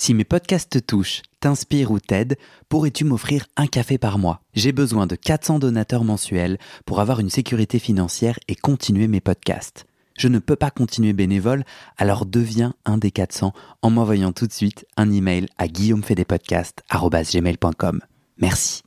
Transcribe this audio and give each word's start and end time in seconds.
Si 0.00 0.14
mes 0.14 0.24
podcasts 0.24 0.70
te 0.70 0.78
touchent, 0.78 1.20
t'inspirent 1.40 1.90
ou 1.90 2.00
t'aident, 2.00 2.38
pourrais-tu 2.70 3.04
m'offrir 3.04 3.44
un 3.58 3.66
café 3.66 3.98
par 3.98 4.16
mois? 4.16 4.40
J'ai 4.54 4.72
besoin 4.72 5.06
de 5.06 5.14
400 5.14 5.58
donateurs 5.58 6.04
mensuels 6.04 6.56
pour 6.86 7.00
avoir 7.00 7.20
une 7.20 7.28
sécurité 7.28 7.78
financière 7.78 8.38
et 8.48 8.54
continuer 8.54 9.08
mes 9.08 9.20
podcasts. 9.20 9.84
Je 10.16 10.28
ne 10.28 10.38
peux 10.38 10.56
pas 10.56 10.70
continuer 10.70 11.12
bénévole, 11.12 11.64
alors 11.98 12.24
deviens 12.24 12.72
un 12.86 12.96
des 12.96 13.10
400 13.10 13.52
en 13.82 13.90
m'envoyant 13.90 14.32
tout 14.32 14.46
de 14.46 14.54
suite 14.54 14.86
un 14.96 15.12
email 15.12 15.48
à 15.58 15.68
guillaumefedepodcast.com. 15.68 18.00
Merci. 18.38 18.82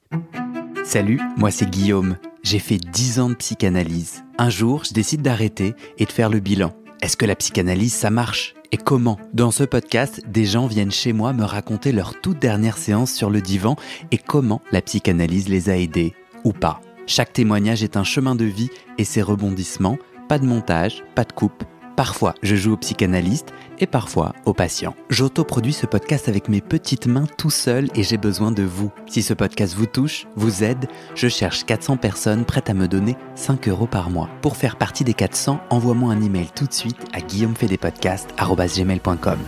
Salut, 0.83 1.21
moi 1.37 1.51
c'est 1.51 1.69
Guillaume. 1.69 2.17
J'ai 2.41 2.57
fait 2.57 2.77
10 2.77 3.19
ans 3.19 3.29
de 3.29 3.35
psychanalyse. 3.35 4.23
Un 4.39 4.49
jour, 4.49 4.83
je 4.83 4.93
décide 4.93 5.21
d'arrêter 5.21 5.75
et 5.99 6.05
de 6.05 6.11
faire 6.11 6.29
le 6.29 6.39
bilan. 6.39 6.73
Est-ce 7.03 7.17
que 7.17 7.27
la 7.27 7.35
psychanalyse, 7.35 7.93
ça 7.93 8.09
marche? 8.09 8.55
Et 8.73 8.77
comment. 8.77 9.19
Dans 9.33 9.51
ce 9.51 9.63
podcast, 9.63 10.23
des 10.27 10.45
gens 10.45 10.65
viennent 10.65 10.91
chez 10.91 11.13
moi 11.13 11.31
me 11.31 11.43
raconter 11.43 11.91
leur 11.91 12.19
toute 12.19 12.39
dernière 12.39 12.79
séance 12.79 13.13
sur 13.13 13.29
le 13.29 13.39
divan 13.39 13.75
et 14.11 14.17
comment 14.17 14.61
la 14.71 14.81
psychanalyse 14.81 15.47
les 15.47 15.69
a 15.69 15.77
aidés 15.77 16.13
ou 16.43 16.53
pas. 16.53 16.81
Chaque 17.05 17.33
témoignage 17.33 17.83
est 17.83 17.97
un 17.97 18.03
chemin 18.03 18.33
de 18.33 18.45
vie 18.45 18.71
et 18.97 19.03
ses 19.03 19.21
rebondissements, 19.21 19.99
pas 20.27 20.39
de 20.39 20.45
montage, 20.45 21.03
pas 21.13 21.23
de 21.23 21.33
coupe, 21.33 21.63
Parfois, 21.95 22.33
je 22.41 22.55
joue 22.55 22.73
au 22.73 22.77
psychanalyste 22.77 23.53
et 23.79 23.87
parfois 23.87 24.33
au 24.45 24.53
patient. 24.53 24.95
J'autoproduis 25.09 25.73
ce 25.73 25.85
podcast 25.85 26.29
avec 26.29 26.47
mes 26.49 26.61
petites 26.61 27.07
mains 27.07 27.27
tout 27.37 27.49
seul 27.49 27.89
et 27.95 28.03
j'ai 28.03 28.17
besoin 28.17 28.51
de 28.51 28.63
vous. 28.63 28.91
Si 29.07 29.21
ce 29.21 29.33
podcast 29.33 29.75
vous 29.75 29.85
touche, 29.85 30.27
vous 30.35 30.63
aide, 30.63 30.87
je 31.15 31.27
cherche 31.27 31.65
400 31.65 31.97
personnes 31.97 32.45
prêtes 32.45 32.69
à 32.69 32.73
me 32.73 32.87
donner 32.87 33.17
5 33.35 33.67
euros 33.67 33.87
par 33.87 34.09
mois. 34.09 34.29
Pour 34.41 34.55
faire 34.57 34.77
partie 34.77 35.03
des 35.03 35.13
400, 35.13 35.59
envoie-moi 35.69 36.13
un 36.13 36.21
email 36.21 36.47
tout 36.55 36.65
de 36.65 36.73
suite 36.73 36.97
à 37.13 37.21
guillaumefedepodcast.com. 37.21 39.39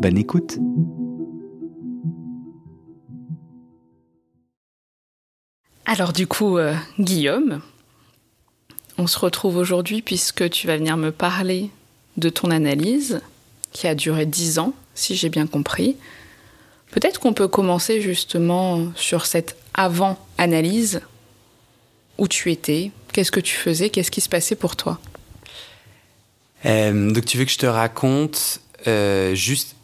Bonne 0.00 0.16
écoute 0.16 0.58
Alors 5.90 6.12
du 6.12 6.28
coup, 6.28 6.56
euh, 6.56 6.72
Guillaume, 7.00 7.62
on 9.00 9.06
se 9.06 9.18
retrouve 9.18 9.56
aujourd'hui 9.56 10.02
puisque 10.02 10.48
tu 10.50 10.66
vas 10.66 10.76
venir 10.76 10.96
me 10.96 11.10
parler 11.10 11.70
de 12.18 12.28
ton 12.28 12.50
analyse 12.50 13.22
qui 13.72 13.86
a 13.86 13.94
duré 13.94 14.26
dix 14.26 14.58
ans, 14.58 14.74
si 14.94 15.16
j'ai 15.16 15.30
bien 15.30 15.46
compris. 15.46 15.96
Peut-être 16.90 17.18
qu'on 17.18 17.32
peut 17.32 17.48
commencer 17.48 18.02
justement 18.02 18.92
sur 18.96 19.24
cette 19.24 19.56
avant-analyse. 19.74 21.00
Où 22.18 22.28
tu 22.28 22.52
étais, 22.52 22.90
qu'est-ce 23.14 23.30
que 23.30 23.40
tu 23.40 23.56
faisais, 23.56 23.88
qu'est-ce 23.88 24.10
qui 24.10 24.20
se 24.20 24.28
passait 24.28 24.56
pour 24.56 24.76
toi? 24.76 25.00
Euh, 26.66 27.10
Donc 27.10 27.24
tu 27.24 27.38
veux 27.38 27.46
que 27.46 27.50
je 27.50 27.56
te 27.56 27.64
raconte 27.64 28.60
euh, 28.86 29.34
juste, 29.34 29.76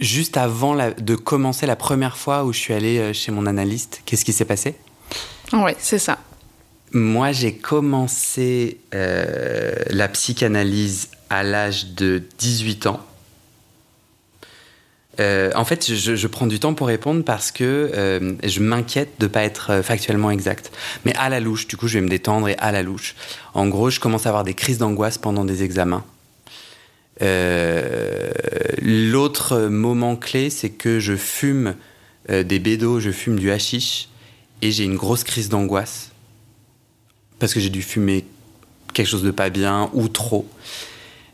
juste 0.00 0.36
avant 0.36 0.76
de 0.76 1.16
commencer 1.16 1.66
la 1.66 1.74
première 1.74 2.16
fois 2.16 2.44
où 2.44 2.52
je 2.52 2.58
suis 2.60 2.74
allé 2.74 2.98
euh, 2.98 3.12
chez 3.12 3.32
mon 3.32 3.46
analyste, 3.46 4.02
qu'est-ce 4.04 4.24
qui 4.24 4.32
s'est 4.32 4.44
passé? 4.44 4.76
Oui, 5.52 5.72
c'est 5.78 5.98
ça. 5.98 6.18
Moi, 6.92 7.30
j'ai 7.30 7.54
commencé 7.54 8.78
euh, 8.94 9.74
la 9.90 10.08
psychanalyse 10.08 11.08
à 11.28 11.44
l'âge 11.44 11.94
de 11.94 12.20
18 12.38 12.86
ans. 12.86 13.00
Euh, 15.20 15.50
en 15.54 15.64
fait, 15.64 15.94
je, 15.94 16.26
prends 16.26 16.48
du 16.48 16.58
temps 16.58 16.74
pour 16.74 16.88
répondre 16.88 17.22
parce 17.24 17.52
que 17.52 17.92
euh, 17.94 18.32
je 18.42 18.60
m'inquiète 18.60 19.10
de 19.20 19.26
ne 19.26 19.30
pas 19.30 19.44
être 19.44 19.82
factuellement 19.82 20.32
exact. 20.32 20.72
Mais 21.04 21.14
à 21.14 21.28
la 21.28 21.38
louche, 21.38 21.68
du 21.68 21.76
coup, 21.76 21.86
je 21.86 21.98
vais 21.98 22.04
me 22.04 22.08
détendre 22.08 22.48
et 22.48 22.56
à 22.58 22.72
la 22.72 22.82
louche. 22.82 23.14
En 23.54 23.68
gros, 23.68 23.90
je 23.90 24.00
commence 24.00 24.26
à 24.26 24.30
avoir 24.30 24.42
des 24.42 24.54
crises 24.54 24.78
d'angoisse 24.78 25.18
pendant 25.18 25.44
des 25.44 25.62
examens. 25.62 26.04
L'autre 28.80 29.68
moment 29.68 30.16
clé, 30.16 30.50
c'est 30.50 30.70
que 30.70 30.98
je 30.98 31.14
fume 31.14 31.76
des 32.28 32.58
bédos, 32.58 32.98
je 32.98 33.10
fume 33.10 33.38
du 33.38 33.50
hashish 33.50 34.08
et 34.62 34.72
j'ai 34.72 34.84
une 34.84 34.96
grosse 34.96 35.22
crise 35.22 35.50
d'angoisse 35.50 36.09
parce 37.40 37.52
que 37.54 37.58
j'ai 37.58 37.70
dû 37.70 37.82
fumer 37.82 38.24
quelque 38.92 39.08
chose 39.08 39.24
de 39.24 39.32
pas 39.32 39.50
bien 39.50 39.90
ou 39.92 40.06
trop. 40.08 40.48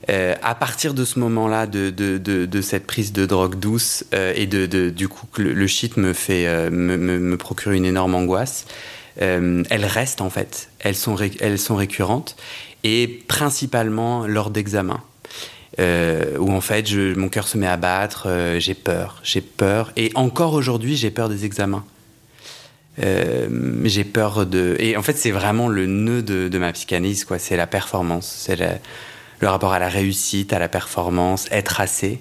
Euh, 0.08 0.34
à 0.42 0.54
partir 0.54 0.94
de 0.94 1.04
ce 1.04 1.18
moment-là, 1.18 1.66
de, 1.66 1.90
de, 1.90 2.18
de, 2.18 2.60
cette 2.60 2.86
prise 2.86 3.12
de 3.12 3.26
drogue 3.26 3.58
douce 3.58 4.04
euh, 4.14 4.32
et 4.36 4.46
de, 4.46 4.90
du 4.90 5.08
coup 5.08 5.26
que 5.32 5.42
le, 5.42 5.66
shit 5.66 5.96
me 5.96 6.12
fait 6.12 6.46
euh, 6.46 6.70
me, 6.70 6.96
me, 6.96 7.36
procure 7.36 7.72
une 7.72 7.84
énorme 7.84 8.14
angoisse, 8.14 8.66
elles 9.18 9.86
restent 9.86 10.20
en 10.20 10.30
fait, 10.30 10.68
elles 10.78 10.94
sont 10.94 11.16
elles 11.40 11.58
sont 11.58 11.74
récurrentes 11.74 12.36
et 12.84 13.08
principalement 13.26 14.26
lors 14.26 14.50
d'examens. 14.50 15.02
où 15.78 16.52
en 16.52 16.60
fait 16.60 16.92
mon 17.16 17.28
cœur 17.28 17.48
se 17.48 17.56
met 17.56 17.66
à 17.66 17.78
battre, 17.78 18.28
j'ai 18.58 18.74
peur, 18.74 19.20
j'ai 19.24 19.40
peur 19.40 19.90
et 19.96 20.12
encore 20.14 20.52
aujourd'hui 20.52 20.96
j'ai 20.96 21.10
peur 21.10 21.30
des 21.30 21.46
examens. 21.46 21.84
Euh, 23.02 23.48
j'ai 23.84 24.04
peur 24.04 24.46
de. 24.46 24.76
Et 24.78 24.96
en 24.96 25.02
fait, 25.02 25.16
c'est 25.16 25.30
vraiment 25.30 25.68
le 25.68 25.86
nœud 25.86 26.22
de, 26.22 26.58
ma 26.58 26.72
psychanalyse, 26.72 27.24
quoi. 27.24 27.38
C'est 27.38 27.56
la 27.56 27.66
performance, 27.66 28.34
c'est 28.46 28.56
le, 28.56 29.48
rapport 29.48 29.72
à 29.72 29.78
la 29.78 29.88
réussite, 29.88 30.52
à 30.52 30.58
la 30.58 30.68
performance, 30.68 31.46
être 31.50 31.80
assez. 31.80 32.20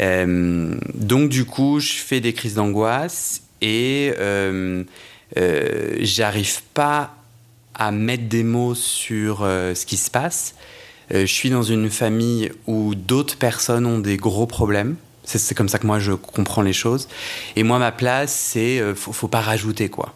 Euh, 0.00 0.76
donc, 0.94 1.28
du 1.28 1.44
coup, 1.44 1.80
je 1.80 1.94
fais 1.94 2.20
des 2.20 2.32
crises 2.32 2.54
d'angoisse 2.54 3.42
et 3.60 4.12
euh, 4.18 4.84
j'arrive 5.98 6.62
pas 6.74 7.16
à 7.74 7.90
mettre 7.90 8.24
des 8.24 8.44
mots 8.44 8.74
sur 8.74 9.38
ce 9.40 9.86
qui 9.86 9.96
se 9.96 10.10
passe. 10.10 10.54
je 11.10 11.24
suis 11.24 11.50
dans 11.50 11.62
une 11.62 11.88
famille 11.88 12.52
où 12.66 12.94
d'autres 12.94 13.36
personnes 13.36 13.86
ont 13.86 13.98
des 13.98 14.16
gros 14.16 14.46
problèmes. 14.46 14.96
C'est 15.38 15.54
comme 15.54 15.68
ça 15.68 15.78
que 15.78 15.86
moi 15.86 15.98
je 15.98 16.12
comprends 16.12 16.62
les 16.62 16.72
choses. 16.72 17.08
Et 17.56 17.62
moi, 17.62 17.78
ma 17.78 17.92
place, 17.92 18.34
c'est 18.34 18.80
euh, 18.80 18.94
faut, 18.94 19.12
faut 19.12 19.28
pas 19.28 19.40
rajouter 19.40 19.88
quoi. 19.88 20.14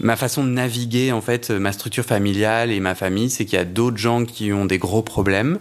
Ma 0.00 0.16
façon 0.16 0.44
de 0.44 0.50
naviguer 0.50 1.10
en 1.10 1.20
fait 1.20 1.50
ma 1.50 1.72
structure 1.72 2.04
familiale 2.04 2.70
et 2.70 2.78
ma 2.78 2.94
famille, 2.94 3.30
c'est 3.30 3.44
qu'il 3.44 3.58
y 3.58 3.62
a 3.62 3.64
d'autres 3.64 3.96
gens 3.96 4.24
qui 4.24 4.52
ont 4.52 4.64
des 4.64 4.78
gros 4.78 5.02
problèmes. 5.02 5.58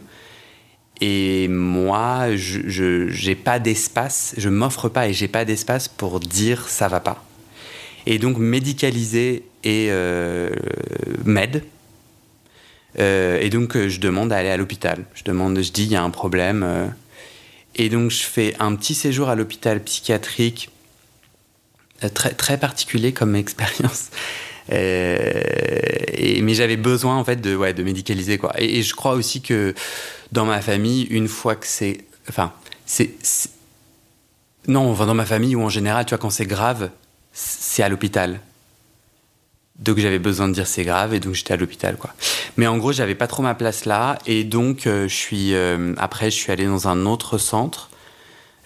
Et 1.02 1.48
moi, 1.48 2.36
je 2.36 3.28
n'ai 3.28 3.36
pas 3.36 3.60
d'espace, 3.60 4.34
je 4.38 4.50
m'offre 4.50 4.90
pas 4.90 5.08
et 5.08 5.14
j'ai 5.14 5.28
pas 5.28 5.46
d'espace 5.46 5.88
pour 5.88 6.20
dire 6.20 6.68
ça 6.68 6.88
va 6.88 7.00
pas. 7.00 7.24
Et 8.06 8.20
donc 8.20 8.38
médicaliser 8.38 9.44
et 9.64 9.88
euh, 9.90 10.50
m'aide. 11.26 11.64
Euh, 13.00 13.40
et 13.40 13.50
donc 13.50 13.78
je 13.78 14.00
demande 14.00 14.32
à 14.32 14.38
aller 14.38 14.50
à 14.50 14.58
l'hôpital. 14.58 15.06
Je 15.14 15.24
demande, 15.24 15.62
je 15.62 15.72
dis 15.72 15.84
il 15.84 15.92
y 15.92 15.96
a 15.96 16.04
un 16.04 16.10
problème. 16.10 16.94
Et 17.78 17.90
donc, 17.90 18.12
je 18.12 18.24
fais 18.24 18.56
un 18.60 18.76
petit 18.76 18.96
séjour 18.96 19.30
à 19.30 19.36
l'hôpital 19.36 19.82
psychiatrique, 19.84 20.70
euh, 22.04 22.10
très, 22.10 22.32
très 22.32 22.58
particulier 22.58 23.14
comme 23.14 23.36
expérience. 23.46 24.10
Euh, 24.74 25.42
mais 26.42 26.54
j'avais 26.54 26.78
besoin, 26.78 27.16
en 27.16 27.24
fait, 27.24 27.38
de, 27.38 27.56
ouais, 27.56 27.74
de 27.74 27.84
médicaliser, 27.84 28.38
quoi. 28.38 28.54
Et, 28.58 28.82
je 28.82 28.94
crois 28.96 29.14
aussi 29.14 29.42
que 29.42 29.74
dans 30.32 30.46
ma 30.46 30.62
famille, 30.62 31.04
une 31.04 31.28
fois 31.28 31.56
que 31.56 31.68
c'est. 31.68 32.00
Enfin, 32.30 32.52
c'est. 32.86 33.12
Non, 34.68 34.94
dans 34.94 35.14
ma 35.14 35.26
famille 35.26 35.56
ou 35.56 35.62
en 35.62 35.70
général, 35.70 36.06
tu 36.06 36.10
vois, 36.10 36.18
quand 36.18 36.30
c'est 36.30 36.46
grave, 36.46 36.90
c'est 37.32 37.84
à 37.84 37.90
l'hôpital. 37.90 38.42
Donc 39.80 40.00
j'avais 40.00 40.20
besoin 40.20 40.48
de 40.48 40.54
dire 40.54 40.66
c'est 40.66 40.84
grave 40.84 41.14
et 41.14 41.20
donc 41.20 41.36
j'étais 41.36 41.54
à 41.54 41.58
l'hôpital 41.58 41.98
quoi. 41.98 42.12
Mais 42.58 42.66
en 42.66 42.78
gros 42.78 42.92
j'avais 42.92 43.14
pas 43.14 43.28
trop 43.28 43.44
ma 43.44 43.54
place 43.54 43.86
là 43.86 44.18
et 44.26 44.44
donc 44.44 44.88
euh, 44.88 45.08
je 45.08 45.14
suis 45.14 45.54
euh, 45.54 45.94
après 45.98 46.32
je 46.32 46.36
suis 46.36 46.52
allé 46.52 46.66
dans 46.66 46.88
un 46.88 47.06
autre 47.06 47.38
centre. 47.38 47.90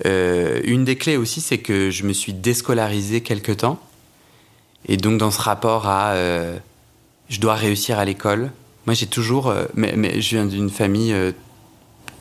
Euh, 0.06 0.62
une 0.64 0.86
des 0.86 0.96
clés 0.96 1.18
aussi 1.18 1.42
c'est 1.42 1.58
que 1.58 1.92
je 1.92 2.04
me 2.06 2.14
suis 2.14 2.34
déscolarisé 2.34 3.22
quelque 3.22 3.52
temps 3.52 3.80
et 4.88 4.96
donc 4.96 5.18
dans 5.18 5.32
ce 5.32 5.42
rapport 5.42 5.88
à 5.88 6.16
je 7.30 7.40
dois 7.40 7.56
réussir 7.56 8.00
à 8.00 8.06
l'école. 8.06 8.52
Moi 8.86 8.94
j'ai 8.94 9.08
toujours 9.08 9.54
mais, 9.76 10.22
je 10.22 10.30
viens 10.38 10.46
d'une 10.46 10.70
famille 10.70 11.14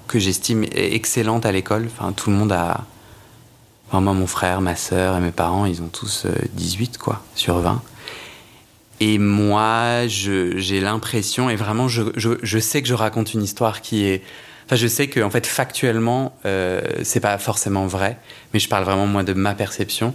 que 0.09 0.19
j'estime 0.19 0.65
excellente 0.73 1.47
à 1.47 1.53
l'école. 1.53 1.87
Enfin 1.87 2.11
tout 2.11 2.31
le 2.31 2.37
monde 2.37 2.51
a 2.51 2.85
moi 3.93 4.13
mon 4.15 4.27
frère, 4.27 4.61
ma 4.61 4.75
sœur 4.75 5.17
et 5.17 5.21
mes 5.21 5.31
parents 5.31 5.65
ils 5.65 5.81
ont 5.81 5.89
tous 5.89 6.27
18 6.55 6.99
quoi 6.99 7.23
sur 7.37 7.61
20. 7.61 7.81
Et 9.01 9.19
moi, 9.19 10.07
j'ai 10.07 10.81
l'impression, 10.81 11.49
et 11.49 11.57
vraiment, 11.57 11.89
je, 11.89 12.03
je, 12.17 12.31
je, 12.43 12.59
sais 12.59 12.83
que 12.83 12.89
je 12.89 12.95
raconte 12.95 13.33
une 13.33 13.43
histoire 13.43 13.81
qui 13.81 14.05
est. 14.05 14.23
Enfin, 14.67 14.77
je 14.77 14.87
sais 14.87 15.09
que, 15.09 15.21
en 15.21 15.31
fait, 15.31 15.47
factuellement, 15.47 16.37
euh, 16.45 16.83
c'est 17.03 17.21
pas 17.21 17.39
forcément 17.39 17.87
vrai, 17.87 18.19
mais 18.53 18.61
je 18.61 18.69
parle 18.69 18.85
vraiment, 18.85 19.07
moi, 19.07 19.23
de 19.23 19.33
ma 19.33 19.55
perception. 19.55 20.15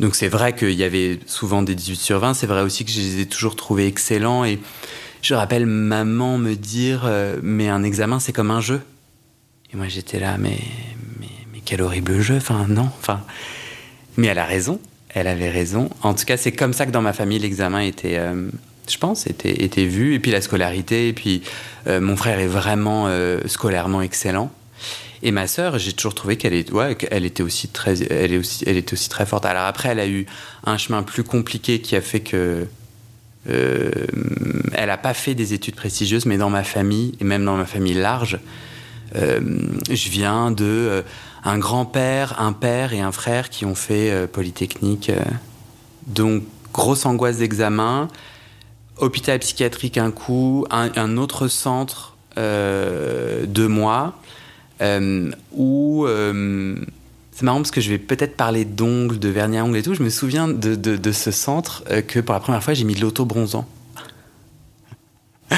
Donc, 0.00 0.14
c'est 0.14 0.28
vrai 0.28 0.54
qu'il 0.54 0.72
y 0.72 0.82
avait 0.82 1.20
souvent 1.26 1.62
des 1.62 1.74
18 1.74 1.96
sur 1.96 2.18
20. 2.20 2.32
C'est 2.32 2.46
vrai 2.46 2.62
aussi 2.62 2.86
que 2.86 2.90
je 2.90 3.00
les 3.00 3.20
ai 3.20 3.26
toujours 3.26 3.54
trouvés 3.54 3.86
excellents. 3.86 4.46
Et 4.46 4.58
je 5.20 5.34
rappelle 5.34 5.66
maman 5.66 6.38
me 6.38 6.54
dire 6.54 7.02
euh, 7.04 7.38
Mais 7.42 7.68
un 7.68 7.82
examen, 7.82 8.18
c'est 8.18 8.32
comme 8.32 8.50
un 8.50 8.62
jeu. 8.62 8.80
Et 9.72 9.76
moi, 9.76 9.88
j'étais 9.88 10.18
là, 10.18 10.38
mais, 10.38 10.58
mais, 11.20 11.28
mais 11.52 11.60
quel 11.62 11.82
horrible 11.82 12.20
jeu. 12.22 12.36
Enfin, 12.36 12.66
non. 12.66 12.90
Enfin, 12.98 13.20
mais 14.16 14.28
elle 14.28 14.38
a 14.38 14.46
raison 14.46 14.80
elle 15.14 15.26
avait 15.26 15.50
raison. 15.50 15.90
En 16.02 16.14
tout 16.14 16.24
cas, 16.24 16.36
c'est 16.36 16.52
comme 16.52 16.72
ça 16.72 16.86
que 16.86 16.90
dans 16.90 17.02
ma 17.02 17.12
famille, 17.12 17.38
l'examen 17.38 17.80
était, 17.80 18.16
euh, 18.18 18.48
je 18.88 18.96
pense, 18.98 19.26
était, 19.26 19.62
était 19.62 19.84
vu. 19.84 20.14
Et 20.14 20.20
puis 20.20 20.30
la 20.30 20.40
scolarité. 20.40 21.08
Et 21.08 21.12
puis 21.12 21.42
euh, 21.86 22.00
mon 22.00 22.16
frère 22.16 22.38
est 22.38 22.46
vraiment 22.46 23.06
euh, 23.08 23.40
scolairement 23.46 24.02
excellent. 24.02 24.50
Et 25.24 25.30
ma 25.30 25.46
sœur, 25.46 25.78
j'ai 25.78 25.92
toujours 25.92 26.14
trouvé 26.14 26.36
qu'elle 26.36 26.54
est, 26.54 26.72
ouais, 26.72 26.96
était 27.10 27.44
aussi 27.44 27.68
très, 27.68 28.02
elle 28.02 28.32
est 28.32 28.38
aussi, 28.38 28.64
elle 28.66 28.76
était 28.76 28.94
aussi 28.94 29.08
très 29.08 29.24
forte. 29.24 29.44
Alors 29.44 29.64
après, 29.64 29.90
elle 29.90 30.00
a 30.00 30.08
eu 30.08 30.26
un 30.64 30.78
chemin 30.78 31.04
plus 31.04 31.22
compliqué 31.22 31.80
qui 31.80 31.94
a 31.94 32.00
fait 32.00 32.20
que 32.20 32.66
euh, 33.48 33.90
elle 34.72 34.86
n'a 34.86 34.96
pas 34.96 35.14
fait 35.14 35.36
des 35.36 35.52
études 35.54 35.76
prestigieuses, 35.76 36.26
mais 36.26 36.38
dans 36.38 36.50
ma 36.50 36.64
famille 36.64 37.14
et 37.20 37.24
même 37.24 37.44
dans 37.44 37.56
ma 37.56 37.66
famille 37.66 37.94
large, 37.94 38.40
je 39.14 40.08
viens 40.08 40.50
de 40.50 41.04
un 41.44 41.58
grand-père, 41.58 42.40
un 42.40 42.52
père 42.52 42.92
et 42.92 43.00
un 43.00 43.12
frère 43.12 43.50
qui 43.50 43.64
ont 43.64 43.74
fait 43.74 44.28
Polytechnique. 44.28 45.10
donc 46.06 46.44
grosse 46.72 47.04
angoisse 47.04 47.38
d'examen, 47.38 48.08
hôpital 48.98 49.38
psychiatrique 49.40 49.98
un 49.98 50.10
coup, 50.10 50.66
un, 50.70 51.16
autre 51.16 51.48
centre 51.48 52.16
deux 52.36 53.68
mois, 53.68 54.14
où 55.52 56.06
c'est 57.32 57.44
marrant 57.44 57.58
parce 57.58 57.70
que 57.70 57.80
je 57.80 57.88
vais 57.88 57.98
peut-être 57.98 58.36
parler 58.36 58.64
d'ongles, 58.64 59.18
de 59.18 59.28
vernis 59.28 59.58
à 59.58 59.64
ongles 59.64 59.78
et 59.78 59.82
tout. 59.82 59.94
Je 59.94 60.02
me 60.02 60.10
souviens 60.10 60.48
de, 60.48 60.74
de, 60.74 61.12
ce 61.12 61.30
centre 61.30 61.82
euh, 61.90 62.02
que 62.02 62.20
pour 62.20 62.34
la 62.34 62.40
première 62.40 62.62
fois 62.62 62.74
j'ai 62.74 62.84
mis 62.84 62.94
de 62.94 63.00
l'auto-bronzant. 63.00 63.66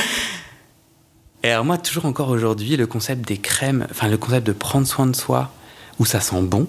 et 1.43 1.51
alors 1.51 1.65
moi, 1.65 1.77
toujours 1.77 2.07
encore 2.07 2.29
aujourd'hui, 2.29 2.77
le 2.77 2.87
concept 2.87 3.27
des 3.27 3.39
crèmes, 3.39 3.87
enfin 3.91 4.09
le 4.09 4.17
concept 4.17 4.47
de 4.47 4.53
prendre 4.53 4.87
soin 4.87 5.07
de 5.07 5.17
soi, 5.17 5.51
où 5.99 6.05
ça 6.05 6.20
sent 6.20 6.43
bon, 6.43 6.69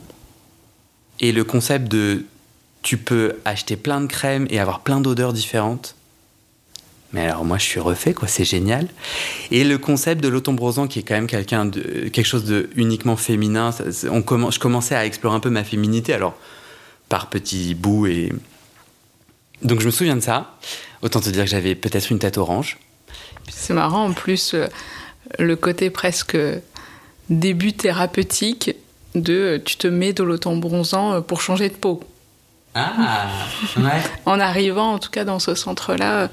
et 1.20 1.32
le 1.32 1.44
concept 1.44 1.88
de 1.88 2.26
tu 2.82 2.98
peux 2.98 3.38
acheter 3.46 3.78
plein 3.78 4.02
de 4.02 4.08
crèmes 4.08 4.46
et 4.50 4.60
avoir 4.60 4.82
plein 4.82 5.02
d'odeurs 5.02 5.34
différentes, 5.34 5.96
mais 7.14 7.22
alors 7.26 7.46
moi 7.46 7.58
je 7.58 7.64
suis 7.64 7.80
refait 7.80 8.14
quoi, 8.14 8.28
c'est 8.28 8.46
génial. 8.46 8.88
Et 9.50 9.64
le 9.64 9.78
concept 9.78 10.22
de 10.22 10.28
l'autombrosant 10.28 10.88
qui 10.88 11.00
est 11.00 11.04
quand 11.04 11.16
même 11.16 11.28
quelqu'un 11.28 11.66
de 11.66 12.10
quelque 12.10 12.26
chose 12.26 12.46
de 12.46 12.70
uniquement 12.76 13.16
féminin, 13.16 13.72
je 13.72 14.60
commençais 14.60 14.96
à 14.96 15.06
explorer 15.06 15.36
un 15.36 15.40
peu 15.40 15.50
ma 15.50 15.64
féminité 15.64 16.14
alors 16.14 16.36
par 17.10 17.30
petits 17.30 17.74
bouts 17.74 18.06
et 18.08 18.32
donc 19.62 19.80
je 19.80 19.86
me 19.86 19.92
souviens 19.92 20.16
de 20.16 20.22
ça. 20.22 20.58
Autant 21.02 21.22
te 21.22 21.30
dire 21.30 21.46
que 21.46 21.50
j'avais 21.50 21.76
peut-être 21.76 22.12
une 22.12 22.20
tête 22.20 22.38
orange. 22.38 22.78
C'est 23.50 23.74
marrant 23.74 24.06
en 24.06 24.14
plus 24.14 24.54
euh, 24.54 24.68
le 25.40 25.56
côté 25.56 25.90
presque 25.90 26.38
début 27.30 27.74
thérapeutique 27.74 28.76
de 29.16 29.34
euh, 29.34 29.60
tu 29.64 29.78
te 29.78 29.88
mets 29.88 30.14
de 30.14 30.24
l'autombronzant 30.24 31.14
euh, 31.14 31.22
pour 31.22 31.42
changer 31.42 31.70
de 31.70 31.76
peau. 31.76 32.02
Ah 32.74 32.92
ouais. 33.78 33.84
en 34.26 34.40
arrivant 34.40 34.94
en 34.94 35.00
tout 35.00 35.10
cas 35.10 35.24
dans 35.24 35.40
ce 35.40 35.56
centre 35.56 35.96
là 35.96 36.30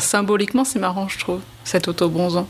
symboliquement, 0.00 0.64
c'est 0.64 0.78
marrant, 0.78 1.08
je 1.08 1.18
trouve, 1.18 1.40
cet 1.64 1.88
auto-bronzant. 1.88 2.48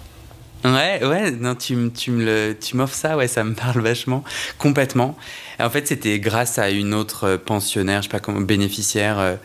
Ouais, 0.64 1.04
ouais, 1.04 1.32
non, 1.32 1.56
tu, 1.56 1.90
tu 1.92 2.12
me 2.12 2.24
le, 2.24 2.56
tu 2.58 2.76
m'offres 2.76 2.94
ça, 2.94 3.16
ouais, 3.16 3.26
ça 3.26 3.42
me 3.42 3.54
parle 3.54 3.80
vachement, 3.80 4.22
complètement. 4.58 5.16
en 5.58 5.70
fait, 5.70 5.88
c'était 5.88 6.20
grâce 6.20 6.58
à 6.58 6.70
une 6.70 6.94
autre 6.94 7.36
pensionnaire, 7.36 8.02
je 8.02 8.08
sais 8.08 8.12
pas 8.12 8.20
comment, 8.20 8.40
bénéficiaire, 8.40 9.18
euh, 9.18 9.32
euh, 9.32 9.36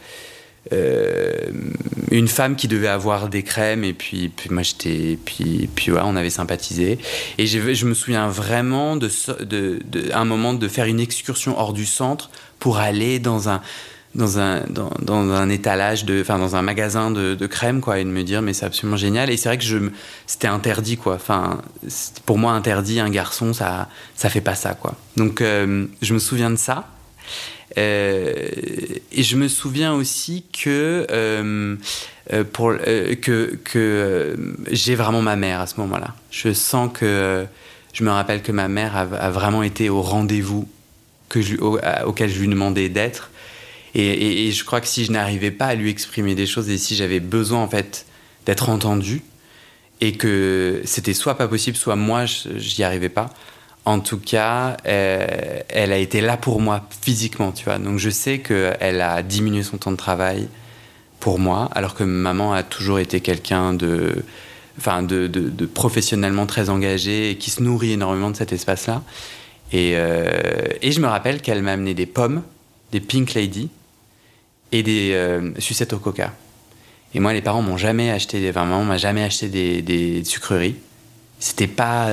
une 2.12 2.28
femme 2.28 2.56
qui 2.56 2.68
devait 2.68 2.88
avoir 2.88 3.30
des 3.30 3.44
crèmes, 3.44 3.84
et 3.84 3.94
puis, 3.94 4.30
puis 4.30 4.50
moi 4.50 4.64
j'étais, 4.64 5.18
puis, 5.24 5.70
puis 5.76 5.92
ouais, 5.92 6.02
on 6.04 6.16
avait 6.16 6.30
sympathisé. 6.30 7.00
Et 7.38 7.46
je, 7.48 7.86
me 7.86 7.94
souviens 7.94 8.28
vraiment 8.28 8.96
de, 8.96 9.10
de, 9.44 9.80
un 10.14 10.26
moment 10.26 10.54
de 10.54 10.68
faire 10.68 10.86
une 10.86 11.00
excursion 11.00 11.58
hors 11.58 11.74
du 11.74 11.86
centre 11.86 12.30
pour 12.60 12.78
aller 12.78 13.20
dans 13.20 13.50
un 13.50 13.62
dans 14.16 14.40
un, 14.40 14.64
dans, 14.68 15.14
un 15.14 15.50
étalage, 15.50 16.04
de, 16.04 16.22
enfin 16.22 16.40
dans 16.40 16.56
un 16.56 16.64
magasin 16.64 17.12
de, 17.12 17.36
de 17.36 17.48
crème, 17.48 17.82
quoi, 17.82 18.00
et 18.00 18.04
de 18.04 18.10
me 18.10 18.24
dire, 18.24 18.42
mais 18.42 18.54
c'est 18.54 18.66
absolument 18.66 18.98
génial. 18.98 19.30
Et 19.30 19.38
c'est 19.38 19.48
vrai 19.48 19.60
que 19.60 19.64
je, 19.64 19.78
c'était 20.26 20.48
interdit, 20.48 20.98
quoi. 20.98 21.16
Enfin, 21.16 21.62
pour 22.26 22.40
moi, 22.40 22.54
interdit, 22.54 23.00
un 23.00 23.12
garçon, 23.12 23.54
ça, 23.54 23.90
ça 24.16 24.30
fait 24.30 24.42
pas 24.42 24.56
ça, 24.56 24.74
quoi. 24.74 24.96
Donc, 25.18 25.42
euh, 25.42 25.86
je 26.02 26.14
me 26.16 26.20
souviens 26.20 26.50
de 26.50 26.56
ça. 26.56 26.88
Euh, 27.78 28.50
et 29.12 29.24
je 29.24 29.36
me 29.36 29.48
souviens 29.48 29.94
aussi 29.94 30.46
que, 30.52 31.06
euh, 31.12 31.76
pour, 32.54 32.74
que, 33.22 34.38
j'ai 34.72 34.96
vraiment 34.96 35.22
ma 35.22 35.36
mère 35.36 35.62
à 35.62 35.68
ce 35.68 35.80
moment-là. 35.80 36.16
Je 36.32 36.54
sens 36.54 36.92
que, 36.94 37.46
je 37.94 38.04
me 38.04 38.12
rappelle 38.12 38.42
que 38.42 38.52
ma 38.52 38.68
mère 38.68 38.96
a, 38.96 39.30
vraiment 39.30 39.64
été 39.64 39.90
au 39.90 40.02
rendez-vous 40.02 40.68
que 41.30 41.42
je, 41.42 41.58
auquel 42.06 42.30
je 42.30 42.40
lui 42.40 42.48
demandais 42.48 42.90
d'être 42.90 43.32
et, 43.96 44.52
je 44.52 44.64
crois 44.64 44.80
que 44.80 44.88
si 44.88 45.06
je 45.06 45.12
n'arrivais 45.12 45.52
pas 45.52 45.66
à 45.66 45.76
lui 45.76 45.90
exprimer 45.90 46.36
des 46.36 46.46
choses 46.46 46.70
et 46.70 46.78
si 46.78 46.96
j'avais 46.96 47.20
besoin 47.20 47.62
en 47.62 47.68
fait 47.68 48.06
d'être 48.46 48.70
entendu 48.70 49.24
et 50.02 50.14
que 50.14 50.82
c'était 50.86 51.16
soit 51.16 51.36
pas 51.36 51.48
possible, 51.48 51.76
soit 51.76 51.96
moi 51.96 52.26
j'y 52.26 52.84
arrivais 52.84 53.10
pas. 53.10 53.34
En 53.88 54.02
tout 54.02 54.20
cas, 54.20 54.76
euh, 54.86 55.62
elle 55.70 55.94
a 55.94 55.98
été 55.98 56.20
là 56.20 56.36
pour 56.36 56.60
moi 56.60 56.86
physiquement, 57.02 57.54
tu 57.54 57.64
vois. 57.64 57.78
Donc 57.78 58.00
je 58.00 58.10
sais 58.10 58.40
qu'elle 58.40 59.00
a 59.00 59.24
diminué 59.24 59.64
son 59.64 59.78
temps 59.78 59.94
de 59.94 59.96
travail 59.96 60.50
pour 61.22 61.40
moi, 61.40 61.70
alors 61.74 61.96
que 61.96 62.04
maman 62.04 62.52
a 62.52 62.64
toujours 62.64 63.00
été 63.00 63.22
quelqu'un 63.22 63.74
de, 63.74 64.26
enfin 64.78 65.04
de, 65.04 65.30
professionnellement 65.74 66.46
très 66.46 66.70
engagé 66.70 67.32
et 67.32 67.38
qui 67.38 67.50
se 67.50 67.64
nourrit 67.64 67.94
énormément 67.94 68.30
de 68.30 68.36
cet 68.36 68.52
espace-là. 68.52 69.04
Et, 69.72 69.94
euh, 69.96 70.20
et 70.82 70.92
je 70.92 71.00
me 71.00 71.08
rappelle 71.08 71.42
qu'elle 71.42 71.62
m'a 71.62 71.72
amené 71.72 71.94
des 71.94 72.08
pommes, 72.08 72.44
des 72.92 73.00
Pink 73.00 73.36
Lady, 73.36 73.70
et 74.74 74.84
des 74.84 75.14
euh, 75.14 75.58
sucettes 75.60 75.94
au 75.94 76.00
coca. 76.00 76.34
Et 77.14 77.22
moi, 77.22 77.32
les 77.32 77.42
parents 77.42 77.62
m'ont 77.62 77.78
jamais 77.78 78.12
acheté, 78.12 78.50
enfin, 78.50 78.66
maman 78.66 78.84
m'a 78.84 78.98
jamais 78.98 79.24
acheté 79.24 79.48
des, 79.48 79.82
des 79.82 80.26
sucreries. 80.26 80.76
C'était 81.40 81.68
pas. 81.68 82.10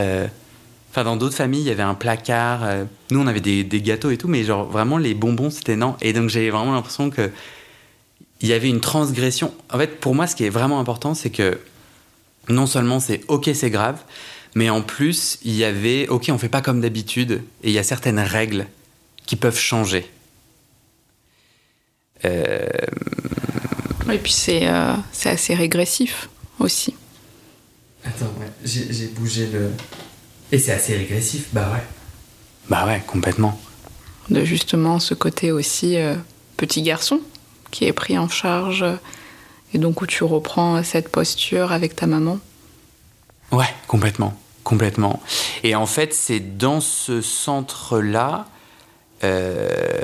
Euh, 0.94 1.00
enfin, 1.00 1.04
dans 1.04 1.16
d'autres 1.16 1.36
familles, 1.36 1.62
il 1.62 1.66
y 1.66 1.70
avait 1.70 1.82
un 1.82 1.94
placard. 1.94 2.64
Euh, 2.64 2.84
nous, 3.10 3.20
on 3.20 3.26
avait 3.26 3.40
des, 3.40 3.64
des, 3.64 3.82
gâteaux 3.82 4.10
et 4.10 4.16
tout, 4.16 4.28
mais 4.28 4.44
genre 4.44 4.64
vraiment, 4.64 4.98
les 4.98 5.14
bonbons, 5.14 5.50
c'était 5.50 5.76
non. 5.76 5.96
Et 6.00 6.12
donc, 6.12 6.28
j'ai 6.28 6.50
vraiment 6.50 6.72
l'impression 6.72 7.10
que 7.10 7.30
il 8.40 8.48
y 8.48 8.52
avait 8.52 8.68
une 8.68 8.80
transgression. 8.80 9.54
En 9.72 9.78
fait, 9.78 10.00
pour 10.00 10.14
moi, 10.14 10.26
ce 10.26 10.36
qui 10.36 10.44
est 10.44 10.50
vraiment 10.50 10.80
important, 10.80 11.14
c'est 11.14 11.30
que 11.30 11.58
non 12.48 12.66
seulement 12.66 13.00
c'est 13.00 13.22
ok, 13.28 13.50
c'est 13.54 13.70
grave, 13.70 14.02
mais 14.54 14.70
en 14.70 14.82
plus, 14.82 15.38
il 15.44 15.54
y 15.54 15.64
avait 15.64 16.08
ok, 16.08 16.26
on 16.28 16.38
fait 16.38 16.48
pas 16.48 16.60
comme 16.60 16.80
d'habitude, 16.80 17.42
et 17.62 17.68
il 17.68 17.72
y 17.72 17.78
a 17.78 17.82
certaines 17.82 18.18
règles 18.18 18.66
qui 19.24 19.36
peuvent 19.36 19.58
changer. 19.58 20.10
Euh, 22.24 22.66
et 24.12 24.18
puis 24.18 24.32
c'est 24.32 24.68
euh, 24.68 24.94
c'est 25.12 25.30
assez 25.30 25.54
régressif 25.54 26.28
aussi. 26.58 26.94
Attends, 28.04 28.32
ouais. 28.38 28.50
j'ai 28.64 29.08
bougé 29.08 29.46
le. 29.46 29.70
Et 30.52 30.58
c'est 30.58 30.72
assez 30.72 30.96
régressif, 30.96 31.48
bah 31.52 31.70
ouais. 31.72 31.82
Bah 32.68 32.86
ouais, 32.86 33.02
complètement. 33.06 33.58
De 34.30 34.44
justement 34.44 34.98
ce 34.98 35.14
côté 35.14 35.52
aussi 35.52 35.96
euh, 35.96 36.14
petit 36.56 36.82
garçon 36.82 37.20
qui 37.70 37.84
est 37.84 37.92
pris 37.92 38.16
en 38.18 38.28
charge 38.28 38.84
et 39.74 39.78
donc 39.78 40.00
où 40.00 40.06
tu 40.06 40.24
reprends 40.24 40.82
cette 40.82 41.08
posture 41.08 41.72
avec 41.72 41.96
ta 41.96 42.06
maman. 42.06 42.38
Ouais, 43.52 43.68
complètement, 43.86 44.34
complètement. 44.62 45.20
Et 45.62 45.74
en 45.74 45.86
fait, 45.86 46.14
c'est 46.14 46.56
dans 46.56 46.80
ce 46.80 47.20
centre-là 47.20 48.46
euh, 49.24 50.02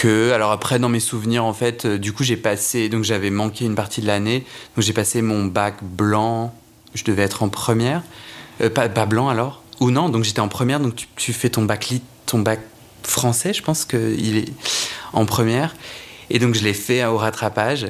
que 0.00 0.32
alors 0.32 0.50
après 0.50 0.78
dans 0.78 0.88
mes 0.88 1.00
souvenirs 1.00 1.44
en 1.44 1.52
fait 1.52 1.84
euh, 1.84 1.98
du 1.98 2.12
coup 2.12 2.22
j'ai 2.22 2.36
passé 2.36 2.88
donc 2.88 3.04
j'avais 3.04 3.28
manqué 3.28 3.66
une 3.66 3.74
partie 3.74 4.00
de 4.00 4.06
l'année 4.06 4.46
donc 4.74 4.84
j'ai 4.84 4.92
passé 4.92 5.20
mon 5.20 5.44
bac 5.44 5.82
blanc 5.82 6.54
je 6.94 7.04
devais 7.04 7.22
être 7.22 7.42
en 7.42 7.48
première 7.48 8.02
euh, 8.60 8.70
pas, 8.70 9.06
blanc 9.06 9.28
alors 9.28 9.62
ou 9.80 9.90
non 9.90 10.08
donc 10.08 10.24
j'étais 10.24 10.40
en 10.40 10.48
première 10.48 10.80
donc 10.80 10.94
tu, 11.16 11.32
fais 11.32 11.50
ton 11.50 11.62
bac 11.62 11.88
lit 11.88 12.02
ton 12.26 12.40
bac 12.40 12.60
français 13.02 13.52
je 13.52 13.62
pense 13.62 13.84
qu'il 13.84 14.38
est 14.38 14.52
en 15.12 15.26
première. 15.26 15.74
Et 16.32 16.38
donc 16.38 16.54
je 16.54 16.62
l'ai 16.62 16.74
fait 16.74 17.04
au 17.04 17.16
rattrapage. 17.16 17.88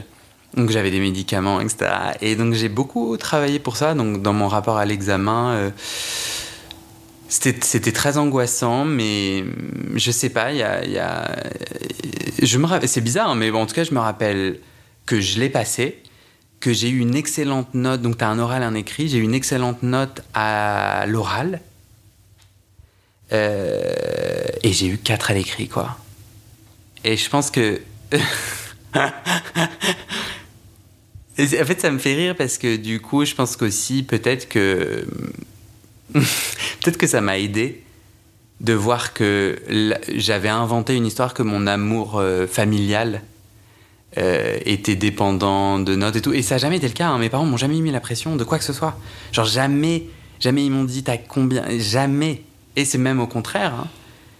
Donc 0.56 0.70
j'avais 0.70 0.90
des 0.90 0.98
médicaments 0.98 1.60
etc 1.60 1.90
et 2.20 2.34
donc 2.34 2.54
j'ai 2.54 2.68
beaucoup 2.68 3.16
travaillé 3.16 3.58
pour 3.58 3.76
ça. 3.76 3.94
Donc 3.94 4.22
dans 4.22 4.32
mon 4.32 4.48
rapport 4.48 4.78
à 4.78 4.84
l'examen 4.84 5.72
c'était 7.30 7.92
très 7.92 8.18
angoissant, 8.18 8.84
mais 8.84 9.44
je 9.94 10.10
sais 10.10 10.30
pas, 10.30 10.52
il 10.52 10.58
y 10.58 10.62
a, 10.98 11.36
c'est 12.86 13.00
bizarre, 13.00 13.30
hein, 13.30 13.34
mais 13.36 13.50
bon, 13.50 13.62
en 13.62 13.66
tout 13.66 13.74
cas, 13.74 13.84
je 13.84 13.94
me 13.94 14.00
rappelle 14.00 14.58
que 15.06 15.20
je 15.20 15.38
l'ai 15.38 15.48
passé, 15.48 16.02
que 16.60 16.72
j'ai 16.72 16.90
eu 16.90 16.98
une 16.98 17.14
excellente 17.14 17.74
note, 17.74 18.02
donc 18.02 18.18
tu 18.18 18.24
as 18.24 18.28
un 18.28 18.38
oral, 18.38 18.62
un 18.62 18.74
écrit, 18.74 19.08
j'ai 19.08 19.18
eu 19.18 19.22
une 19.22 19.34
excellente 19.34 19.82
note 19.82 20.22
à 20.34 21.06
l'oral, 21.08 21.60
euh, 23.32 24.44
et 24.62 24.72
j'ai 24.72 24.86
eu 24.86 24.98
quatre 24.98 25.30
à 25.30 25.34
l'écrit, 25.34 25.68
quoi. 25.68 25.98
Et 27.02 27.16
je 27.16 27.28
pense 27.30 27.50
que... 27.50 27.80
en 28.98 29.08
fait, 31.38 31.80
ça 31.80 31.90
me 31.90 31.98
fait 31.98 32.14
rire 32.14 32.36
parce 32.36 32.58
que 32.58 32.76
du 32.76 33.00
coup, 33.00 33.24
je 33.24 33.34
pense 33.34 33.56
qu'aussi, 33.56 34.02
peut-être 34.02 34.48
que 34.48 35.06
peut-être 36.12 36.98
que 36.98 37.06
ça 37.06 37.20
m'a 37.20 37.38
aidé 37.38 37.82
de 38.60 38.74
voir 38.74 39.14
que 39.14 39.58
j'avais 40.14 40.48
inventé 40.48 40.94
une 40.94 41.06
histoire 41.06 41.32
que 41.32 41.42
mon 41.42 41.66
amour 41.66 42.18
euh, 42.18 42.46
familial 42.46 43.22
euh, 44.18 44.58
était 44.64 44.96
dépendant 44.96 45.78
de 45.78 45.94
notes 45.94 46.16
et 46.16 46.20
tout. 46.20 46.32
Et 46.32 46.42
ça 46.42 46.56
n'a 46.56 46.58
jamais 46.58 46.76
été 46.78 46.88
le 46.88 46.94
cas. 46.94 47.08
Hein. 47.08 47.18
Mes 47.18 47.28
parents 47.28 47.44
m'ont 47.44 47.56
jamais 47.56 47.78
mis 47.80 47.90
la 47.90 48.00
pression 48.00 48.36
de 48.36 48.44
quoi 48.44 48.58
que 48.58 48.64
ce 48.64 48.72
soit. 48.72 48.96
Genre 49.32 49.44
jamais, 49.46 50.04
jamais 50.40 50.64
ils 50.64 50.70
m'ont 50.70 50.84
dit 50.84 51.02
t'as 51.02 51.16
combien. 51.16 51.64
Jamais. 51.78 52.42
Et 52.76 52.84
c'est 52.84 52.98
même 52.98 53.20
au 53.20 53.26
contraire. 53.26 53.74
hein. 53.74 53.86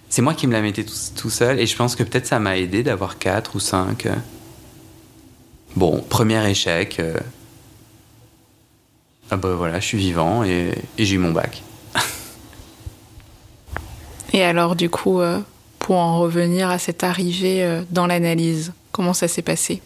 C'est 0.09 0.23
moi 0.23 0.35
qui 0.35 0.47
me 0.49 0.53
la 0.53 0.61
mettais 0.61 0.85
tout, 0.85 1.31
seul. 1.31 1.61
Et 1.61 1.67
je 1.67 1.77
pense 1.77 1.95
que 1.95 2.03
peut-être 2.03 2.27
ça 2.27 2.41
m'a 2.41 2.59
aidé 2.59 2.83
d'avoir 2.83 3.19
4 3.19 3.55
ou 3.55 3.61
5. 3.61 4.09
Bon, 5.77 6.01
premier 6.09 6.45
échec. 6.51 6.99
euh. 6.99 7.15
Ah 9.31 9.37
bah 9.37 9.55
voilà, 9.55 9.79
je 9.79 9.85
suis 9.87 9.99
vivant 9.99 10.43
et, 10.43 10.73
et 10.99 11.05
j'ai 11.05 11.15
eu 11.15 11.19
mon 11.19 11.31
bac. 11.31 11.63
Et 14.33 14.43
alors, 14.43 14.77
du 14.77 14.91
coup, 14.91 15.21
euh, 15.21 15.41
pour 15.79 15.97
en 15.97 16.19
revenir 16.21 16.69
à 16.71 16.79
cette 16.79 17.03
arrivée 17.05 17.63
euh, 17.65 17.83
dans 17.91 18.07
l'analyse, 18.07 18.73
comment 18.93 19.15
ça 19.15 19.29
s'est 19.29 19.43
passé 19.43 19.81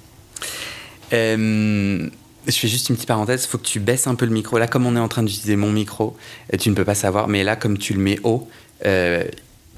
Euh, 1.12 2.08
je 2.46 2.52
fais 2.52 2.68
juste 2.68 2.88
une 2.88 2.96
petite 2.96 3.08
parenthèse, 3.08 3.44
il 3.44 3.49
faut 3.49 3.58
que 3.58 3.66
tu 3.66 3.80
baisses 3.80 4.06
un 4.06 4.14
peu 4.14 4.25
le 4.26 4.32
micro. 4.32 4.58
Là, 4.58 4.66
comme 4.66 4.87
on 4.87 4.96
est 4.96 5.00
en 5.00 5.08
train 5.08 5.23
d'utiliser 5.23 5.56
mon 5.56 5.70
micro, 5.73 6.16
euh, 6.52 6.56
tu 6.56 6.68
ne 6.70 6.75
peux 6.75 6.84
pas 6.84 6.94
savoir, 6.94 7.28
mais 7.28 7.42
là, 7.44 7.56
comme 7.56 7.78
tu 7.78 7.92
le 7.94 8.00
mets 8.00 8.18
haut, 8.25 8.49
euh, 8.84 9.25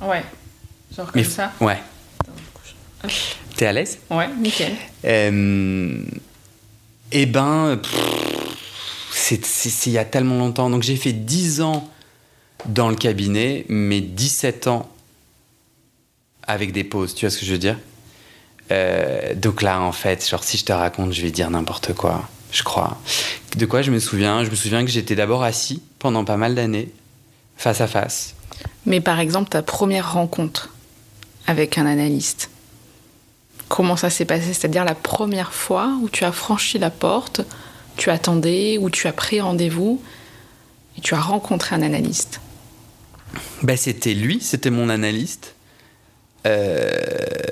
Ouais. 0.02 0.22
Genre 0.96 1.10
mais- 1.14 1.24
Ouais. 1.60 1.78
T'es 3.56 3.66
à 3.66 3.72
l'aise 3.72 3.98
Ouais, 4.10 4.28
nickel. 4.38 4.72
Euh, 5.04 6.02
Eh 7.12 7.26
ben, 7.26 7.80
c'est 9.12 9.86
il 9.86 9.92
y 9.92 9.98
a 9.98 10.04
tellement 10.04 10.38
longtemps. 10.38 10.68
Donc 10.70 10.82
j'ai 10.82 10.96
fait 10.96 11.12
10 11.12 11.60
ans 11.60 11.88
dans 12.66 12.88
le 12.90 12.96
cabinet, 12.96 13.64
mais 13.68 14.00
17 14.00 14.66
ans 14.66 14.90
avec 16.42 16.72
des 16.72 16.82
pauses. 16.84 17.14
Tu 17.14 17.24
vois 17.26 17.30
ce 17.30 17.38
que 17.38 17.46
je 17.46 17.52
veux 17.52 17.58
dire? 17.58 17.78
Euh, 18.70 19.34
Donc 19.34 19.62
là, 19.62 19.80
en 19.80 19.92
fait, 19.92 20.28
genre 20.28 20.42
si 20.44 20.56
je 20.58 20.64
te 20.64 20.72
raconte, 20.72 21.12
je 21.12 21.22
vais 21.22 21.30
dire 21.30 21.50
n'importe 21.50 21.92
quoi, 21.94 22.28
je 22.52 22.62
crois. 22.62 22.98
De 23.56 23.66
quoi 23.66 23.82
je 23.82 23.90
me 23.90 23.98
souviens? 23.98 24.44
Je 24.44 24.50
me 24.50 24.56
souviens 24.56 24.84
que 24.84 24.90
j'étais 24.90 25.14
d'abord 25.14 25.42
assis 25.42 25.82
pendant 25.98 26.24
pas 26.24 26.36
mal 26.36 26.54
d'années, 26.54 26.90
face 27.56 27.80
à 27.80 27.86
face. 27.86 28.34
Mais 28.84 29.00
par 29.00 29.20
exemple, 29.20 29.50
ta 29.50 29.62
première 29.62 30.12
rencontre 30.12 30.70
avec 31.46 31.78
un 31.78 31.86
analyste, 31.86 32.50
comment 33.68 33.96
ça 33.96 34.10
s'est 34.10 34.24
passé? 34.24 34.52
C'est-à-dire 34.52 34.84
la 34.84 34.94
première 34.94 35.52
fois 35.52 35.96
où 36.02 36.08
tu 36.08 36.24
as 36.24 36.32
franchi 36.32 36.78
la 36.78 36.90
porte, 36.90 37.42
tu 37.96 38.10
attendais, 38.10 38.78
ou 38.78 38.90
tu 38.90 39.06
as 39.06 39.12
pris 39.12 39.40
rendez-vous 39.40 40.02
et 40.96 41.00
tu 41.00 41.14
as 41.14 41.20
rencontré 41.20 41.74
un 41.74 41.82
analyste? 41.82 42.40
Bah, 43.62 43.76
c'était 43.76 44.14
lui, 44.14 44.40
c'était 44.40 44.70
mon 44.70 44.88
analyste. 44.88 45.55
Euh, 46.46 46.88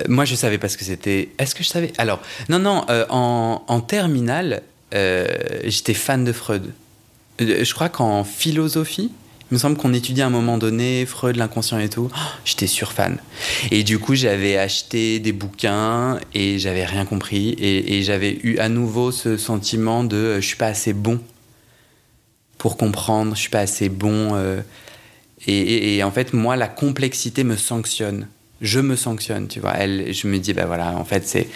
moi, 0.07 0.25
je 0.25 0.35
savais 0.35 0.57
pas 0.57 0.69
ce 0.69 0.77
que 0.77 0.85
c'était. 0.85 1.29
Est-ce 1.37 1.55
que 1.55 1.63
je 1.63 1.69
savais? 1.69 1.91
Alors, 1.97 2.21
non, 2.49 2.59
non, 2.59 2.85
euh, 2.89 3.05
en, 3.09 3.63
en 3.67 3.81
terminale, 3.81 4.61
euh, 4.93 5.25
j'étais 5.65 5.93
fan 5.93 6.23
de 6.23 6.31
Freud. 6.31 6.71
Je 7.39 7.73
crois 7.73 7.89
qu'en 7.89 8.23
philosophie, 8.23 9.11
il 9.51 9.53
me 9.53 9.59
semble 9.59 9.75
qu'on 9.75 9.93
étudiait 9.93 10.23
à 10.23 10.27
un 10.27 10.31
moment 10.31 10.57
donné 10.57 11.05
Freud, 11.05 11.35
l'inconscient 11.35 11.79
et 11.79 11.89
tout. 11.89 12.09
Oh, 12.13 12.19
j'étais 12.45 12.67
surfan. 12.67 13.15
Et 13.71 13.83
du 13.83 13.99
coup, 13.99 14.15
j'avais 14.15 14.57
acheté 14.57 15.19
des 15.19 15.33
bouquins 15.33 16.19
et 16.33 16.57
j'avais 16.59 16.85
rien 16.85 17.05
compris. 17.05 17.55
Et, 17.59 18.03
j'avais 18.03 18.39
eu 18.43 18.57
à 18.59 18.69
nouveau 18.69 19.11
ce 19.11 19.37
sentiment 19.37 20.03
de 20.03 20.35
je 20.39 20.45
suis 20.45 20.55
pas 20.55 20.67
assez 20.67 20.93
bon 20.93 21.19
pour 22.57 22.77
comprendre, 22.77 23.35
je 23.35 23.41
suis 23.41 23.49
pas 23.49 23.59
assez 23.59 23.89
bon. 23.89 24.33
et 25.45 26.03
en 26.03 26.11
fait, 26.11 26.33
moi, 26.33 26.55
la 26.55 26.69
complexité 26.69 27.43
me 27.43 27.57
sanctionne. 27.57 28.27
Je 28.61 28.79
me 28.79 28.95
sanctionne, 28.95 29.47
tu 29.47 29.59
vois. 29.59 29.73
Elle, 29.73 30.13
je 30.13 30.27
me 30.27 30.37
dis, 30.39 30.53
bah 30.53 30.65
voilà, 30.65 30.95
en 30.97 31.05
fait, 31.05 31.27
c'est. 31.27 31.47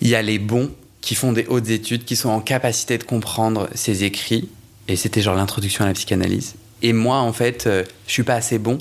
Il 0.00 0.08
y 0.08 0.14
a 0.14 0.22
les 0.22 0.38
bons 0.38 0.70
qui 1.00 1.14
font 1.14 1.32
des 1.32 1.46
hautes 1.46 1.70
études, 1.70 2.04
qui 2.04 2.16
sont 2.16 2.30
en 2.30 2.40
capacité 2.40 2.98
de 2.98 3.04
comprendre 3.04 3.68
ces 3.74 4.04
écrits. 4.04 4.48
Et 4.88 4.96
c'était 4.96 5.22
genre 5.22 5.34
l'introduction 5.34 5.84
à 5.84 5.88
la 5.88 5.94
psychanalyse. 5.94 6.54
Et 6.82 6.92
moi, 6.92 7.18
en 7.18 7.32
fait, 7.32 7.66
euh, 7.66 7.84
je 8.06 8.12
suis 8.12 8.22
pas 8.22 8.34
assez 8.34 8.58
bon 8.58 8.78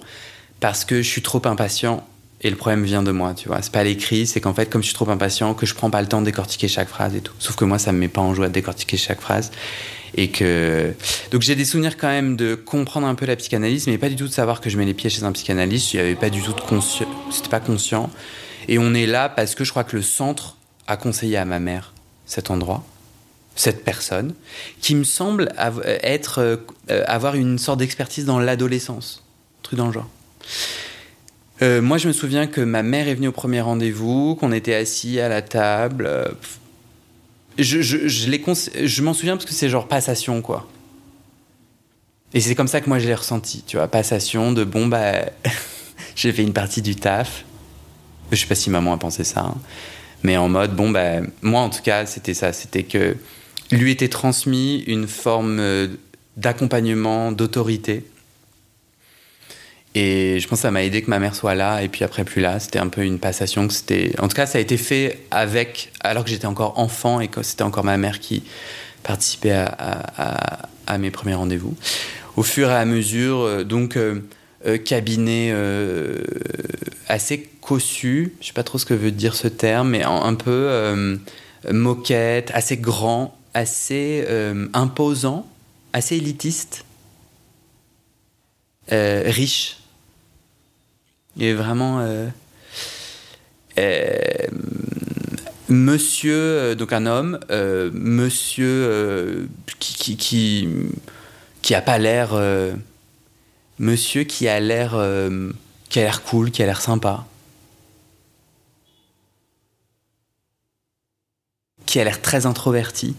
parce 0.59 0.85
que 0.85 1.01
je 1.01 1.07
suis 1.07 1.21
trop 1.21 1.41
impatient. 1.45 2.05
Et 2.43 2.49
le 2.49 2.57
problème 2.57 2.83
vient 2.83 3.03
de 3.03 3.11
moi, 3.11 3.33
tu 3.33 3.47
vois. 3.47 3.61
C'est 3.61 3.71
pas 3.71 3.83
l'écrit, 3.83 4.27
c'est 4.27 4.41
qu'en 4.41 4.53
fait, 4.53 4.69
comme 4.69 4.81
je 4.81 4.87
suis 4.87 4.95
trop 4.95 5.09
impatient, 5.09 5.53
que 5.53 5.65
je 5.65 5.73
prends 5.73 5.89
pas 5.89 6.01
le 6.01 6.07
temps 6.07 6.19
de 6.19 6.25
décortiquer 6.25 6.67
chaque 6.67 6.89
phrase 6.89 7.15
et 7.15 7.21
tout. 7.21 7.33
Sauf 7.39 7.55
que 7.55 7.63
moi, 7.63 7.79
ça 7.79 7.93
me 7.93 7.99
met 7.99 8.09
pas 8.09 8.21
en 8.21 8.33
joie 8.33 8.49
de 8.49 8.53
décortiquer 8.53 8.97
chaque 8.97 9.21
phrase. 9.21 9.51
Et 10.15 10.29
que. 10.29 10.93
Donc 11.31 11.41
j'ai 11.41 11.55
des 11.55 11.65
souvenirs 11.65 11.97
quand 11.97 12.09
même 12.09 12.35
de 12.35 12.53
comprendre 12.53 13.07
un 13.07 13.15
peu 13.15 13.25
la 13.25 13.35
psychanalyse, 13.35 13.87
mais 13.87 13.97
pas 13.97 14.09
du 14.09 14.15
tout 14.15 14.27
de 14.27 14.33
savoir 14.33 14.61
que 14.61 14.69
je 14.69 14.77
mets 14.77 14.85
les 14.85 14.93
pieds 14.93 15.09
chez 15.09 15.23
un 15.23 15.31
psychanalyste. 15.31 15.93
Il 15.93 15.97
n'y 15.97 16.01
avait 16.03 16.15
pas 16.15 16.29
du 16.29 16.41
tout 16.41 16.53
de 16.53 16.61
conscient. 16.61 17.07
C'était 17.31 17.49
pas 17.49 17.61
conscient. 17.61 18.09
Et 18.67 18.77
on 18.77 18.93
est 18.93 19.07
là 19.07 19.29
parce 19.29 19.55
que 19.55 19.63
je 19.63 19.71
crois 19.71 19.83
que 19.83 19.95
le 19.95 20.01
centre 20.01 20.57
a 20.87 20.97
conseillé 20.97 21.37
à 21.37 21.45
ma 21.45 21.59
mère 21.59 21.93
cet 22.25 22.51
endroit, 22.51 22.83
cette 23.55 23.83
personne, 23.83 24.33
qui 24.81 24.95
me 24.95 25.03
semble 25.03 25.51
être, 26.03 26.39
euh, 26.89 27.03
avoir 27.07 27.35
une 27.35 27.57
sorte 27.57 27.79
d'expertise 27.79 28.25
dans 28.25 28.39
l'adolescence. 28.39 29.23
Truc 29.63 29.77
dans 29.77 29.87
le 29.87 29.93
genre. 29.93 30.09
Euh, 31.63 31.81
moi, 31.81 31.97
je 31.97 32.07
me 32.07 32.13
souviens 32.13 32.45
que 32.45 32.59
ma 32.59 32.83
mère 32.83 33.07
est 33.07 33.15
venue 33.15 33.29
au 33.29 33.31
premier 33.31 33.61
rendez-vous, 33.61 34.35
qu'on 34.35 34.51
était 34.51 34.75
assis 34.75 35.19
à 35.21 35.29
la 35.29 35.41
table. 35.41 36.05
euh, 36.05 36.25
je 37.57 37.81
je, 37.81 38.07
je 38.07 39.01
m'en 39.01 39.13
souviens 39.13 39.37
parce 39.37 39.45
que 39.45 39.53
c'est 39.53 39.69
genre 39.69 39.87
passation, 39.87 40.41
quoi. 40.41 40.67
Et 42.33 42.41
c'est 42.41 42.55
comme 42.55 42.67
ça 42.67 42.81
que 42.81 42.89
moi 42.89 42.99
je 42.99 43.07
l'ai 43.07 43.13
ressenti, 43.13 43.63
tu 43.65 43.77
vois, 43.77 43.87
passation 43.87 44.51
de 44.51 44.63
bon, 44.63 44.87
bah, 44.87 45.25
j'ai 46.15 46.33
fait 46.33 46.43
une 46.43 46.53
partie 46.53 46.81
du 46.81 46.95
taf. 46.95 47.45
Je 48.31 48.37
sais 48.37 48.47
pas 48.47 48.55
si 48.55 48.69
maman 48.69 48.93
a 48.93 48.97
pensé 48.97 49.23
ça, 49.23 49.41
hein. 49.41 49.55
mais 50.23 50.35
en 50.35 50.49
mode, 50.49 50.75
bon, 50.75 50.89
bah, 50.89 51.21
moi 51.43 51.61
en 51.61 51.69
tout 51.69 51.83
cas, 51.83 52.05
c'était 52.07 52.33
ça, 52.33 52.51
c'était 52.51 52.83
que 52.83 53.15
lui 53.71 53.91
était 53.91 54.09
transmis 54.09 54.79
une 54.87 55.07
forme 55.07 55.59
euh, 55.59 55.87
d'accompagnement, 56.35 57.31
d'autorité. 57.31 58.03
Et 59.95 60.39
je 60.39 60.47
pense 60.47 60.59
que 60.59 60.63
ça 60.63 60.71
m'a 60.71 60.83
aidé 60.83 61.03
que 61.03 61.09
ma 61.09 61.19
mère 61.19 61.35
soit 61.35 61.53
là 61.53 61.83
et 61.83 61.87
puis 61.87 62.03
après 62.03 62.23
plus 62.23 62.41
là. 62.41 62.59
C'était 62.59 62.79
un 62.79 62.87
peu 62.87 63.03
une 63.03 63.19
passation 63.19 63.67
que 63.67 63.73
c'était. 63.73 64.13
En 64.19 64.27
tout 64.27 64.35
cas, 64.35 64.47
ça 64.47 64.57
a 64.57 64.61
été 64.61 64.77
fait 64.77 65.19
avec 65.29 65.91
alors 65.99 66.23
que 66.23 66.31
j'étais 66.31 66.47
encore 66.47 66.79
enfant 66.79 67.19
et 67.19 67.27
que 67.27 67.43
c'était 67.43 67.63
encore 67.63 67.83
ma 67.83 67.97
mère 67.97 68.19
qui 68.19 68.43
participait 69.03 69.51
à, 69.51 70.97
mes 70.97 71.11
premiers 71.11 71.35
rendez-vous. 71.35 71.75
Au 72.37 72.43
fur 72.43 72.69
et 72.71 72.75
à 72.75 72.85
mesure, 72.85 73.41
euh, 73.41 73.63
donc 73.63 73.97
euh, 73.97 74.21
euh, 74.65 74.77
cabinet 74.77 75.53
assez 77.07 77.49
cossu. 77.61 78.33
Je 78.41 78.47
sais 78.47 78.53
pas 78.53 78.63
trop 78.63 78.79
ce 78.79 78.85
que 78.85 78.93
veut 78.95 79.11
dire 79.11 79.35
ce 79.35 79.47
terme, 79.47 79.91
mais 79.91 80.03
un 80.03 80.33
peu 80.33 81.19
moquette, 81.69 82.49
assez 82.53 82.77
grand, 82.77 83.37
assez 83.53 84.25
imposant, 84.73 85.45
assez 85.91 86.15
élitiste, 86.15 86.85
riche. 88.89 89.82
Il 91.37 91.43
est 91.43 91.53
vraiment. 91.53 91.99
euh, 92.01 92.27
euh, 93.79 94.47
monsieur, 95.69 96.35
euh, 96.35 96.75
donc 96.75 96.93
un 96.93 97.05
homme, 97.05 97.39
monsieur 97.93 99.49
qui, 99.79 99.95
qui, 99.95 100.17
qui, 100.17 100.69
qui 101.61 101.75
a 101.75 101.81
pas 101.81 101.97
l'air. 101.97 102.33
monsieur 103.79 104.23
qui 104.23 104.47
a 104.47 104.59
l'air. 104.59 104.91
qui 105.89 105.99
a 105.99 106.03
l'air 106.03 106.23
cool, 106.23 106.51
qui 106.51 106.61
a 106.63 106.65
l'air 106.65 106.81
sympa. 106.81 107.25
Qui 111.85 111.99
a 111.99 112.03
l'air 112.03 112.21
très 112.21 112.45
introverti. 112.45 113.15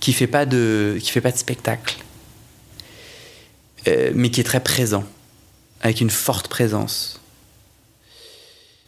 Qui 0.00 0.12
fait 0.12 0.26
pas 0.26 0.46
de, 0.46 0.98
qui 1.00 1.10
fait 1.10 1.20
pas 1.20 1.32
de 1.32 1.36
spectacle. 1.36 1.98
Mais 4.14 4.30
qui 4.30 4.40
est 4.40 4.44
très 4.44 4.60
présent 4.60 5.04
avec 5.80 6.00
une 6.00 6.10
forte 6.10 6.48
présence. 6.48 7.20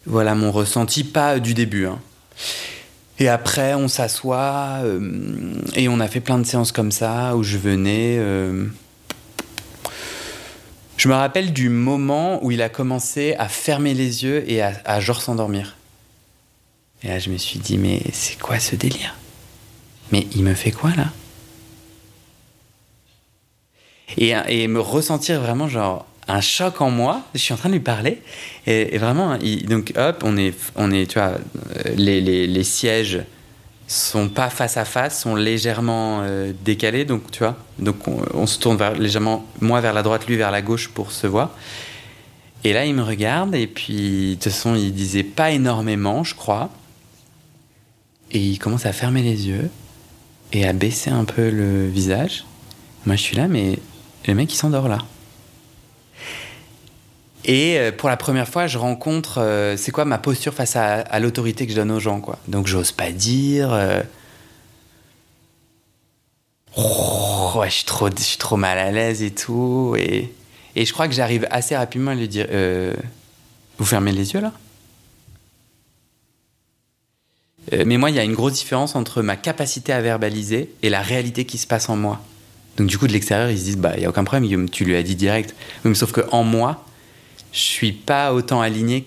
Voilà 0.06 0.34
mon 0.34 0.50
ressenti, 0.50 1.04
pas 1.04 1.38
du 1.38 1.54
début. 1.54 1.86
hein. 1.86 2.00
Et 3.18 3.28
après, 3.28 3.74
on 3.74 3.88
s'assoit 3.88 4.80
euh, 4.82 5.54
et 5.74 5.88
on 5.88 6.00
a 6.00 6.08
fait 6.08 6.20
plein 6.20 6.38
de 6.38 6.44
séances 6.44 6.72
comme 6.72 6.90
ça 6.90 7.36
où 7.36 7.42
je 7.42 7.56
venais. 7.56 8.16
euh, 8.18 8.66
Je 10.96 11.08
me 11.08 11.14
rappelle 11.14 11.52
du 11.52 11.68
moment 11.68 12.44
où 12.44 12.50
il 12.50 12.62
a 12.62 12.68
commencé 12.68 13.34
à 13.38 13.48
fermer 13.48 13.94
les 13.94 14.24
yeux 14.24 14.48
et 14.50 14.60
à, 14.62 14.72
à 14.84 14.98
genre 15.00 15.22
s'endormir. 15.22 15.76
Et 17.04 17.08
là, 17.08 17.18
je 17.18 17.30
me 17.30 17.36
suis 17.38 17.58
dit, 17.58 17.78
mais 17.78 18.02
c'est 18.12 18.38
quoi 18.38 18.58
ce 18.60 18.76
délire? 18.76 19.14
Mais 20.10 20.26
il 20.34 20.42
me 20.42 20.54
fait 20.54 20.70
quoi 20.72 20.90
là? 20.96 21.06
Et, 24.16 24.34
et 24.48 24.68
me 24.68 24.80
ressentir 24.80 25.40
vraiment 25.40 25.68
genre 25.68 26.06
un 26.28 26.40
choc 26.40 26.80
en 26.80 26.90
moi. 26.90 27.22
Je 27.34 27.40
suis 27.40 27.54
en 27.54 27.56
train 27.56 27.68
de 27.68 27.74
lui 27.74 27.80
parler 27.80 28.22
et, 28.66 28.96
vraiment, 28.98 29.36
donc 29.66 29.92
hop, 29.96 30.22
on 30.24 30.36
est, 30.36 30.54
on 30.76 30.90
est, 30.90 31.10
tu 31.10 31.18
vois, 31.18 31.32
euh, 31.32 31.94
les, 31.96 32.20
les, 32.20 32.46
les 32.46 32.64
sièges 32.64 33.22
sont 33.92 34.28
pas 34.28 34.48
face 34.48 34.76
à 34.76 34.84
face, 34.84 35.20
sont 35.20 35.34
légèrement 35.34 36.20
euh, 36.22 36.52
décalés, 36.64 37.04
donc 37.04 37.30
tu 37.30 37.40
vois, 37.40 37.56
donc 37.78 38.08
on, 38.08 38.46
se 38.46 38.58
tourne 38.58 38.78
légèrement, 38.98 39.44
moi 39.60 39.80
vers 39.80 39.92
la 39.92 40.02
droite, 40.02 40.26
lui 40.26 40.36
vers 40.36 40.50
la 40.50 40.62
gauche 40.62 40.88
pour 40.88 41.12
se 41.12 41.26
voir. 41.26 41.50
Et 42.64 42.72
là, 42.72 42.86
il 42.86 42.94
me 42.94 43.02
regarde 43.02 43.54
et 43.54 43.66
puis 43.66 44.30
de 44.30 44.34
toute 44.34 44.44
façon, 44.44 44.76
il 44.76 44.94
disait 44.94 45.24
pas 45.24 45.50
énormément, 45.50 46.22
je 46.22 46.34
crois. 46.34 46.70
Et 48.30 48.38
il 48.38 48.58
commence 48.58 48.86
à 48.86 48.92
fermer 48.92 49.22
les 49.22 49.48
yeux 49.48 49.68
et 50.52 50.66
à 50.66 50.72
baisser 50.72 51.10
un 51.10 51.24
peu 51.24 51.50
le 51.50 51.88
visage. 51.88 52.44
Moi, 53.04 53.16
je 53.16 53.20
suis 53.20 53.36
là, 53.36 53.48
mais 53.48 53.78
le 54.26 54.34
mec, 54.34 54.52
il 54.52 54.56
s'endort 54.56 54.88
là. 54.88 54.98
Et 57.44 57.78
euh, 57.78 57.92
pour 57.92 58.08
la 58.08 58.16
première 58.16 58.48
fois, 58.48 58.66
je 58.66 58.78
rencontre, 58.78 59.38
euh, 59.38 59.76
c'est 59.76 59.90
quoi 59.90 60.04
ma 60.04 60.18
posture 60.18 60.54
face 60.54 60.76
à, 60.76 61.18
l'autorité 61.18 61.66
que 61.66 61.72
je 61.72 61.76
donne 61.76 61.90
aux 61.90 62.00
gens, 62.00 62.20
quoi. 62.20 62.38
Donc, 62.48 62.66
j'ose 62.66 62.92
pas 62.92 63.10
dire. 63.10 63.72
Euh, 63.72 64.02
oh, 66.76 67.62
je 67.64 67.70
suis 67.70 67.84
trop, 67.84 68.08
je 68.10 68.22
suis 68.22 68.38
trop 68.38 68.56
mal 68.56 68.78
à 68.78 68.90
l'aise 68.90 69.22
et 69.22 69.32
tout. 69.32 69.96
Et, 69.98 70.32
et 70.76 70.84
je 70.84 70.92
crois 70.92 71.08
que 71.08 71.14
j'arrive 71.14 71.46
assez 71.50 71.76
rapidement 71.76 72.12
à 72.12 72.14
lui 72.14 72.28
dire. 72.28 72.46
vous 73.78 73.84
fermez 73.84 74.12
les 74.12 74.32
yeux 74.32 74.40
là 74.40 74.52
mais 77.86 77.96
moi, 77.96 78.10
il 78.10 78.16
y 78.16 78.18
a 78.18 78.24
une 78.24 78.34
grosse 78.34 78.54
différence 78.54 78.96
entre 78.96 79.22
ma 79.22 79.36
capacité 79.36 79.92
à 79.92 80.00
verbaliser 80.02 80.74
et 80.82 80.90
la 80.90 81.00
réalité 81.00 81.46
qui 81.46 81.56
se 81.56 81.66
passe 81.66 81.88
en 81.88 81.96
moi. 81.96 82.20
Donc 82.76 82.88
du 82.88 82.98
coup, 82.98 83.06
de 83.06 83.12
l'extérieur, 83.12 83.50
ils 83.50 83.58
se 83.58 83.64
disent, 83.64 83.78
bah, 83.78 83.92
il 83.94 84.00
n'y 84.00 84.04
a 84.04 84.10
aucun 84.10 84.24
problème, 84.24 84.68
tu 84.68 84.84
lui 84.84 84.96
as 84.96 85.02
dit 85.02 85.14
direct. 85.14 85.54
Mais 85.84 85.94
sauf 85.94 86.12
qu'en 86.12 86.42
moi, 86.42 86.84
je 87.52 87.60
suis 87.60 87.92
pas 87.92 88.32
autant 88.32 88.60
aligné, 88.60 89.06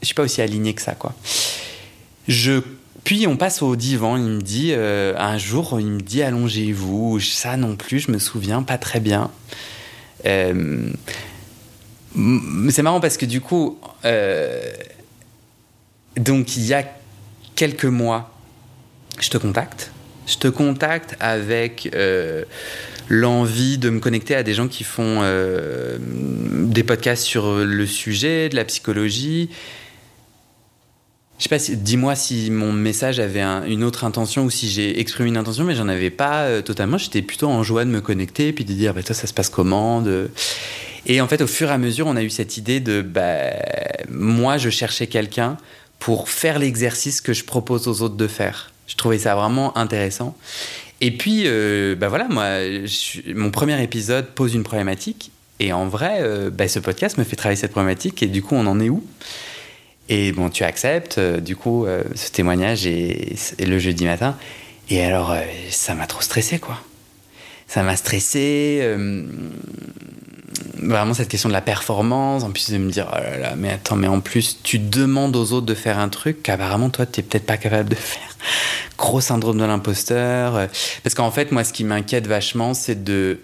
je 0.00 0.06
suis 0.06 0.14
pas 0.14 0.22
aussi 0.22 0.40
aligné 0.40 0.72
que 0.74 0.82
ça, 0.82 0.94
quoi. 0.94 1.14
Je, 2.28 2.60
puis 3.04 3.26
on 3.26 3.36
passe 3.36 3.62
au 3.62 3.74
divan, 3.74 4.16
il 4.16 4.22
me 4.22 4.40
dit, 4.40 4.72
euh, 4.72 5.14
un 5.18 5.36
jour, 5.38 5.78
il 5.80 5.86
me 5.86 6.00
dit, 6.00 6.22
allongez-vous. 6.22 7.18
Ça 7.20 7.56
non 7.56 7.76
plus, 7.76 8.00
je 8.00 8.12
me 8.12 8.18
souviens 8.18 8.62
pas 8.62 8.78
très 8.78 9.00
bien. 9.00 9.30
Euh, 10.24 10.90
c'est 12.70 12.82
marrant 12.82 13.00
parce 13.00 13.16
que 13.16 13.26
du 13.26 13.40
coup, 13.40 13.78
euh, 14.04 14.60
donc 16.16 16.56
il 16.56 16.64
y 16.64 16.74
a 16.74 16.84
quelques 17.56 17.86
mois, 17.86 18.30
je 19.18 19.30
te 19.30 19.38
contacte. 19.38 19.90
Je 20.26 20.36
te 20.36 20.46
contacte 20.46 21.16
avec 21.18 21.90
l'envie 23.12 23.76
de 23.76 23.90
me 23.90 24.00
connecter 24.00 24.34
à 24.34 24.42
des 24.42 24.54
gens 24.54 24.68
qui 24.68 24.84
font 24.84 25.18
euh, 25.20 25.98
des 26.00 26.82
podcasts 26.82 27.24
sur 27.24 27.58
le 27.58 27.86
sujet, 27.86 28.48
de 28.48 28.56
la 28.56 28.64
psychologie. 28.64 29.50
Je 31.36 31.42
sais 31.42 31.48
pas, 31.50 31.58
dis-moi 31.76 32.14
si 32.14 32.50
mon 32.50 32.72
message 32.72 33.20
avait 33.20 33.42
une 33.42 33.84
autre 33.84 34.04
intention 34.04 34.44
ou 34.44 34.50
si 34.50 34.66
j'ai 34.66 34.98
exprimé 34.98 35.28
une 35.28 35.36
intention, 35.36 35.64
mais 35.64 35.74
j'en 35.74 35.88
avais 35.88 36.08
pas 36.08 36.44
euh, 36.44 36.62
totalement. 36.62 36.96
J'étais 36.96 37.20
plutôt 37.20 37.48
en 37.48 37.62
joie 37.62 37.84
de 37.84 37.90
me 37.90 38.00
connecter 38.00 38.50
puis 38.54 38.64
de 38.64 38.72
dire, 38.72 38.94
bah, 38.94 39.02
toi, 39.02 39.14
ça 39.14 39.26
se 39.26 39.34
passe 39.34 39.50
comment 39.50 40.02
Et 41.04 41.20
en 41.20 41.28
fait, 41.28 41.42
au 41.42 41.46
fur 41.46 41.68
et 41.68 41.72
à 41.72 41.78
mesure, 41.78 42.06
on 42.06 42.16
a 42.16 42.22
eu 42.22 42.30
cette 42.30 42.56
idée 42.56 42.80
de, 42.80 43.02
bah, 43.02 43.50
moi, 44.08 44.56
je 44.56 44.70
cherchais 44.70 45.06
quelqu'un 45.06 45.58
pour 45.98 46.30
faire 46.30 46.58
l'exercice 46.58 47.20
que 47.20 47.34
je 47.34 47.44
propose 47.44 47.88
aux 47.88 48.00
autres 48.00 48.16
de 48.16 48.26
faire. 48.26 48.72
Je 48.86 48.96
trouvais 48.96 49.18
ça 49.18 49.34
vraiment 49.34 49.76
intéressant. 49.76 50.34
Et 51.04 51.10
puis, 51.10 51.42
euh, 51.46 51.96
bah 51.96 52.08
voilà, 52.08 52.28
moi, 52.28 52.46
mon 53.34 53.50
premier 53.50 53.82
épisode 53.82 54.28
pose 54.28 54.54
une 54.54 54.62
problématique. 54.62 55.32
Et 55.58 55.72
en 55.72 55.88
vrai, 55.88 56.18
euh, 56.20 56.48
bah, 56.48 56.68
ce 56.68 56.78
podcast 56.78 57.18
me 57.18 57.24
fait 57.24 57.34
travailler 57.34 57.60
cette 57.60 57.72
problématique. 57.72 58.22
Et 58.22 58.28
du 58.28 58.40
coup, 58.40 58.54
on 58.54 58.68
en 58.68 58.78
est 58.78 58.88
où? 58.88 59.04
Et 60.08 60.30
bon, 60.30 60.48
tu 60.48 60.62
acceptes, 60.62 61.18
euh, 61.18 61.40
du 61.40 61.56
coup, 61.56 61.86
ce 62.14 62.30
témoignage 62.30 62.86
et, 62.86 63.34
le 63.58 63.78
jeudi 63.80 64.04
matin. 64.04 64.36
Et 64.90 65.02
alors, 65.02 65.34
ça 65.70 65.96
m'a 65.96 66.06
trop 66.06 66.22
stressé, 66.22 66.60
quoi. 66.60 66.78
Ça 67.72 67.82
m'a 67.82 67.96
stressé 67.96 68.86
vraiment 70.82 71.14
cette 71.14 71.28
question 71.28 71.48
de 71.48 71.54
la 71.54 71.60
performance, 71.60 72.42
en 72.42 72.50
plus 72.50 72.70
de 72.70 72.78
me 72.78 72.90
dire, 72.90 73.08
oh 73.12 73.16
là 73.16 73.38
là, 73.38 73.54
mais 73.56 73.70
attends, 73.70 73.96
mais 73.96 74.08
en 74.08 74.20
plus, 74.20 74.58
tu 74.62 74.78
demandes 74.78 75.34
aux 75.36 75.52
autres 75.52 75.66
de 75.66 75.74
faire 75.74 75.98
un 75.98 76.08
truc 76.08 76.42
qu'apparemment, 76.42 76.90
toi, 76.90 77.06
tu 77.06 77.20
n'es 77.20 77.26
peut-être 77.26 77.46
pas 77.46 77.56
capable 77.56 77.88
de 77.88 77.94
faire. 77.94 78.36
Gros 78.98 79.20
syndrome 79.20 79.58
de 79.58 79.64
l'imposteur. 79.64 80.68
Parce 81.02 81.14
qu'en 81.14 81.30
fait, 81.30 81.52
moi, 81.52 81.64
ce 81.64 81.72
qui 81.72 81.84
m'inquiète 81.84 82.26
vachement, 82.26 82.74
c'est 82.74 83.04
de 83.04 83.40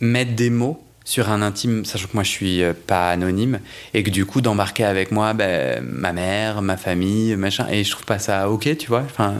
mettre 0.00 0.34
des 0.34 0.50
mots 0.50 0.80
sur 1.04 1.30
un 1.30 1.42
intime, 1.42 1.84
sachant 1.84 2.06
que 2.06 2.14
moi 2.14 2.22
je 2.22 2.30
suis 2.30 2.62
euh, 2.62 2.72
pas 2.86 3.10
anonyme, 3.10 3.60
et 3.92 4.02
que 4.02 4.08
du 4.08 4.24
coup 4.24 4.40
d'embarquer 4.40 4.84
avec 4.84 5.12
moi 5.12 5.34
ben, 5.34 5.84
ma 5.84 6.14
mère, 6.14 6.62
ma 6.62 6.78
famille, 6.78 7.36
machin, 7.36 7.66
et 7.70 7.84
je 7.84 7.90
trouve 7.90 8.06
pas 8.06 8.18
ça 8.18 8.48
ok, 8.48 8.74
tu 8.78 8.86
vois, 8.86 9.02
enfin, 9.04 9.34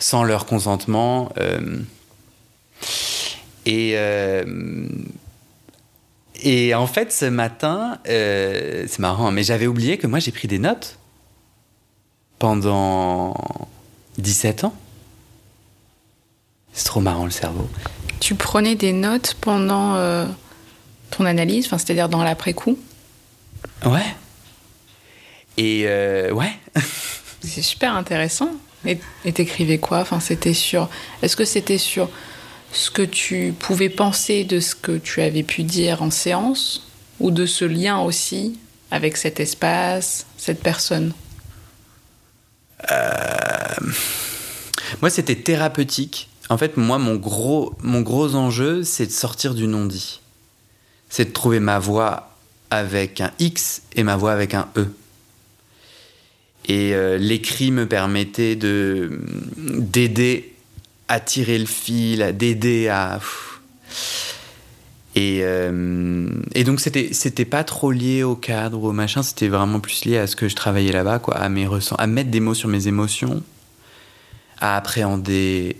sans 0.00 0.24
leur 0.24 0.46
consentement. 0.46 1.32
Euh, 1.38 1.78
et, 3.66 3.92
euh, 3.94 4.44
et 6.42 6.74
en 6.74 6.86
fait, 6.86 7.12
ce 7.12 7.24
matin, 7.24 7.98
euh, 8.08 8.84
c'est 8.86 8.98
marrant, 8.98 9.30
mais 9.30 9.42
j'avais 9.42 9.66
oublié 9.66 9.96
que 9.96 10.06
moi, 10.06 10.18
j'ai 10.18 10.30
pris 10.30 10.46
des 10.46 10.58
notes 10.58 10.98
pendant 12.38 13.34
17 14.18 14.64
ans. 14.64 14.74
C'est 16.74 16.84
trop 16.84 17.00
marrant 17.00 17.24
le 17.24 17.30
cerveau. 17.30 17.68
Tu 18.20 18.34
prenais 18.34 18.74
des 18.74 18.92
notes 18.92 19.36
pendant 19.40 19.94
euh, 19.94 20.26
ton 21.10 21.24
analyse, 21.24 21.68
c'est-à-dire 21.68 22.08
dans 22.08 22.22
l'après-coup? 22.22 22.78
Ouais. 23.86 24.14
Et 25.56 25.84
euh, 25.86 26.30
ouais. 26.32 26.52
c'est 27.42 27.62
super 27.62 27.94
intéressant. 27.94 28.50
Et 28.84 29.32
t'écrivais 29.32 29.78
quoi? 29.78 30.00
Enfin, 30.00 30.20
c'était 30.20 30.52
sur. 30.52 30.90
Est-ce 31.22 31.36
que 31.36 31.46
c'était 31.46 31.78
sur 31.78 32.10
ce 32.74 32.90
que 32.90 33.02
tu 33.02 33.54
pouvais 33.58 33.88
penser 33.88 34.44
de 34.44 34.60
ce 34.60 34.74
que 34.74 34.98
tu 34.98 35.22
avais 35.22 35.42
pu 35.42 35.62
dire 35.62 36.02
en 36.02 36.10
séance 36.10 36.86
ou 37.20 37.30
de 37.30 37.46
ce 37.46 37.64
lien 37.64 38.00
aussi 38.00 38.58
avec 38.90 39.16
cet 39.16 39.40
espace, 39.40 40.26
cette 40.36 40.60
personne? 40.60 41.12
Euh, 42.90 43.92
Moi, 45.00 45.10
c'était 45.10 45.36
thérapeutique. 45.36 46.28
En 46.50 46.58
fait, 46.58 46.76
moi, 46.76 46.98
mon 46.98 47.16
gros, 47.16 47.74
mon 47.82 48.02
gros 48.02 48.34
enjeu, 48.34 48.82
c'est 48.84 49.06
de 49.06 49.12
sortir 49.12 49.54
du 49.54 49.66
non-dit. 49.66 50.20
C'est 51.08 51.26
de 51.26 51.32
trouver 51.32 51.60
ma 51.60 51.78
voix 51.78 52.36
avec 52.70 53.20
un 53.20 53.30
X 53.38 53.82
et 53.94 54.02
ma 54.02 54.16
voix 54.16 54.32
avec 54.32 54.54
un 54.54 54.68
E. 54.76 54.88
Et 56.66 56.94
euh, 56.94 57.18
l'écrit 57.18 57.70
me 57.70 57.86
permettait 57.86 58.56
de 58.56 59.20
d'aider 59.58 60.53
à 61.14 61.20
tirer 61.20 61.58
le 61.58 61.66
fil, 61.66 62.34
d'aider 62.36 62.88
à. 62.88 63.20
Et, 65.14 65.40
euh, 65.42 66.28
et, 66.56 66.64
donc, 66.64 66.80
c'était, 66.80 67.10
c'était 67.12 67.44
pas 67.44 67.62
trop 67.62 67.92
lié 67.92 68.24
au 68.24 68.34
cadre 68.34 68.82
ou 68.82 68.88
au 68.88 68.92
machin, 68.92 69.22
c'était 69.22 69.46
vraiment 69.46 69.78
plus 69.78 70.04
lié 70.04 70.18
à 70.18 70.26
ce 70.26 70.34
que 70.34 70.48
je 70.48 70.56
travaillais 70.56 70.90
là-bas, 70.90 71.20
quoi, 71.20 71.36
à, 71.36 71.48
mes 71.48 71.68
à 71.98 72.06
mettre 72.08 72.30
des 72.30 72.40
mots 72.40 72.54
sur 72.54 72.68
mes 72.68 72.88
émotions, 72.88 73.44
à 74.60 74.76
appréhender 74.76 75.76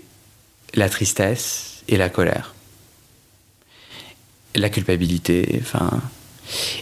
la 0.73 0.87
tristesse 0.87 1.83
et 1.89 1.97
la 1.97 2.07
colère, 2.07 2.55
la 4.55 4.69
culpabilité, 4.69 5.59
enfin. 5.61 6.01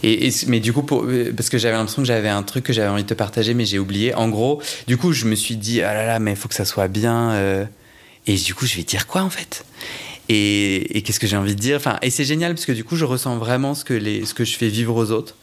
Et, 0.04 0.30
mais 0.46 0.60
du 0.60 0.72
coup, 0.72 0.82
pour, 0.82 1.06
parce 1.36 1.48
que 1.48 1.58
j'avais 1.58 1.74
l'impression 1.74 2.02
que 2.02 2.08
j'avais 2.08 2.28
un 2.28 2.42
truc 2.44 2.64
que 2.64 2.72
j'avais 2.72 2.90
envie 2.90 3.02
de 3.02 3.08
te 3.08 3.14
partager, 3.14 3.54
mais 3.54 3.64
j'ai 3.64 3.80
oublié. 3.80 4.14
En 4.14 4.28
gros, 4.28 4.62
du 4.86 4.96
coup, 4.96 5.12
je 5.12 5.24
me 5.24 5.34
suis 5.34 5.56
dit, 5.56 5.82
ah 5.82 5.92
là 5.94 6.06
là, 6.06 6.18
mais 6.20 6.32
il 6.32 6.36
faut 6.36 6.48
que 6.48 6.54
ça 6.54 6.66
soit 6.66 6.86
bien. 6.86 7.32
Euh, 7.32 7.64
et 8.26 8.36
du 8.36 8.54
coup, 8.54 8.66
je 8.66 8.76
vais 8.76 8.82
dire 8.82 9.06
quoi 9.06 9.22
en 9.22 9.30
fait? 9.30 9.64
Et, 10.28 11.02
qu'est-ce 11.04 11.20
que 11.20 11.26
j'ai 11.26 11.36
envie 11.36 11.54
de 11.54 11.60
dire? 11.60 11.76
Enfin, 11.76 11.98
Et 12.02 12.10
c'est 12.10 12.24
génial 12.24 12.54
parce 12.54 12.64
que 12.64 12.72
du 12.72 12.84
coup, 12.84 12.96
je 12.96 13.04
ressens 13.04 13.36
vraiment 13.36 13.74
ce 13.74 13.84
que, 13.84 13.94
les, 13.94 14.24
ce 14.24 14.32
que 14.32 14.44
je 14.44 14.56
fais 14.56 14.68
vivre 14.68 14.96
aux 14.96 15.10
autres. 15.10 15.36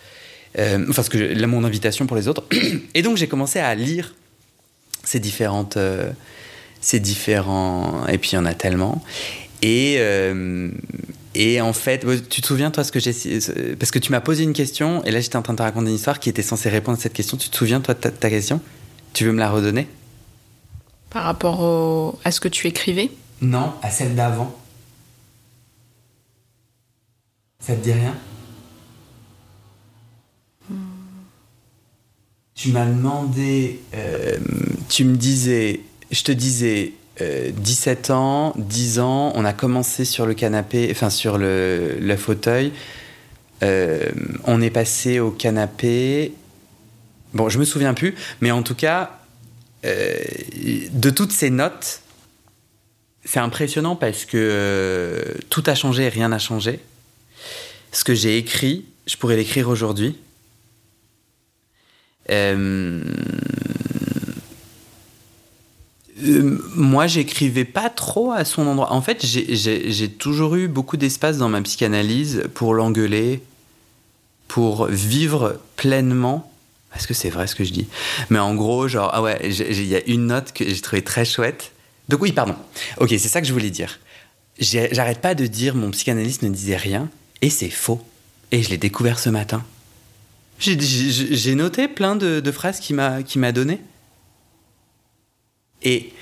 Euh, 0.57 0.85
enfin, 0.89 1.03
ce 1.03 1.09
que 1.09 1.45
mon 1.45 1.63
invitation 1.63 2.07
pour 2.07 2.17
les 2.17 2.27
autres. 2.27 2.43
Et 2.93 3.01
donc, 3.01 3.17
j'ai 3.17 3.27
commencé 3.27 3.59
à 3.59 3.73
lire 3.75 4.15
ces 5.03 5.19
différentes. 5.19 5.77
Euh, 5.77 6.11
ces 6.81 6.99
différents. 6.99 8.07
Et 8.07 8.17
puis, 8.17 8.31
il 8.31 8.35
y 8.35 8.37
en 8.37 8.45
a 8.45 8.53
tellement. 8.53 9.03
Et. 9.61 9.97
Euh, 9.99 10.69
et 11.33 11.61
en 11.61 11.71
fait, 11.71 12.05
tu 12.27 12.41
te 12.41 12.47
souviens, 12.47 12.71
toi, 12.71 12.83
ce 12.83 12.91
que 12.91 12.99
j'ai. 12.99 13.13
Parce 13.79 13.91
que 13.91 13.99
tu 13.99 14.11
m'as 14.11 14.19
posé 14.19 14.43
une 14.43 14.51
question, 14.51 15.01
et 15.05 15.11
là, 15.11 15.21
j'étais 15.21 15.37
en 15.37 15.41
train 15.41 15.53
de 15.53 15.59
te 15.59 15.63
raconter 15.63 15.87
une 15.87 15.95
histoire 15.95 16.19
qui 16.19 16.27
était 16.27 16.41
censée 16.41 16.67
répondre 16.67 16.97
à 16.97 17.01
cette 17.01 17.13
question. 17.13 17.37
Tu 17.37 17.47
te 17.47 17.55
souviens, 17.55 17.79
toi, 17.79 17.93
de 17.93 18.09
ta 18.09 18.29
question? 18.29 18.59
Tu 19.13 19.23
veux 19.23 19.31
me 19.31 19.39
la 19.39 19.49
redonner? 19.49 19.87
Par 21.11 21.23
rapport 21.23 22.17
à 22.23 22.31
ce 22.31 22.39
que 22.39 22.47
tu 22.47 22.67
écrivais 22.67 23.11
Non, 23.41 23.73
à 23.83 23.91
celle 23.91 24.15
d'avant. 24.15 24.55
Ça 27.59 27.75
te 27.75 27.83
dit 27.83 27.93
rien 27.93 28.15
Tu 32.55 32.69
m'as 32.69 32.85
demandé, 32.85 33.79
euh, 33.95 34.37
tu 34.87 35.03
me 35.03 35.15
disais, 35.15 35.81
je 36.11 36.23
te 36.23 36.31
disais, 36.31 36.93
17 37.19 38.09
euh, 38.09 38.13
ans, 38.13 38.53
10 38.57 38.99
ans, 38.99 39.31
on 39.35 39.45
a 39.45 39.53
commencé 39.53 40.05
sur 40.05 40.25
le 40.25 40.33
canapé, 40.33 40.87
enfin 40.91 41.09
sur 41.09 41.37
le, 41.37 41.97
le 41.99 42.15
fauteuil. 42.15 42.71
Euh, 43.63 44.11
on 44.45 44.61
est 44.61 44.69
passé 44.69 45.19
au 45.19 45.31
canapé. 45.31 46.33
Bon, 47.33 47.49
je 47.49 47.59
me 47.59 47.65
souviens 47.65 47.93
plus, 47.93 48.15
mais 48.41 48.51
en 48.51 48.63
tout 48.63 48.75
cas, 48.75 49.20
de 49.83 51.09
toutes 51.09 51.31
ces 51.31 51.49
notes, 51.49 52.01
c'est 53.25 53.39
impressionnant 53.39 53.95
parce 53.95 54.25
que 54.25 54.37
euh, 54.37 55.33
tout 55.49 55.63
a 55.67 55.75
changé 55.75 56.09
rien 56.09 56.29
n'a 56.29 56.39
changé. 56.39 56.79
Ce 57.91 58.03
que 58.03 58.13
j'ai 58.13 58.37
écrit, 58.37 58.85
je 59.05 59.17
pourrais 59.17 59.35
l'écrire 59.35 59.69
aujourd'hui. 59.69 60.15
Euh, 62.29 63.03
moi, 66.75 67.07
j'écrivais 67.07 67.65
pas 67.65 67.89
trop 67.89 68.31
à 68.31 68.45
son 68.45 68.67
endroit. 68.67 68.91
En 68.91 69.01
fait, 69.01 69.25
j'ai 69.25 70.09
toujours 70.09 70.55
eu 70.55 70.67
beaucoup 70.67 70.97
d'espace 70.97 71.37
dans 71.37 71.49
ma 71.49 71.61
psychanalyse 71.61 72.43
pour 72.53 72.73
l'engueuler, 72.73 73.41
pour 74.47 74.85
vivre 74.85 75.59
pleinement. 75.77 76.50
Est-ce 76.95 77.07
que 77.07 77.13
c'est 77.13 77.29
vrai 77.29 77.47
ce 77.47 77.55
que 77.55 77.63
je 77.63 77.71
dis? 77.71 77.87
Mais 78.29 78.39
en 78.39 78.53
gros, 78.55 78.87
genre, 78.87 79.09
ah 79.13 79.21
ouais, 79.21 79.39
il 79.43 79.87
y 79.87 79.95
a 79.95 80.01
une 80.07 80.27
note 80.27 80.51
que 80.51 80.67
j'ai 80.67 80.81
trouvée 80.81 81.03
très 81.03 81.25
chouette. 81.25 81.71
Donc 82.09 82.21
oui, 82.21 82.31
pardon. 82.31 82.55
Ok, 82.97 83.09
c'est 83.11 83.19
ça 83.19 83.41
que 83.41 83.47
je 83.47 83.53
voulais 83.53 83.69
dire. 83.69 83.99
J'arrête 84.59 85.21
pas 85.21 85.33
de 85.33 85.47
dire 85.47 85.75
mon 85.75 85.91
psychanalyste 85.91 86.41
ne 86.43 86.49
disait 86.49 86.75
rien, 86.75 87.09
et 87.41 87.49
c'est 87.49 87.69
faux. 87.69 88.01
Et 88.51 88.61
je 88.61 88.69
l'ai 88.69 88.77
découvert 88.77 89.17
ce 89.17 89.29
matin. 89.29 89.63
J'ai 90.59 91.55
noté 91.55 91.87
plein 91.87 92.15
de, 92.15 92.51
phrases 92.51 92.79
qu'il 92.79 92.95
m'a 92.95 93.51
données. 93.51 93.79
Et, 95.83 96.13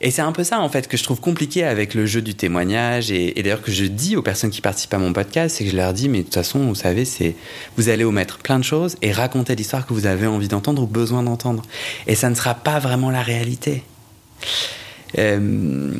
et 0.00 0.10
c'est 0.10 0.22
un 0.22 0.32
peu 0.32 0.44
ça, 0.44 0.60
en 0.60 0.68
fait, 0.68 0.88
que 0.88 0.96
je 0.96 1.04
trouve 1.04 1.20
compliqué 1.20 1.64
avec 1.64 1.94
le 1.94 2.04
jeu 2.04 2.20
du 2.20 2.34
témoignage. 2.34 3.10
Et, 3.10 3.32
d'ailleurs, 3.34 3.62
que 3.62 3.72
je 3.72 3.86
dis 3.86 4.14
aux 4.16 4.22
personnes 4.22 4.50
qui 4.50 4.60
participent 4.60 4.92
à 4.92 4.98
mon 4.98 5.12
podcast, 5.12 5.56
c'est 5.56 5.64
que 5.64 5.70
je 5.70 5.76
leur 5.76 5.94
dis, 5.94 6.10
mais 6.10 6.18
de 6.18 6.24
toute 6.24 6.34
façon, 6.34 6.58
vous 6.66 6.74
savez, 6.74 7.06
c'est 7.06 7.34
vous 7.78 7.88
allez 7.88 8.04
omettre 8.04 8.38
plein 8.38 8.58
de 8.58 8.64
choses 8.64 8.96
et 9.00 9.10
raconter 9.10 9.56
l'histoire 9.56 9.86
que 9.86 9.94
vous 9.94 10.06
avez 10.06 10.26
envie 10.26 10.48
d'entendre 10.48 10.82
ou 10.82 10.86
besoin 10.86 11.22
d'entendre. 11.22 11.62
Et 12.06 12.14
ça 12.14 12.28
ne 12.28 12.34
sera 12.34 12.54
pas 12.54 12.78
vraiment 12.78 13.10
la 13.10 13.22
réalité. 13.22 13.84
Euh, 15.16 15.94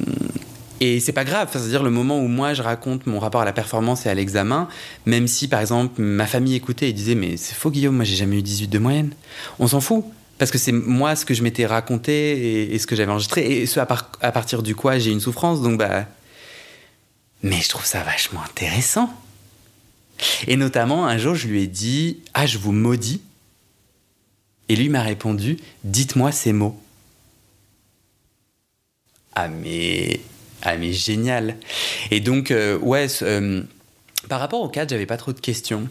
et 0.81 1.01
c'est 1.01 1.13
pas 1.13 1.25
grave, 1.25 1.49
c'est-à-dire 1.51 1.83
le 1.83 1.91
moment 1.91 2.21
où 2.21 2.29
moi 2.29 2.53
je 2.53 2.63
raconte 2.63 3.07
mon 3.07 3.19
rapport 3.19 3.41
à 3.41 3.47
la 3.47 3.55
performance 3.55 4.05
et 4.05 4.11
à 4.11 4.15
l'examen, 4.15 4.69
même 5.07 5.27
si 5.27 5.49
par 5.49 5.61
exemple 5.61 6.03
ma 6.03 6.27
famille 6.27 6.55
écoutait 6.55 6.91
et 6.91 6.93
disait 6.93 7.15
mais 7.15 7.39
c'est 7.39 7.55
faux 7.55 7.71
Guillaume, 7.71 7.97
moi 7.97 8.05
j'ai 8.05 8.17
jamais 8.17 8.37
eu 8.37 8.43
18 8.43 8.69
de 8.69 8.79
moyenne, 8.79 9.11
on 9.59 9.69
s'en 9.69 9.81
fout. 9.81 10.05
Parce 10.39 10.51
que 10.51 10.59
c'est 10.59 10.73
moi 10.73 11.17
ce 11.17 11.25
que 11.25 11.35
je 11.35 11.43
m'étais 11.43 11.67
raconté 11.67 12.75
et, 12.75 12.79
ce 12.79 12.87
que 12.87 12.95
j'avais 12.95 13.11
enregistré, 13.11 13.47
et 13.47 13.67
ce 13.67 13.81
à, 13.81 13.87
partir 13.87 14.63
du 14.63 14.75
quoi 14.75 14.99
j'ai 14.99 15.11
une 15.11 15.21
souffrance, 15.21 15.63
donc 15.63 15.79
bah. 15.79 16.07
Mais 17.43 17.61
je 17.61 17.69
trouve 17.69 17.85
ça 17.85 18.03
vachement 18.03 18.43
intéressant. 18.43 19.11
Et 20.47 20.57
notamment, 20.57 21.07
un 21.07 21.19
jour, 21.19 21.35
je 21.35 21.47
lui 21.47 21.63
ai 21.63 21.67
dit 21.67 22.21
Ah, 22.35 22.47
je 22.47 22.59
vous 22.59 22.73
maudis. 22.73 23.21
Et 24.69 24.77
lui 24.77 24.89
m'a 24.89 25.03
répondu 25.03 25.59
Dites-moi 25.85 26.33
ces 26.33 26.53
mots. 26.53 26.81
Ah, 29.35 29.49
mais 29.49 30.21
ah 30.63 30.77
mais 30.77 30.93
génial. 30.93 31.57
Et 32.11 32.21
donc 32.21 32.51
euh, 32.51 32.79
ouais, 32.79 33.07
euh, 33.23 33.63
par 34.29 34.41
rapport 34.41 34.61
au 34.63 34.69
cadre, 34.69 34.91
j'avais 34.91 35.07
pas 35.07 35.17
trop 35.17 35.33
de 35.33 35.41
questions. 35.41 35.89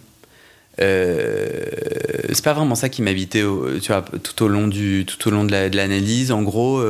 Euh, 0.82 1.66
c'est 2.32 2.44
pas 2.44 2.54
vraiment 2.54 2.76
ça 2.76 2.90
qui 2.90 3.02
m'habitait 3.02 3.44
tout 3.44 4.44
au 4.44 4.48
long, 4.48 4.68
du, 4.68 5.06
tout 5.06 5.28
au 5.28 5.32
long 5.32 5.44
de 5.44 5.52
l'analyse. 5.76 6.32
en 6.32 6.42
gros, 6.42 6.84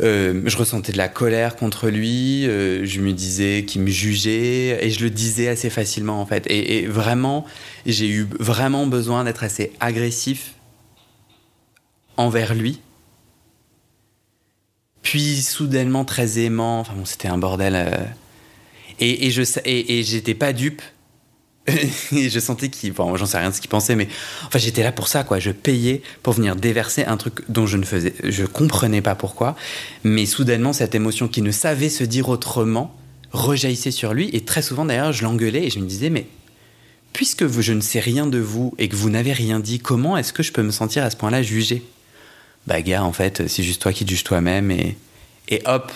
je 0.00 0.56
ressentais 0.56 0.92
de 0.92 0.98
la 0.98 1.08
colère 1.08 1.56
contre 1.56 1.88
lui. 1.88 2.44
je 2.44 3.00
me 3.00 3.12
disais 3.12 3.64
qu'il 3.66 3.82
me 3.82 3.90
jugeait 3.90 4.84
et 4.84 4.90
je 4.90 5.04
le 5.04 5.10
disais 5.10 5.48
assez 5.48 5.70
facilement 5.70 6.20
en 6.20 6.26
fait. 6.26 6.44
Et, 6.48 6.86
vraiment, 6.86 7.44
j'ai 7.86 8.08
eu 8.08 8.26
vraiment 8.38 8.86
besoin 8.86 9.24
d'être 9.24 9.44
assez 9.44 9.72
agressif 9.80 10.54
envers 12.16 12.54
lui 12.54 12.80
puis 15.08 15.40
soudainement 15.40 16.04
très 16.04 16.38
aimant. 16.38 16.80
Enfin 16.80 16.92
bon, 16.94 17.06
c'était 17.06 17.28
un 17.28 17.38
bordel. 17.38 17.74
Euh. 17.76 18.04
Et, 19.00 19.30
je 19.30 19.42
et 19.64 20.02
j'étais 20.02 20.34
pas 20.34 20.52
dupe. 20.52 20.82
Et 22.12 22.30
je 22.30 22.40
sentais 22.40 22.68
qu'il. 22.68 22.92
Bon, 22.92 23.16
j'en 23.16 23.26
sais 23.26 23.38
rien 23.38 23.50
de 23.50 23.54
ce 23.54 23.60
qu'il 23.60 23.70
pensait, 23.70 23.96
mais 23.96 24.08
enfin, 24.46 24.58
j'étais 24.58 24.82
là 24.82 24.92
pour 24.92 25.08
ça, 25.08 25.24
quoi. 25.24 25.38
Je 25.38 25.50
payais 25.50 26.02
pour 26.22 26.34
venir 26.34 26.56
déverser 26.56 27.04
un 27.04 27.16
truc 27.16 27.42
dont 27.48 27.66
je 27.66 27.76
ne 27.76 27.84
faisais. 27.84 28.14
Je 28.24 28.44
comprenais 28.44 29.02
pas 29.02 29.14
pourquoi. 29.14 29.56
Mais 30.04 30.26
soudainement, 30.26 30.72
cette 30.72 30.94
émotion 30.94 31.28
qui 31.28 31.42
ne 31.42 31.50
savait 31.50 31.88
se 31.88 32.04
dire 32.04 32.28
autrement 32.28 32.94
rejaillissait 33.32 33.90
sur 33.90 34.14
lui. 34.14 34.30
Et 34.32 34.44
très 34.44 34.62
souvent, 34.62 34.84
d'ailleurs, 34.84 35.12
je 35.12 35.22
l'engueulais 35.22 35.66
et 35.66 35.70
je 35.70 35.78
me 35.78 35.86
disais, 35.86 36.10
mais 36.10 36.26
puisque 37.12 37.46
je 37.48 37.72
ne 37.72 37.80
sais 37.80 38.00
rien 38.00 38.26
de 38.26 38.38
vous 38.38 38.74
et 38.78 38.88
que 38.88 38.96
vous 38.96 39.10
n'avez 39.10 39.32
rien 39.32 39.60
dit, 39.60 39.78
comment 39.80 40.16
est-ce 40.16 40.32
que 40.32 40.42
je 40.42 40.52
peux 40.52 40.62
me 40.62 40.70
sentir 40.70 41.04
à 41.04 41.10
ce 41.10 41.16
point-là 41.16 41.42
jugé 41.42 41.82
bah 42.68 42.82
gars, 42.82 43.02
en 43.02 43.14
fait, 43.14 43.48
c'est 43.48 43.62
juste 43.62 43.80
toi 43.80 43.94
qui 43.94 44.06
juges 44.06 44.24
toi-même 44.24 44.70
et, 44.70 44.98
et 45.48 45.62
hop, 45.64 45.90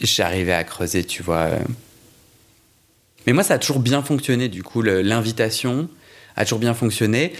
j'arrivais 0.00 0.52
à 0.52 0.64
creuser, 0.64 1.04
tu 1.04 1.22
vois. 1.22 1.50
Mais 3.26 3.32
moi, 3.32 3.42
ça 3.42 3.54
a 3.54 3.58
toujours 3.58 3.80
bien 3.80 4.02
fonctionné, 4.02 4.48
du 4.48 4.62
coup, 4.62 4.82
l'invitation 4.82 5.88
a 6.36 6.44
toujours 6.44 6.58
bien 6.58 6.74
fonctionné. 6.74 7.32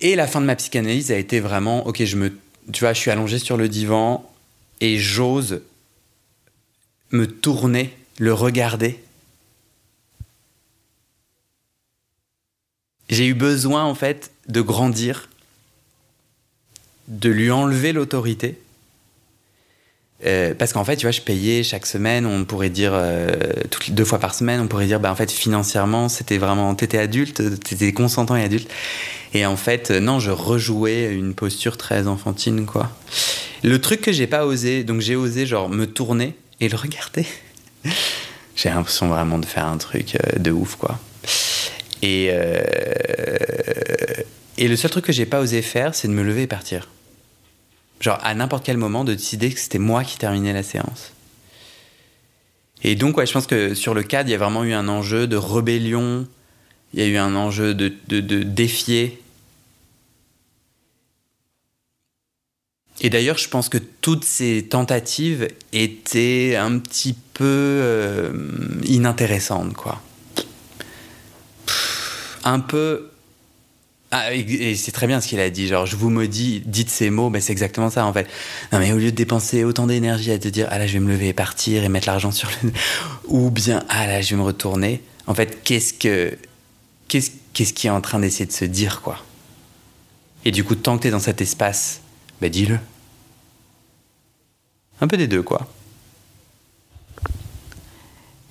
Et 0.00 0.16
la 0.16 0.26
fin 0.26 0.40
de 0.40 0.46
ma 0.46 0.56
psychanalyse 0.56 1.12
a 1.12 1.16
été 1.16 1.40
vraiment, 1.40 1.86
ok, 1.86 2.02
je 2.04 2.16
me, 2.16 2.32
tu 2.72 2.80
vois, 2.80 2.92
je 2.92 3.00
suis 3.00 3.10
allongé 3.10 3.38
sur 3.38 3.56
le 3.56 3.68
divan 3.68 4.28
et 4.80 4.98
j'ose 4.98 5.60
me 7.10 7.26
tourner, 7.26 7.94
le 8.18 8.32
regarder. 8.32 8.98
J'ai 13.08 13.26
eu 13.26 13.34
besoin, 13.34 13.84
en 13.84 13.94
fait, 13.94 14.30
de 14.48 14.60
grandir 14.60 15.28
de 17.10 17.28
lui 17.28 17.50
enlever 17.50 17.92
l'autorité. 17.92 18.56
Euh, 20.26 20.54
parce 20.54 20.72
qu'en 20.72 20.84
fait, 20.84 20.96
tu 20.96 21.06
vois, 21.06 21.12
je 21.12 21.22
payais 21.22 21.62
chaque 21.62 21.86
semaine, 21.86 22.26
on 22.26 22.44
pourrait 22.44 22.70
dire 22.70 22.92
euh, 22.94 23.30
deux 23.88 24.04
fois 24.04 24.18
par 24.18 24.34
semaine, 24.34 24.60
on 24.60 24.66
pourrait 24.66 24.86
dire, 24.86 25.00
bah 25.00 25.10
en 25.10 25.14
fait, 25.14 25.30
financièrement, 25.30 26.08
c'était 26.08 26.36
vraiment, 26.36 26.74
t'étais 26.74 26.98
adulte, 26.98 27.42
t'étais 27.60 27.92
consentant 27.92 28.36
et 28.36 28.44
adulte. 28.44 28.70
Et 29.32 29.46
en 29.46 29.56
fait, 29.56 29.90
euh, 29.90 30.00
non, 30.00 30.18
je 30.18 30.30
rejouais 30.30 31.14
une 31.14 31.34
posture 31.34 31.76
très 31.76 32.06
enfantine, 32.06 32.66
quoi. 32.66 32.90
Le 33.62 33.80
truc 33.80 34.02
que 34.02 34.12
j'ai 34.12 34.26
pas 34.26 34.44
osé, 34.44 34.84
donc 34.84 35.00
j'ai 35.00 35.16
osé 35.16 35.46
genre 35.46 35.68
me 35.68 35.86
tourner 35.86 36.34
et 36.60 36.68
le 36.68 36.76
regarder. 36.76 37.26
j'ai 38.56 38.68
l'impression 38.68 39.08
vraiment 39.08 39.38
de 39.38 39.46
faire 39.46 39.66
un 39.66 39.78
truc 39.78 40.18
de 40.38 40.50
ouf, 40.50 40.76
quoi. 40.76 40.98
Et 42.02 42.30
et 44.56 44.68
le 44.68 44.76
seul 44.76 44.90
truc 44.90 45.06
que 45.06 45.12
j'ai 45.12 45.24
pas 45.24 45.40
osé 45.40 45.62
faire, 45.62 45.94
c'est 45.94 46.08
de 46.08 46.12
me 46.12 46.22
lever 46.22 46.42
et 46.42 46.46
partir 46.46 46.88
genre 48.00 48.18
à 48.22 48.34
n'importe 48.34 48.64
quel 48.64 48.78
moment, 48.78 49.04
de 49.04 49.14
décider 49.14 49.52
que 49.52 49.60
c'était 49.60 49.78
moi 49.78 50.04
qui 50.04 50.18
terminais 50.18 50.52
la 50.52 50.62
séance. 50.62 51.12
Et 52.82 52.94
donc, 52.94 53.18
ouais, 53.18 53.26
je 53.26 53.32
pense 53.32 53.46
que 53.46 53.74
sur 53.74 53.94
le 53.94 54.02
cadre, 54.02 54.28
il 54.30 54.32
y 54.32 54.34
a 54.34 54.38
vraiment 54.38 54.64
eu 54.64 54.72
un 54.72 54.88
enjeu 54.88 55.26
de 55.26 55.36
rébellion, 55.36 56.26
il 56.94 57.00
y 57.00 57.02
a 57.02 57.06
eu 57.06 57.16
un 57.18 57.36
enjeu 57.36 57.74
de, 57.74 57.92
de, 58.08 58.42
défier. 58.42 59.22
Et 63.02 63.10
d'ailleurs, 63.10 63.38
je 63.38 63.48
pense 63.48 63.68
que 63.68 63.78
toutes 63.78 64.24
ces 64.24 64.66
tentatives 64.68 65.48
étaient 65.72 66.56
un 66.56 66.78
petit 66.78 67.14
peu 67.34 67.44
euh, 67.44 68.32
inintéressantes, 68.84 69.74
quoi. 69.74 70.02
Un 72.44 72.60
peu 72.60 73.09
ah, 74.12 74.34
et 74.34 74.74
c'est 74.74 74.90
très 74.90 75.06
bien 75.06 75.20
ce 75.20 75.28
qu'il 75.28 75.38
a 75.38 75.50
dit, 75.50 75.68
genre 75.68 75.86
je 75.86 75.94
vous 75.94 76.10
maudis, 76.10 76.62
dites 76.66 76.90
ces 76.90 77.10
mots, 77.10 77.30
mais 77.30 77.40
c'est 77.40 77.52
exactement 77.52 77.90
ça 77.90 78.04
en 78.04 78.12
fait. 78.12 78.26
Non 78.72 78.80
mais 78.80 78.92
au 78.92 78.98
lieu 78.98 79.12
de 79.12 79.16
dépenser 79.16 79.62
autant 79.62 79.86
d'énergie 79.86 80.32
à 80.32 80.38
te 80.38 80.48
dire 80.48 80.66
ah 80.70 80.78
là 80.78 80.88
je 80.88 80.94
vais 80.94 80.98
me 81.00 81.12
lever 81.12 81.28
et 81.28 81.32
partir 81.32 81.84
et 81.84 81.88
mettre 81.88 82.08
l'argent 82.08 82.32
sur 82.32 82.50
le 82.62 82.72
ou 83.28 83.50
bien 83.50 83.84
ah 83.88 84.08
là 84.08 84.20
je 84.20 84.30
vais 84.30 84.36
me 84.36 84.42
retourner, 84.42 85.00
en 85.28 85.34
fait 85.34 85.62
qu'est-ce 85.62 85.94
que 85.94 86.36
qu'est-ce 87.06 87.30
qu'est-ce 87.52 87.72
qui 87.72 87.86
est 87.86 87.90
en 87.90 88.00
train 88.00 88.18
d'essayer 88.18 88.46
de 88.46 88.52
se 88.52 88.64
dire 88.64 89.00
quoi? 89.00 89.24
Et 90.44 90.50
du 90.50 90.64
coup 90.64 90.74
tant 90.74 90.98
que 90.98 91.04
t'es 91.04 91.10
dans 91.10 91.20
cet 91.20 91.40
espace, 91.40 92.00
bah 92.40 92.48
dis-le. 92.48 92.80
Un 95.00 95.06
peu 95.06 95.18
des 95.18 95.28
deux 95.28 95.42
quoi. 95.42 95.68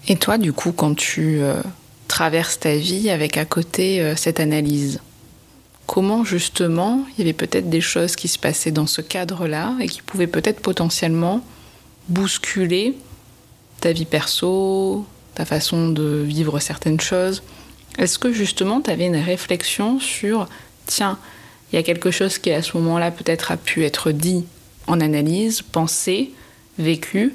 Et 0.07 0.15
toi 0.15 0.37
du 0.37 0.53
coup 0.53 0.71
quand 0.71 0.95
tu 0.95 1.41
euh, 1.41 1.61
traverses 2.07 2.61
ta 2.61 2.77
vie 2.77 3.09
avec 3.09 3.35
à 3.35 3.43
côté 3.43 3.99
euh, 3.99 4.15
cette 4.15 4.39
analyse? 4.39 5.01
Comment 5.89 6.23
justement 6.23 7.03
il 7.09 7.17
y 7.17 7.21
avait 7.23 7.33
peut-être 7.33 7.67
des 7.67 7.81
choses 7.81 8.15
qui 8.15 8.27
se 8.27 8.37
passaient 8.37 8.69
dans 8.69 8.85
ce 8.85 9.01
cadre-là 9.01 9.75
et 9.79 9.87
qui 9.87 10.03
pouvaient 10.03 10.27
peut-être 10.27 10.59
potentiellement 10.59 11.43
bousculer 12.09 12.95
ta 13.81 13.91
vie 13.91 14.05
perso, 14.05 15.03
ta 15.33 15.45
façon 15.45 15.89
de 15.89 16.21
vivre 16.23 16.59
certaines 16.59 16.99
choses. 16.99 17.41
Est-ce 17.97 18.19
que 18.19 18.31
justement 18.31 18.81
tu 18.81 18.91
avais 18.91 19.07
une 19.07 19.15
réflexion 19.15 19.99
sur, 19.99 20.47
tiens, 20.85 21.17
il 21.71 21.77
y 21.77 21.79
a 21.79 21.83
quelque 21.83 22.11
chose 22.11 22.37
qui 22.37 22.51
à 22.51 22.61
ce 22.61 22.77
moment-là 22.77 23.09
peut-être 23.09 23.51
a 23.51 23.57
pu 23.57 23.83
être 23.83 24.11
dit 24.11 24.45
en 24.85 25.01
analyse, 25.01 25.63
pensé, 25.63 26.29
vécu, 26.77 27.33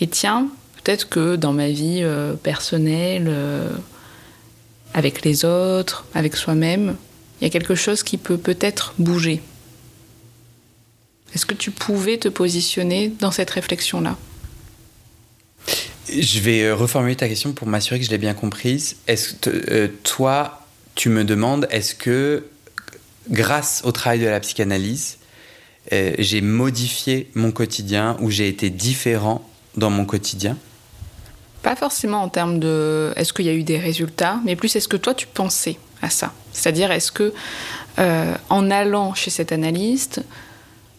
et 0.00 0.08
tiens, 0.08 0.48
peut-être 0.82 1.08
que 1.08 1.36
dans 1.36 1.52
ma 1.52 1.68
vie 1.68 2.00
euh, 2.02 2.34
personnelle, 2.34 3.26
euh, 3.28 3.70
avec 4.92 5.24
les 5.24 5.44
autres, 5.44 6.04
avec 6.14 6.34
soi-même, 6.34 6.96
il 7.44 7.48
y 7.48 7.50
a 7.50 7.50
quelque 7.50 7.74
chose 7.74 8.02
qui 8.02 8.16
peut 8.16 8.38
peut-être 8.38 8.94
bouger. 8.98 9.42
Est-ce 11.34 11.44
que 11.44 11.52
tu 11.52 11.70
pouvais 11.70 12.16
te 12.16 12.28
positionner 12.28 13.08
dans 13.20 13.30
cette 13.30 13.50
réflexion-là? 13.50 14.16
Je 16.08 16.40
vais 16.40 16.62
euh, 16.62 16.74
reformuler 16.74 17.16
ta 17.16 17.28
question 17.28 17.52
pour 17.52 17.66
m'assurer 17.66 18.00
que 18.00 18.06
je 18.06 18.10
l'ai 18.10 18.16
bien 18.16 18.32
comprise. 18.32 18.96
Est-ce 19.08 19.34
que 19.34 19.50
euh, 19.50 19.88
toi, 20.04 20.66
tu 20.94 21.10
me 21.10 21.22
demandes, 21.22 21.68
est-ce 21.70 21.94
que 21.94 22.44
grâce 23.28 23.82
au 23.84 23.92
travail 23.92 24.20
de 24.20 24.26
la 24.26 24.40
psychanalyse, 24.40 25.18
euh, 25.92 26.14
j'ai 26.18 26.40
modifié 26.40 27.30
mon 27.34 27.52
quotidien 27.52 28.16
ou 28.20 28.30
j'ai 28.30 28.48
été 28.48 28.70
différent 28.70 29.46
dans 29.76 29.90
mon 29.90 30.06
quotidien? 30.06 30.56
Pas 31.62 31.76
forcément 31.76 32.22
en 32.22 32.30
termes 32.30 32.58
de 32.58 33.12
est-ce 33.16 33.34
qu'il 33.34 33.44
y 33.44 33.50
a 33.50 33.54
eu 33.54 33.64
des 33.64 33.78
résultats, 33.78 34.40
mais 34.46 34.56
plus 34.56 34.74
est-ce 34.76 34.88
que 34.88 34.96
toi 34.96 35.12
tu 35.12 35.26
pensais? 35.26 35.76
À 36.04 36.10
ça 36.10 36.32
C'est-à-dire 36.52 36.92
est-ce 36.92 37.10
que 37.10 37.32
euh, 37.98 38.34
en 38.50 38.70
allant 38.70 39.14
chez 39.14 39.30
cet 39.30 39.52
analyste, 39.52 40.22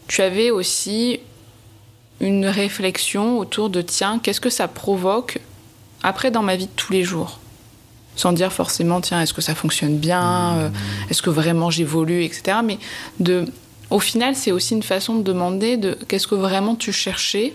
tu 0.08 0.22
avais 0.22 0.50
aussi 0.50 1.20
une 2.20 2.46
réflexion 2.46 3.38
autour 3.38 3.70
de 3.70 3.82
tiens, 3.82 4.18
qu'est-ce 4.22 4.40
que 4.40 4.50
ça 4.50 4.68
provoque 4.68 5.38
après 6.02 6.30
dans 6.30 6.42
ma 6.42 6.56
vie 6.56 6.66
de 6.66 6.72
tous 6.76 6.92
les 6.92 7.04
jours? 7.04 7.40
Sans 8.16 8.32
dire 8.32 8.52
forcément 8.52 9.00
tiens 9.02 9.20
est-ce 9.20 9.34
que 9.34 9.42
ça 9.42 9.54
fonctionne 9.54 9.98
bien 9.98 10.54
mmh. 10.54 10.58
euh, 10.58 10.68
est-ce 11.10 11.20
que 11.20 11.28
vraiment 11.28 11.70
j'évolue 11.70 12.24
etc 12.24 12.58
mais 12.64 12.78
de 13.20 13.44
au 13.90 14.00
final 14.00 14.34
c'est 14.34 14.52
aussi 14.52 14.72
une 14.72 14.82
façon 14.82 15.16
de 15.16 15.22
demander 15.22 15.76
de 15.76 15.98
qu'est-ce 16.08 16.26
que 16.26 16.34
vraiment 16.34 16.76
tu 16.76 16.94
cherchais 16.94 17.52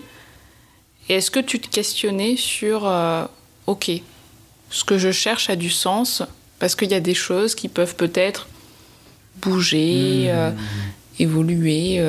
et 1.08 1.14
est-ce 1.14 1.32
que 1.32 1.40
tu 1.40 1.58
te 1.58 1.68
questionnais 1.68 2.36
sur 2.36 2.86
euh, 2.86 3.24
ok 3.66 3.90
ce 4.70 4.84
que 4.84 4.98
je 4.98 5.10
cherche 5.10 5.50
a 5.50 5.56
du 5.56 5.68
sens 5.68 6.22
parce 6.62 6.76
qu'il 6.76 6.92
y 6.92 6.94
a 6.94 7.00
des 7.00 7.14
choses 7.14 7.56
qui 7.56 7.66
peuvent 7.66 7.96
peut-être 7.96 8.46
bouger 9.40 10.26
mmh. 10.26 10.30
euh, 10.30 10.50
évoluer 11.18 12.00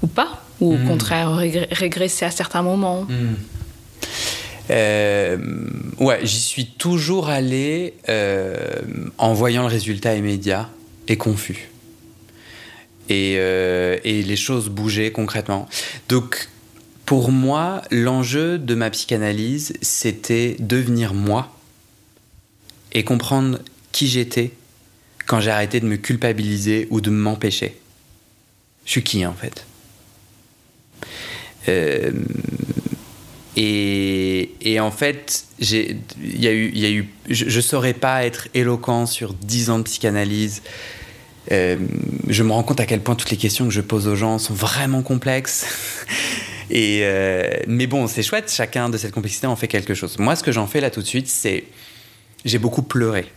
ou 0.00 0.06
pas 0.06 0.42
ou 0.60 0.72
au 0.72 0.78
mmh. 0.78 0.88
contraire 0.88 1.34
régresser 1.70 2.24
à 2.24 2.30
certains 2.30 2.62
moments 2.62 3.06
euh, 4.70 5.38
ouais, 5.98 6.20
j'y 6.22 6.40
suis 6.40 6.66
toujours 6.66 7.28
allé 7.28 7.94
euh, 8.08 8.54
en 9.16 9.32
voyant 9.32 9.62
le 9.62 9.68
résultat 9.68 10.14
immédiat 10.14 10.68
et 11.06 11.16
confus. 11.16 11.70
Et, 13.08 13.36
euh, 13.38 13.96
et, 14.04 14.22
les 14.22 14.36
choses 14.36 14.68
bougeaient 14.68 15.12
concrètement. 15.12 15.66
Donc, 16.10 16.48
pour 17.06 17.32
moi, 17.32 17.80
l'enjeu 17.90 18.58
de 18.58 18.74
ma 18.74 18.90
psychanalyse, 18.90 19.72
c'était 19.80 20.56
devenir 20.58 21.14
moi 21.14 21.57
et 22.92 23.04
comprendre 23.04 23.58
qui 23.92 24.08
j'étais 24.08 24.52
quand 25.26 25.40
j'ai 25.40 25.50
arrêté 25.50 25.80
de 25.80 25.86
me 25.86 25.96
culpabiliser 25.96 26.88
ou 26.90 27.00
de 27.00 27.10
m'empêcher. 27.10 27.76
Je 28.84 28.92
suis 28.92 29.02
qui 29.02 29.26
en 29.26 29.34
fait? 29.34 29.66
Euh, 31.68 32.12
et, 33.60 34.78
en 34.78 34.92
fait, 34.92 35.44
y 35.60 36.46
a 36.46 36.52
eu, 36.52 36.70
y 36.72 36.86
a 36.86 36.90
eu, 36.90 37.08
je 37.28 37.56
ne 37.56 37.60
saurais 37.60 37.92
pas 37.92 38.24
être 38.24 38.46
éloquent 38.54 39.04
sur 39.06 39.34
10 39.34 39.70
ans 39.70 39.78
de 39.78 39.82
psychanalyse. 39.82 40.62
Euh, 41.50 41.76
je 42.28 42.42
me 42.44 42.52
rends 42.52 42.62
compte 42.62 42.78
à 42.78 42.86
quel 42.86 43.00
point 43.00 43.16
toutes 43.16 43.30
les 43.30 43.36
questions 43.36 43.64
que 43.64 43.72
je 43.72 43.80
pose 43.80 44.06
aux 44.06 44.14
gens 44.14 44.38
sont 44.38 44.54
vraiment 44.54 45.02
complexes. 45.02 45.66
Et 46.70 47.00
euh, 47.02 47.50
mais 47.66 47.86
bon, 47.86 48.06
c'est 48.06 48.22
chouette, 48.22 48.52
chacun 48.54 48.90
de 48.90 48.98
cette 48.98 49.12
complexité 49.12 49.46
en 49.46 49.56
fait 49.56 49.68
quelque 49.68 49.94
chose. 49.94 50.18
Moi, 50.18 50.36
ce 50.36 50.44
que 50.44 50.52
j'en 50.52 50.66
fais 50.66 50.80
là 50.80 50.90
tout 50.90 51.00
de 51.00 51.06
suite, 51.06 51.26
c'est 51.26 51.64
j'ai 52.44 52.58
beaucoup 52.58 52.82
pleuré. 52.82 53.30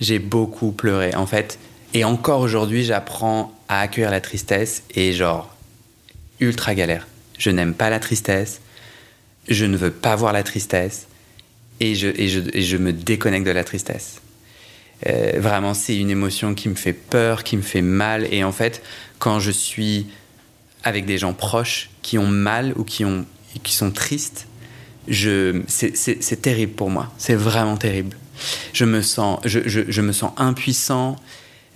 J'ai 0.00 0.18
beaucoup 0.18 0.72
pleuré, 0.72 1.14
en 1.14 1.26
fait. 1.26 1.58
Et 1.94 2.04
encore 2.04 2.40
aujourd'hui, 2.40 2.84
j'apprends 2.84 3.52
à 3.68 3.80
accueillir 3.80 4.10
la 4.10 4.20
tristesse 4.20 4.82
et 4.94 5.12
genre, 5.12 5.54
ultra 6.40 6.74
galère. 6.74 7.06
Je 7.38 7.50
n'aime 7.50 7.74
pas 7.74 7.90
la 7.90 8.00
tristesse 8.00 8.60
je 9.48 9.64
ne 9.64 9.76
veux 9.76 9.90
pas 9.90 10.16
voir 10.16 10.32
la 10.32 10.42
tristesse 10.42 11.06
et 11.80 11.94
je, 11.94 12.76
me 12.76 12.92
déconnecte 12.92 13.46
de 13.46 13.52
la 13.52 13.64
tristesse. 13.64 14.20
Euh, 15.06 15.32
vraiment, 15.36 15.74
c'est 15.74 15.96
une 15.96 16.10
émotion 16.10 16.54
qui 16.54 16.68
me 16.68 16.74
fait 16.74 16.94
peur, 16.94 17.44
qui 17.44 17.56
me 17.56 17.62
fait 17.62 17.82
mal. 17.82 18.32
Et 18.32 18.44
en 18.44 18.52
fait, 18.52 18.82
quand 19.18 19.40
je 19.40 19.50
suis 19.50 20.06
avec 20.84 21.04
des 21.04 21.18
gens 21.18 21.34
proches 21.34 21.90
qui 22.02 22.16
ont 22.18 22.26
mal 22.26 22.72
ou 22.76 22.84
qui 22.84 23.04
sont 23.66 23.90
tristes, 23.90 24.46
c'est 25.08 26.42
terrible 26.42 26.72
pour 26.72 26.90
moi. 26.90 27.12
C'est 27.18 27.34
vraiment 27.34 27.76
terrible. 27.76 28.16
Je 28.72 28.84
me 28.84 29.02
sens, 29.02 29.40
je, 29.44 30.00
me 30.00 30.12
sens 30.12 30.32
impuissant. 30.36 31.16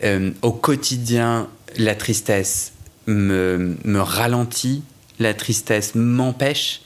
Euh, 0.03 0.31
au 0.43 0.53
quotidien, 0.53 1.49
la 1.77 1.95
tristesse 1.95 2.73
me, 3.07 3.77
ralentit, 3.99 4.83
la 5.19 5.35
tristesse 5.35 5.95
m'empêche 5.95 6.83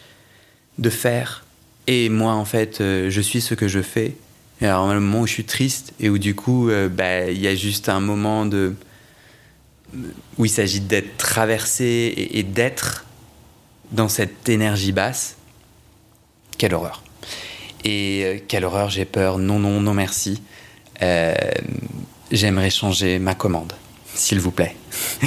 de 0.78 0.90
faire. 0.90 1.44
Et 1.87 2.09
moi, 2.09 2.33
en 2.33 2.44
fait, 2.44 2.80
euh, 2.80 3.11
je 3.11 3.20
suis 3.20 3.40
ce 3.40 3.54
que 3.54 3.68
je 3.68 3.83
fais. 3.83 4.16
Et 4.61 4.66
alors, 4.66 4.92
le 4.92 5.00
moment 5.00 5.20
où 5.20 5.26
je 5.26 5.33
suis 5.33 5.44
triste 5.44 5.92
et 6.00 6.09
où 6.09 6.18
du 6.18 6.35
coup, 6.35 6.70
euh, 6.70 6.88
bah, 6.88 7.30
il 7.30 7.40
y 7.40 7.48
a 7.48 7.54
juste 7.54 7.88
un 7.88 8.00
moment 8.00 8.48
où 10.38 10.44
il 10.44 10.50
s'agit 10.50 10.80
d'être 10.80 11.16
traversé 11.16 12.30
et, 12.33 12.42
d'être 12.42 13.04
dans 13.92 14.09
cette 14.09 14.48
énergie 14.48 14.92
basse. 14.92 15.37
Quelle 16.59 16.75
horreur. 16.75 17.03
Et 17.85 18.23
euh, 18.25 18.38
quelle 18.47 18.64
horreur, 18.64 18.90
j'ai 18.90 19.05
peur. 19.05 19.38
Non, 19.38 19.59
non, 19.59 19.81
non, 19.81 19.95
merci. 19.95 20.43
J'aimerais 22.31 22.71
changer 22.71 23.19
ma 23.19 23.35
commande, 23.35 23.75
s'il 24.14 24.40
vous 24.40 24.51
plaît. 24.51 24.75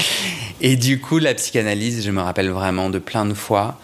et 0.61 0.75
du 0.75 0.99
coup, 0.99 1.19
la 1.19 1.35
psychanalyse, 1.35 2.03
je 2.03 2.09
me 2.09 2.21
rappelle 2.21 2.49
vraiment 2.49 2.89
de 2.89 2.97
plein 2.97 3.25
de 3.25 3.35
fois 3.35 3.77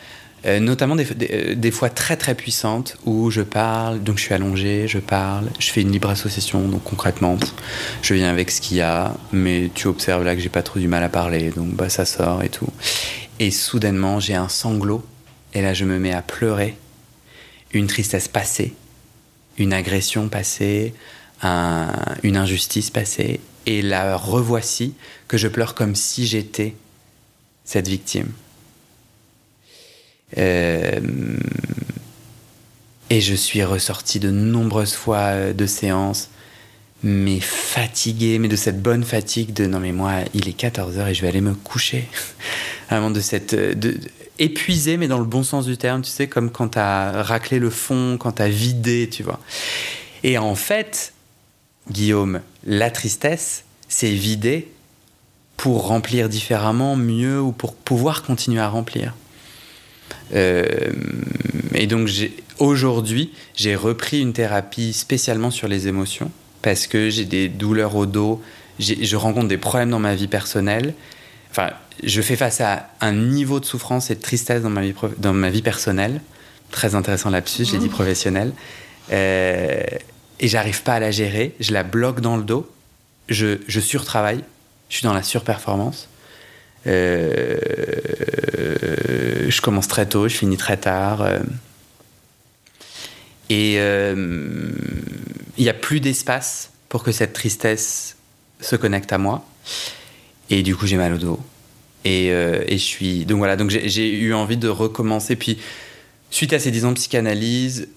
euh, 0.46 0.60
notamment 0.60 0.98
euh, 0.98 1.56
des, 1.56 1.72
fois 1.72 1.90
très 1.90 2.18
très 2.18 2.36
puissantes 2.36 2.98
où 3.06 3.32
je 3.32 3.42
parle, 3.42 4.04
donc 4.04 4.18
je 4.18 4.24
suis 4.24 4.34
allongé, 4.34 4.90
je 4.90 5.00
parle, 5.00 5.48
je 5.58 5.72
fais 5.72 5.82
une 5.82 5.92
libre 5.92 6.10
association, 6.10 6.68
donc 6.68 6.84
concrètement, 6.84 7.38
je 8.02 8.14
viens 8.14 8.30
avec 8.30 8.52
ce 8.52 8.60
qu'il 8.60 8.78
y 8.78 8.82
a, 8.82 9.14
mais 9.32 9.72
tu 9.74 9.88
observes 9.88 10.26
là 10.26 10.36
que 10.36 10.42
j'ai 10.42 10.50
pas 10.50 10.62
trop 10.62 10.80
du 10.80 10.90
mal 10.90 11.02
à 11.02 11.08
parler, 11.08 11.52
donc 11.52 11.70
bah 11.70 11.88
ça 11.88 12.04
sort 12.04 12.44
et 12.44 12.50
tout. 12.50 12.68
Et 13.40 13.52
soudainement, 13.52 14.20
j'ai 14.20 14.36
un 14.36 14.50
sanglot, 14.50 15.06
et 15.54 15.62
là 15.62 15.74
je 15.74 15.86
me 15.86 15.98
mets 15.98 16.14
à 16.14 16.22
pleurer, 16.22 16.76
une 17.74 17.88
tristesse 17.88 18.28
passée, 18.28 18.74
une 19.58 19.74
agression 19.74 20.30
passée, 20.30 20.94
une 21.44 22.38
injustice 22.38 22.90
passée, 22.90 23.42
et 23.66 23.82
la 23.82 24.18
revoici 24.18 24.94
que 25.28 25.38
je 25.38 25.48
pleure 25.48 25.76
comme 25.76 25.96
si 25.96 26.26
j'étais 26.26 26.76
cette 27.66 27.88
victime. 27.88 28.32
Euh, 30.38 31.00
et 33.10 33.22
je 33.22 33.36
suis 33.36 33.64
ressorti 33.64 34.20
de 34.20 34.32
nombreuses 34.32 34.94
fois 34.94 35.18
euh, 35.18 35.54
de 35.54 35.66
séances, 35.66 36.30
mais 37.04 37.40
fatigué, 37.40 38.40
mais 38.40 38.48
de 38.48 38.56
cette 38.56 38.82
bonne 38.82 39.04
fatigue 39.04 39.54
de 39.54 39.68
non 39.68 39.80
mais 39.80 39.92
moi 39.92 40.22
il 40.34 40.48
est 40.48 40.60
14h 40.60 41.10
et 41.10 41.14
je 41.14 41.22
vais 41.22 41.28
aller 41.28 41.42
me 41.42 41.54
coucher. 41.54 42.08
Vraiment 42.90 43.12
de 43.12 43.20
cette... 43.20 43.54
Euh, 43.54 43.74
de, 43.76 44.00
épuisé 44.40 44.98
mais 44.98 45.08
dans 45.08 45.20
le 45.20 45.26
bon 45.26 45.44
sens 45.44 45.66
du 45.66 45.78
terme, 45.78 46.02
tu 46.02 46.10
sais, 46.10 46.28
comme 46.28 46.50
quand 46.50 46.70
t'as 46.70 47.22
raclé 47.24 47.60
le 47.60 47.70
fond, 47.70 48.18
quand 48.20 48.34
t'as 48.34 48.48
vidé, 48.48 49.10
tu 49.12 49.24
vois. 49.24 49.40
Et 50.24 50.38
en 50.38 50.56
fait, 50.56 51.14
Guillaume, 51.92 52.42
la 52.66 52.90
tristesse, 52.90 53.66
c'est 53.88 54.12
vider 54.12 54.70
pour 55.58 55.88
remplir 55.88 56.30
différemment, 56.30 56.96
mieux 56.96 57.40
ou 57.42 57.52
pour 57.52 57.76
pouvoir 57.76 58.24
continuer 58.24 58.62
à 58.62 58.70
remplir. 58.70 59.14
Euh, 60.34 60.66
et 61.74 61.88
donc 61.88 62.10
aujourd'hui, 62.60 63.32
j'ai 63.56 63.76
repris 63.76 64.22
une 64.22 64.34
thérapie 64.34 64.94
spécialement 64.94 65.52
sur 65.52 65.68
les 65.68 65.88
émotions 65.88 66.32
parce 66.62 66.88
que 66.88 67.10
j'ai 67.10 67.26
des 67.26 67.50
douleurs 67.50 67.96
au 67.96 68.06
dos, 68.06 68.42
je 68.80 69.16
rencontre 69.16 69.48
des 69.48 69.58
problèmes 69.58 69.90
dans 69.90 70.00
ma 70.00 70.16
vie 70.16 70.28
personnelle. 70.28 70.94
Enfin, 71.52 71.72
je 72.02 72.22
fais 72.22 72.36
face 72.36 72.62
à 72.62 72.90
un 73.02 73.14
niveau 73.14 73.60
de 73.60 73.66
souffrance 73.66 74.10
et 74.10 74.16
de 74.16 74.22
tristesse 74.22 74.62
dans 74.62 74.70
ma 74.70 74.82
vie, 74.82 74.96
dans 75.18 75.34
ma 75.34 75.50
vie 75.50 75.62
personnelle. 75.62 76.22
Très 76.72 76.96
intéressant 76.96 77.30
là-dessus, 77.30 77.66
j'ai 77.66 77.78
dit 77.78 77.88
mmh. 77.88 77.92
professionnel. 77.92 78.54
Euh, 79.12 79.84
et 80.40 80.48
j'arrive 80.48 80.84
pas 80.84 80.94
à 80.96 81.00
la 81.00 81.12
gérer, 81.12 81.56
je 81.60 81.72
la 81.72 81.84
bloque 81.84 82.20
dans 82.20 82.38
le 82.38 82.44
dos, 82.44 82.70
je, 83.30 83.60
je 83.68 83.80
surtravaille, 83.80 84.44
je 84.90 84.98
suis 84.98 85.06
dans 85.06 85.14
la 85.14 85.24
surperformance. 85.24 86.10
Euh, 86.86 87.58
je 89.48 89.62
commence 89.62 89.88
très 89.88 90.06
tôt, 90.08 90.28
je 90.28 90.36
finis 90.36 90.58
très 90.58 90.78
tard. 90.78 91.22
Euh. 91.22 91.40
et 93.50 93.76
euh, 93.78 94.72
il 95.58 95.64
n'y 95.64 95.70
a 95.70 95.74
plus 95.74 96.00
d'espace 96.00 96.72
pour 96.90 97.04
que 97.04 97.12
cette 97.12 97.34
tristesse 97.34 98.18
se 98.60 98.76
connecte 98.76 99.14
à 99.14 99.18
moi. 99.18 99.46
Et 100.50 100.62
du 100.64 100.76
coup, 100.76 100.88
j'ai 100.88 100.98
mal 100.98 101.14
au 101.14 101.18
dos. 101.18 101.40
Et, 102.06 102.28
et, 102.28 102.78
je 102.78 102.84
suis. 102.84 103.26
Donc 103.26 103.38
voilà, 103.38 103.56
donc 103.56 103.70
j'ai 103.70 104.12
eu 104.12 104.34
envie 104.34 104.58
de 104.58 104.68
recommencer. 104.68 105.36
Puis, 105.36 105.58
suite 106.30 106.54
à 106.54 106.60
ces 106.60 106.72
10 106.72 106.86
ans 106.86 106.90
de 106.90 106.96
psychanalyse, 106.96 107.88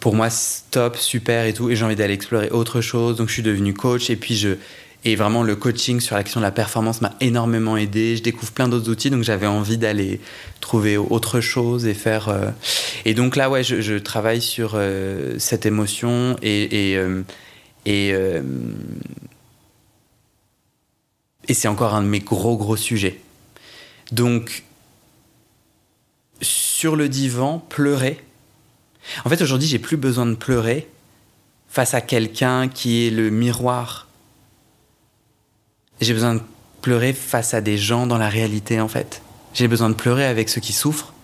pour 0.00 0.14
moi, 0.14 0.30
stop, 0.30 0.96
super 0.96 1.44
et 1.44 1.52
tout. 1.52 1.70
Et 1.70 1.76
j'ai 1.76 1.84
envie 1.84 1.96
d'aller 1.96 2.14
explorer 2.14 2.48
autre 2.50 2.80
chose. 2.80 3.16
Donc 3.16 3.28
je 3.28 3.34
suis 3.34 3.42
devenu 3.42 3.74
coach. 3.74 4.08
Et 4.10 4.16
puis, 4.16 4.36
je, 4.36 4.56
et 5.04 5.14
vraiment, 5.14 5.44
le 5.44 5.54
coaching 5.54 6.00
sur 6.00 6.16
la 6.16 6.24
question 6.24 6.40
de 6.40 6.44
la 6.44 6.50
performance 6.50 7.00
m'a 7.00 7.14
énormément 7.20 7.76
aidé. 7.76 8.16
Je 8.16 8.22
découvre 8.22 8.50
plein 8.50 8.68
d'autres 8.68 8.90
outils, 8.90 9.10
donc 9.10 9.22
j'avais 9.22 9.46
envie 9.46 9.78
d'aller 9.78 10.20
trouver 10.60 10.96
autre 10.96 11.40
chose 11.40 11.86
et 11.86 11.94
faire. 11.94 12.28
Euh, 12.28 12.50
et 13.04 13.14
donc 13.14 13.36
là, 13.36 13.48
ouais, 13.48 13.62
je, 13.62 13.98
travaille 13.98 14.42
sur 14.42 14.72
euh, 14.74 15.36
cette 15.38 15.66
émotion 15.66 16.36
euh, 16.44 17.22
et, 17.86 18.32
et 21.48 21.54
c'est 21.54 21.68
encore 21.68 21.94
un 21.94 22.02
de 22.02 22.08
mes 22.08 22.20
gros, 22.20 22.56
gros 22.56 22.76
sujets. 22.76 23.20
Donc, 24.12 24.64
sur 26.40 26.94
le 26.94 27.08
divan, 27.08 27.58
pleurer, 27.58 28.22
En 29.24 29.30
fait, 29.30 29.40
aujourd'hui, 29.40 29.66
j'ai 29.66 29.78
plus 29.78 29.96
besoin 29.96 30.26
de 30.26 30.34
pleurer 30.34 30.86
face 31.68 31.94
à 31.94 32.02
quelqu'un 32.02 32.68
qui 32.68 33.06
est 33.06 33.10
le 33.10 33.30
miroir. 33.30 34.06
J'ai 36.00 36.12
besoin 36.12 36.34
de 36.34 36.40
pleurer 36.82 37.14
face 37.14 37.54
à 37.54 37.60
des 37.60 37.78
gens 37.78 38.06
dans 38.06 38.18
la 38.18 38.28
réalité, 38.28 38.80
en 38.80 38.88
fait. 38.88 39.22
J'ai 39.54 39.66
besoin 39.66 39.88
de 39.88 39.94
pleurer 39.94 40.26
avec 40.26 40.48
ceux 40.48 40.60
qui 40.60 40.72
souffrent. 40.72 41.14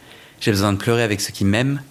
J'ai 0.40 0.50
besoin 0.50 0.72
de 0.72 0.78
pleurer 0.78 1.02
avec 1.02 1.20
ceux 1.20 1.32
qui 1.32 1.44
m'aiment. 1.44 1.82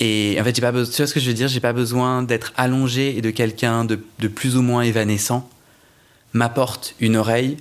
Et 0.00 0.36
en 0.40 0.44
fait, 0.44 0.54
j'ai 0.54 0.62
pas 0.62 0.72
besoin, 0.72 0.92
tu 0.92 0.96
vois 0.98 1.06
ce 1.06 1.14
que 1.14 1.20
je 1.20 1.26
veux 1.28 1.34
dire? 1.34 1.48
J'ai 1.48 1.60
pas 1.60 1.72
besoin 1.72 2.22
d'être 2.22 2.52
allongé 2.56 3.16
et 3.16 3.22
de 3.22 3.30
quelqu'un 3.30 3.84
de, 3.84 4.00
de, 4.18 4.28
plus 4.28 4.56
ou 4.56 4.62
moins 4.62 4.82
évanescent 4.82 5.48
m'apporte 6.32 6.94
une 7.00 7.16
oreille 7.16 7.56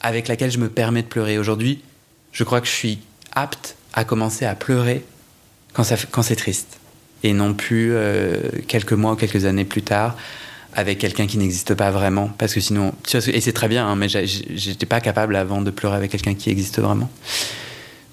avec 0.00 0.28
laquelle 0.28 0.50
je 0.50 0.58
me 0.58 0.68
permets 0.68 1.02
de 1.02 1.08
pleurer. 1.08 1.38
Aujourd'hui, 1.38 1.82
je 2.32 2.44
crois 2.44 2.60
que 2.60 2.66
je 2.66 2.72
suis 2.72 2.98
apte 3.32 3.76
à 3.92 4.04
commencer 4.04 4.44
à 4.44 4.54
pleurer 4.54 5.04
quand, 5.72 5.84
c'est 5.84 6.36
triste. 6.36 6.78
Et 7.22 7.32
non 7.32 7.54
plus 7.54 7.92
euh, 7.92 8.38
quelques 8.68 8.92
mois 8.92 9.12
ou 9.12 9.16
quelques 9.16 9.44
années 9.44 9.64
plus 9.64 9.82
tard 9.82 10.16
avec 10.74 10.98
quelqu'un 10.98 11.26
qui 11.26 11.38
n'existe 11.38 11.74
pas 11.74 11.90
vraiment. 11.90 12.28
Parce 12.36 12.52
que 12.52 12.60
sinon, 12.60 12.92
et 13.12 13.40
c'est 13.40 13.52
très 13.52 13.68
bien, 13.68 13.86
hein, 13.86 13.96
mais 13.96 14.08
j'étais 14.08 14.86
pas 14.86 15.00
capable 15.00 15.36
avant 15.36 15.62
de 15.62 15.70
pleurer 15.70 15.96
avec 15.96 16.10
quelqu'un 16.10 16.34
qui 16.34 16.50
existe 16.50 16.80
vraiment. 16.80 17.10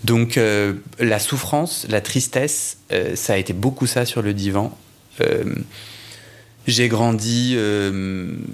Donc 0.04 0.38
euh, 0.38 0.74
la 1.00 1.20
souffrance, 1.20 1.86
la 1.90 2.02
tristesse, 2.02 2.78
euh, 2.92 3.16
ça 3.16 3.34
a 3.34 3.38
été 3.38 3.54
beaucoup 3.54 3.88
ça 3.88 4.06
sur 4.06 4.22
le 4.22 4.34
divan. 4.34 4.76
Euh, 6.72 6.76
j'ai 6.76 6.88
grandi 6.88 7.56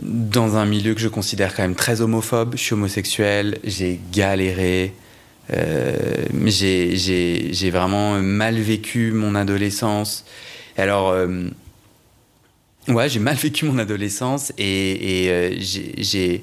dans 0.04 0.56
un 0.58 0.66
milieu 0.66 0.94
que 0.94 1.00
je 1.02 1.08
considère 1.08 1.56
quand 1.56 1.64
même 1.64 1.76
très 1.76 2.02
homophobe. 2.02 2.54
Je 2.56 2.62
suis 2.62 2.74
homosexuel, 2.74 3.60
j'ai 3.64 4.00
galéré, 4.12 4.94
j'ai 6.46 7.70
vraiment 7.72 8.20
mal 8.22 8.56
vécu 8.60 9.12
mon 9.12 9.36
adolescence. 9.36 10.26
Alors, 10.78 11.16
ouais, 12.88 13.10
j'ai 13.10 13.20
mal 13.20 13.36
vécu 13.36 13.66
mon 13.66 13.78
adolescence 13.78 14.52
et, 14.58 15.58
j'ai 15.60 16.42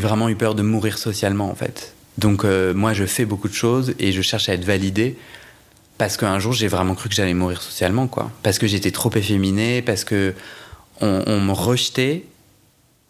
vraiment 0.00 0.28
eu 0.28 0.36
peur 0.36 0.54
de 0.54 0.62
mourir 0.62 0.98
socialement 0.98 1.50
en 1.50 1.54
fait. 1.54 1.94
Donc 2.18 2.44
euh, 2.44 2.74
moi, 2.74 2.92
je 2.92 3.04
fais 3.04 3.24
beaucoup 3.24 3.48
de 3.48 3.54
choses 3.54 3.94
et 3.98 4.12
je 4.12 4.22
cherche 4.22 4.48
à 4.48 4.54
être 4.54 4.64
validé 4.64 5.16
parce 6.02 6.16
qu'un 6.16 6.40
jour, 6.40 6.52
j'ai 6.52 6.66
vraiment 6.66 6.96
cru 6.96 7.08
que 7.08 7.14
j'allais 7.14 7.32
mourir 7.32 7.62
socialement, 7.62 8.08
quoi. 8.08 8.32
Parce 8.42 8.58
que 8.58 8.66
j'étais 8.66 8.90
trop 8.90 9.12
efféminé, 9.14 9.82
parce 9.82 10.02
que 10.02 10.34
on, 11.00 11.38
me 11.38 11.52
rejetait 11.52 12.24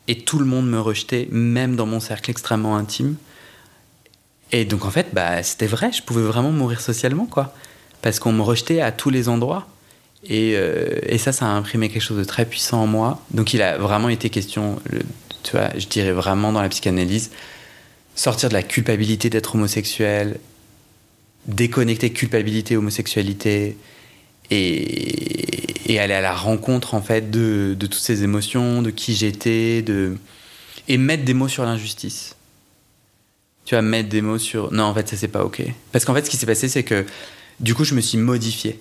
et 0.09 0.19
tout 0.19 0.39
le 0.39 0.45
monde 0.45 0.69
me 0.69 0.79
rejetait, 0.79 1.27
même 1.31 1.75
dans 1.75 1.87
mon 1.87 2.01
cercle 2.01 2.31
extrêmement 2.31 2.77
intime. 2.77 3.17
Et 4.51 4.67
donc 4.67 4.85
en 4.85 4.91
fait, 4.91 5.07
bah, 5.15 5.43
c'était 5.43 5.67
vrai, 5.67 5.91
je 5.91 6.03
pouvais 6.03 6.21
vraiment 6.21 6.51
mourir 6.51 6.83
socialement, 6.83 7.25
quoi. 7.25 7.55
Parce 8.03 8.19
qu'on 8.19 8.33
me 8.33 8.43
rejetait 8.43 8.83
à 8.83 8.93
tous 8.93 9.09
les 9.09 9.31
endroits. 9.31 9.67
Et, 10.25 10.53
euh, 10.57 11.17
ça, 11.17 11.33
ça 11.33 11.47
a 11.47 11.49
imprimé 11.49 11.89
quelque 11.89 12.03
chose 12.03 12.19
de 12.19 12.25
très 12.25 12.45
puissant 12.45 12.83
en 12.83 12.87
moi. 12.87 13.23
Donc 13.31 13.55
il 13.55 13.63
a 13.63 13.79
vraiment 13.79 14.11
été 14.11 14.29
question, 14.29 14.83
tu 15.43 15.53
vois, 15.53 15.71
je 15.79 15.87
dirais 15.87 16.13
vraiment 16.13 16.53
dans 16.53 16.61
la 16.61 16.69
psychanalyse, 16.69 17.31
sortir 18.17 18.51
de 18.51 18.55
la 18.55 18.63
culpabilité 18.63 19.31
d'être 19.31 19.55
homosexuel, 19.55 20.39
déconnecter 21.47 22.13
culpabilité, 22.13 22.77
homosexualité, 22.77 23.77
et, 24.51 25.99
aller 25.99 26.15
à 26.15 26.21
la 26.21 26.35
rencontre 26.35 26.95
en 26.95 27.03
fait 27.03 27.31
de, 27.31 27.77
toutes 27.79 27.95
ces 27.95 28.25
émotions, 28.25 28.83
de 28.83 28.91
qui 28.91 29.15
j'étais, 29.15 29.83
de 29.83 30.17
et 30.89 30.97
mettre 30.97 31.25
des 31.25 31.35
mots 31.35 31.49
sur 31.49 31.65
l'injustice. 31.65 32.35
Tu 33.65 33.75
vas 33.75 33.83
mettre 33.83 34.09
des 34.09 34.23
mots 34.23 34.39
sur 34.39 34.73
non 34.73 34.85
en 34.85 34.95
fait 34.95 35.09
ça 35.09 35.17
c'est 35.17 35.29
pas 35.29 35.45
ok. 35.45 35.63
Parce 35.93 36.05
qu'en 36.05 36.15
fait 36.15 36.25
ce 36.25 36.31
qui 36.31 36.37
s'est 36.37 36.47
passé 36.47 36.69
c'est 36.69 36.83
que 36.83 37.05
du 37.61 37.75
coup 37.75 37.85
je 37.85 37.95
me 37.95 38.01
suis 38.01 38.19
modifié 38.19 38.81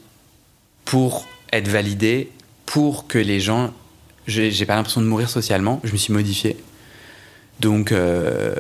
pour 0.85 1.27
être 1.51 1.67
validé, 1.67 2.31
pour 2.65 3.07
que 3.07 3.17
les 3.17 3.39
gens 3.39 3.73
j'ai 4.27 4.65
pas 4.65 4.75
l'impression 4.75 5.01
de 5.01 5.07
mourir 5.07 5.29
socialement, 5.29 5.81
je 5.83 5.91
me 5.91 5.97
suis 5.97 6.13
modifié. 6.13 6.57
Donc 7.59 7.91
euh, 7.91 8.55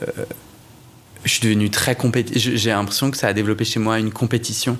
je 1.23 1.29
suis 1.29 1.41
devenu 1.41 1.69
très 1.69 1.95
compétitif. 1.95 2.55
J'ai 2.55 2.71
l'impression 2.71 3.11
que 3.11 3.17
ça 3.17 3.27
a 3.27 3.33
développé 3.33 3.65
chez 3.65 3.79
moi 3.79 3.99
une 3.99 4.11
compétition 4.11 4.77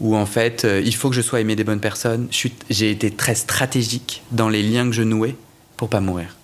où 0.00 0.16
en 0.16 0.26
fait, 0.26 0.64
euh, 0.64 0.80
il 0.84 0.94
faut 0.94 1.10
que 1.10 1.14
je 1.14 1.20
sois 1.20 1.40
aimé 1.40 1.56
des 1.56 1.64
bonnes 1.64 1.80
personnes. 1.80 2.28
J'ai 2.70 2.90
été 2.90 3.10
très 3.10 3.34
stratégique 3.34 4.22
dans 4.32 4.48
les 4.48 4.62
liens 4.62 4.86
que 4.86 4.92
je 4.92 5.02
nouais 5.02 5.36
pour 5.76 5.88
pas 5.88 6.00
mourir. 6.00 6.36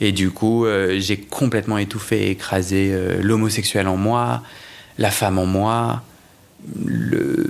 Et 0.00 0.12
du 0.12 0.30
coup, 0.30 0.64
euh, 0.64 0.98
j'ai 1.00 1.16
complètement 1.18 1.78
étouffé 1.78 2.26
et 2.26 2.30
écrasé 2.30 2.90
euh, 2.92 3.20
l'homosexuel 3.20 3.88
en 3.88 3.96
moi, 3.96 4.42
la 4.98 5.10
femme 5.10 5.38
en 5.38 5.46
moi, 5.46 6.02
le. 6.84 7.46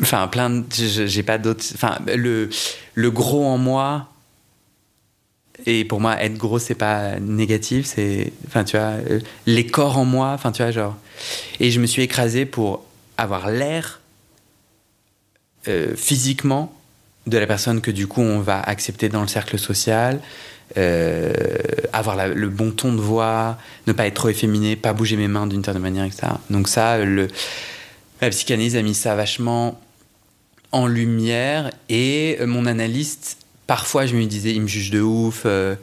Enfin, 0.00 0.28
plein 0.28 0.50
de. 0.50 0.64
J'ai 0.70 1.22
pas 1.22 1.38
d'autres. 1.38 1.64
Enfin, 1.74 1.98
le, 2.14 2.50
le 2.94 3.10
gros 3.10 3.44
en 3.44 3.58
moi, 3.58 4.11
et 5.66 5.84
pour 5.84 6.00
moi, 6.00 6.20
être 6.22 6.36
gros, 6.36 6.58
c'est 6.58 6.74
pas 6.74 7.18
négatif, 7.20 7.86
c'est. 7.86 8.32
Enfin, 8.46 8.64
tu 8.64 8.76
vois, 8.76 8.96
euh, 9.10 9.20
les 9.46 9.66
corps 9.66 9.98
en 9.98 10.04
moi, 10.04 10.30
enfin, 10.32 10.52
tu 10.52 10.62
vois, 10.62 10.72
genre. 10.72 10.96
Et 11.60 11.70
je 11.70 11.80
me 11.80 11.86
suis 11.86 12.02
écrasé 12.02 12.46
pour 12.46 12.84
avoir 13.16 13.50
l'air 13.50 14.00
euh, 15.68 15.94
physiquement 15.96 16.74
de 17.26 17.38
la 17.38 17.46
personne 17.46 17.80
que 17.80 17.92
du 17.92 18.08
coup 18.08 18.20
on 18.20 18.40
va 18.40 18.60
accepter 18.60 19.08
dans 19.08 19.20
le 19.20 19.28
cercle 19.28 19.56
social, 19.56 20.20
euh, 20.76 21.32
avoir 21.92 22.26
le 22.26 22.48
bon 22.48 22.72
ton 22.72 22.92
de 22.92 23.00
voix, 23.00 23.58
ne 23.86 23.92
pas 23.92 24.06
être 24.08 24.14
trop 24.14 24.28
efféminé, 24.28 24.74
pas 24.74 24.92
bouger 24.92 25.16
mes 25.16 25.28
mains 25.28 25.46
d'une 25.46 25.62
certaine 25.62 25.82
manière, 25.82 26.04
etc. 26.04 26.32
Donc 26.50 26.66
ça, 26.66 26.98
la 26.98 28.30
psychanalyse 28.30 28.74
a 28.74 28.82
mis 28.82 28.94
ça 28.94 29.14
vachement 29.14 29.80
en 30.72 30.88
lumière 30.88 31.70
et 31.88 32.38
mon 32.44 32.66
analyste 32.66 33.36
parfois 33.66 34.06
je 34.06 34.14
me 34.16 34.24
disais, 34.24 34.52
il 34.52 34.62
me 34.62 34.66
juge 34.66 34.90
de 34.90 35.00
ouf. 35.00 35.42
Euh, 35.46 35.74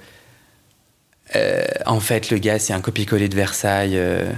euh, 1.35 1.63
en 1.85 1.99
fait, 1.99 2.31
le 2.31 2.37
gars, 2.37 2.59
c'est 2.59 2.73
un 2.73 2.81
copier-coller 2.81 3.29
de 3.29 3.35
Versailles, 3.35 3.97
euh, 3.97 4.31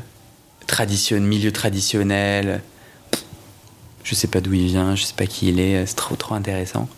milieu 1.12 1.52
traditionnel. 1.52 2.62
Je 4.04 4.16
sais 4.16 4.28
pas 4.28 4.42
d'où 4.42 4.54
il 4.54 4.68
vient, 4.68 4.96
je 4.96 5.04
sais 5.04 5.14
pas 5.16 5.28
qui 5.28 5.50
il 5.50 5.60
est, 5.60 5.86
c'est 5.86 5.96
trop 5.96 6.16
trop 6.16 6.34
intéressant. 6.34 6.90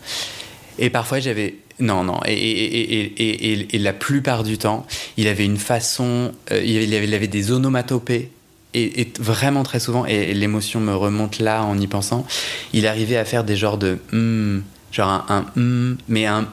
Et 0.78 0.90
parfois 0.90 1.20
j'avais. 1.20 1.56
Non, 1.80 2.04
non. 2.04 2.20
Et, 2.26 3.68
la 3.74 3.92
plupart 3.92 4.44
du 4.44 4.58
temps, 4.58 4.86
il 5.16 5.26
avait 5.26 5.44
une 5.44 5.58
façon. 5.58 6.32
il, 6.50 6.94
avait, 6.94 7.04
il, 7.06 7.14
avait, 7.14 7.26
des 7.26 7.50
onomatopées. 7.50 8.30
Et, 8.74 9.12
vraiment 9.20 9.64
très 9.64 9.80
souvent, 9.80 10.06
et 10.06 10.34
l'émotion 10.34 10.80
me 10.80 10.94
remonte 10.94 11.38
là 11.38 11.62
en 11.64 11.78
y 11.78 11.86
pensant, 11.86 12.26
il 12.72 12.86
arrivait 12.86 13.16
à 13.16 13.24
faire 13.24 13.44
des 13.44 13.56
genres 13.56 13.78
de. 13.78 13.98
Hmm, 14.12 14.62
genre 14.94 15.26
un, 15.28 15.46
un 15.56 15.96
mais 16.08 16.26
un 16.26 16.46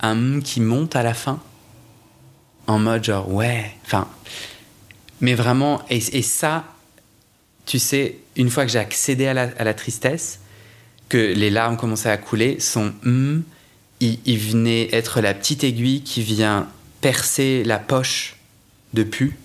un 0.00 0.40
qui 0.40 0.60
monte 0.60 0.96
à 0.96 1.02
la 1.02 1.14
fin, 1.14 1.40
en 2.66 2.78
mode 2.78 3.04
genre 3.04 3.30
ouais, 3.32 3.72
enfin, 3.84 4.08
mais 5.20 5.34
vraiment, 5.34 5.82
et, 5.90 6.22
ça, 6.22 6.64
tu 7.66 7.78
sais, 7.78 8.16
une 8.36 8.50
fois 8.50 8.64
que 8.64 8.70
j'ai 8.70 8.78
accédé 8.78 9.26
à 9.26 9.34
la, 9.34 9.74
tristesse, 9.74 10.40
que 11.08 11.18
les 11.18 11.50
larmes 11.50 11.76
commençaient 11.76 12.10
à 12.10 12.16
couler, 12.16 12.60
son 12.60 12.92
hum, 13.04 13.42
il, 14.00 14.38
venait 14.38 14.88
être 14.94 15.20
la 15.20 15.34
petite 15.34 15.64
aiguille 15.64 16.02
qui 16.02 16.22
vient 16.22 16.68
percer 17.00 17.64
la 17.64 17.78
poche 17.78 18.36
de 18.94 19.02
pu 19.02 19.36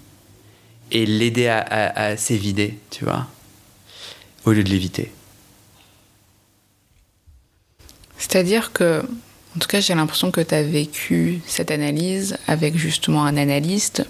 et 0.91 1.05
l'aider 1.05 1.47
à, 1.47 1.59
à 1.59 2.17
s'évider, 2.17 2.77
tu 2.91 3.05
vois, 3.05 3.27
au 4.45 4.51
lieu 4.51 4.63
de 4.63 4.69
l'éviter. 4.69 5.11
C'est-à-dire 8.23 8.71
que, 8.71 9.01
en 9.53 9.59
tout 9.59 9.67
cas, 9.67 9.81
j'ai 9.81 9.93
l'impression 9.93 10.31
que 10.31 10.39
tu 10.39 10.55
as 10.55 10.63
vécu 10.63 11.41
cette 11.45 11.71
analyse 11.71 12.37
avec 12.47 12.77
justement 12.77 13.25
un 13.25 13.35
analyste 13.35 14.05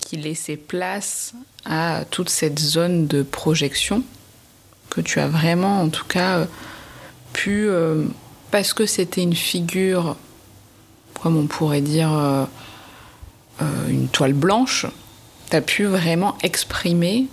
qui 0.00 0.18
laissait 0.18 0.58
place 0.58 1.32
à 1.64 2.04
toute 2.10 2.28
cette 2.28 2.58
zone 2.58 3.06
de 3.06 3.22
projection 3.22 4.04
que 4.90 5.00
tu 5.00 5.18
as 5.18 5.28
vraiment, 5.28 5.80
en 5.80 5.88
tout 5.88 6.04
cas, 6.04 6.46
pu, 7.32 7.68
euh, 7.68 8.04
parce 8.50 8.74
que 8.74 8.84
c'était 8.84 9.22
une 9.22 9.34
figure, 9.34 10.16
comme 11.22 11.38
on 11.38 11.46
pourrait 11.46 11.80
dire, 11.80 12.12
euh, 12.12 12.44
euh, 13.62 13.88
une 13.88 14.08
toile 14.08 14.34
blanche, 14.34 14.84
tu 15.48 15.56
as 15.56 15.62
pu 15.62 15.84
vraiment 15.84 16.36
exprimer 16.42 17.28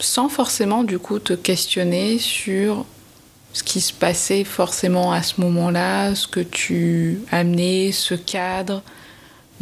sans 0.00 0.28
forcément 0.28 0.82
du 0.82 0.98
coup 0.98 1.20
te 1.20 1.32
questionner 1.32 2.18
sur 2.18 2.84
ce 3.56 3.62
qui 3.62 3.80
se 3.80 3.94
passait 3.94 4.44
forcément 4.44 5.12
à 5.12 5.22
ce 5.22 5.40
moment-là, 5.40 6.14
ce 6.14 6.28
que 6.28 6.40
tu 6.40 7.20
amenais, 7.30 7.90
ce 7.90 8.14
cadre 8.14 8.82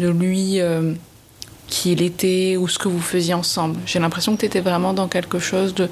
de 0.01 0.09
lui, 0.09 0.61
euh, 0.61 0.95
qui 1.69 1.93
il 1.93 2.03
était 2.03 2.57
ou 2.57 2.67
ce 2.67 2.77
que 2.77 2.89
vous 2.89 3.01
faisiez 3.01 3.35
ensemble. 3.35 3.79
J'ai 3.87 4.01
l'impression 4.01 4.35
que 4.35 4.41
tu 4.41 4.47
étais 4.47 4.61
vraiment 4.61 4.95
dans 4.95 5.07
quelque 5.07 5.39
chose 5.39 5.77
de, 5.77 5.89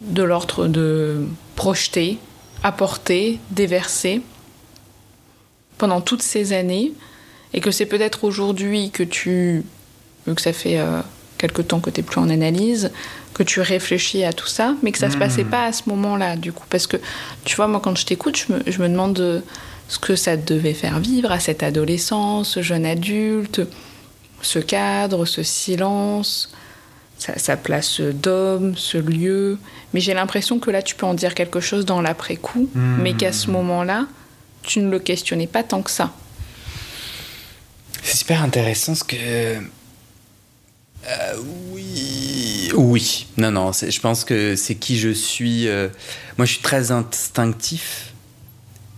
de 0.00 0.22
l'ordre 0.24 0.66
de 0.66 1.28
projeter, 1.54 2.18
apporter, 2.64 3.38
déverser 3.52 4.20
pendant 5.78 6.00
toutes 6.00 6.22
ces 6.22 6.52
années 6.52 6.92
et 7.54 7.60
que 7.60 7.70
c'est 7.70 7.86
peut-être 7.86 8.24
aujourd'hui 8.24 8.90
que 8.90 9.04
tu, 9.04 9.62
que 10.26 10.42
ça 10.42 10.52
fait 10.52 10.80
quelque 11.38 11.62
temps 11.62 11.80
que 11.80 11.90
tu 11.90 12.00
n'es 12.00 12.06
plus 12.06 12.20
en 12.20 12.28
analyse, 12.28 12.90
que 13.34 13.42
tu 13.42 13.60
réfléchis 13.60 14.24
à 14.24 14.32
tout 14.32 14.46
ça, 14.46 14.74
mais 14.82 14.92
que 14.92 14.98
ça 14.98 15.06
ne 15.06 15.12
se 15.12 15.16
hmm. 15.16 15.20
passait 15.20 15.44
pas 15.44 15.64
à 15.64 15.72
ce 15.72 15.82
moment-là, 15.86 16.36
du 16.36 16.52
coup. 16.52 16.66
Parce 16.68 16.86
que, 16.86 16.96
tu 17.44 17.56
vois, 17.56 17.68
moi, 17.68 17.80
quand 17.82 17.96
je 17.96 18.04
t'écoute, 18.04 18.36
je 18.36 18.52
me, 18.52 18.60
je 18.66 18.82
me 18.82 18.88
demande 18.88 19.42
ce 19.88 19.98
que 19.98 20.16
ça 20.16 20.36
devait 20.36 20.74
faire 20.74 21.00
vivre 21.00 21.32
à 21.32 21.40
cette 21.40 21.62
adolescence, 21.62 22.50
ce 22.50 22.62
jeune 22.62 22.84
adulte, 22.84 23.62
ce 24.42 24.58
cadre, 24.58 25.24
ce 25.24 25.42
silence, 25.42 26.52
sa, 27.16 27.56
place 27.56 28.00
d'homme, 28.00 28.76
ce 28.76 28.98
lieu. 28.98 29.58
Mais 29.94 30.00
j'ai 30.00 30.14
l'impression 30.14 30.58
que 30.58 30.70
là, 30.70 30.82
tu 30.82 30.94
peux 30.94 31.06
en 31.06 31.14
dire 31.14 31.34
quelque 31.34 31.60
chose 31.60 31.84
dans 31.84 32.00
l'après-coup, 32.00 32.68
hmm. 32.74 33.02
mais 33.02 33.14
qu'à 33.14 33.32
ce 33.32 33.50
moment-là, 33.50 34.06
tu 34.62 34.80
ne 34.80 34.90
le 34.90 34.98
questionnais 34.98 35.46
pas 35.46 35.62
tant 35.62 35.82
que 35.82 35.90
ça. 35.90 36.12
C'est 38.02 38.16
super 38.18 38.42
intéressant 38.42 38.94
ce 38.94 39.04
que. 39.04 39.16
Euh, 41.06 41.36
oui. 41.70 42.70
Oui. 42.74 43.26
Non, 43.36 43.50
non. 43.50 43.72
Je 43.72 44.00
pense 44.00 44.24
que 44.24 44.56
c'est 44.56 44.74
qui 44.74 44.98
je 44.98 45.10
suis. 45.10 45.68
Euh, 45.68 45.88
moi, 46.36 46.46
je 46.46 46.52
suis 46.52 46.62
très 46.62 46.90
instinctif. 46.90 48.12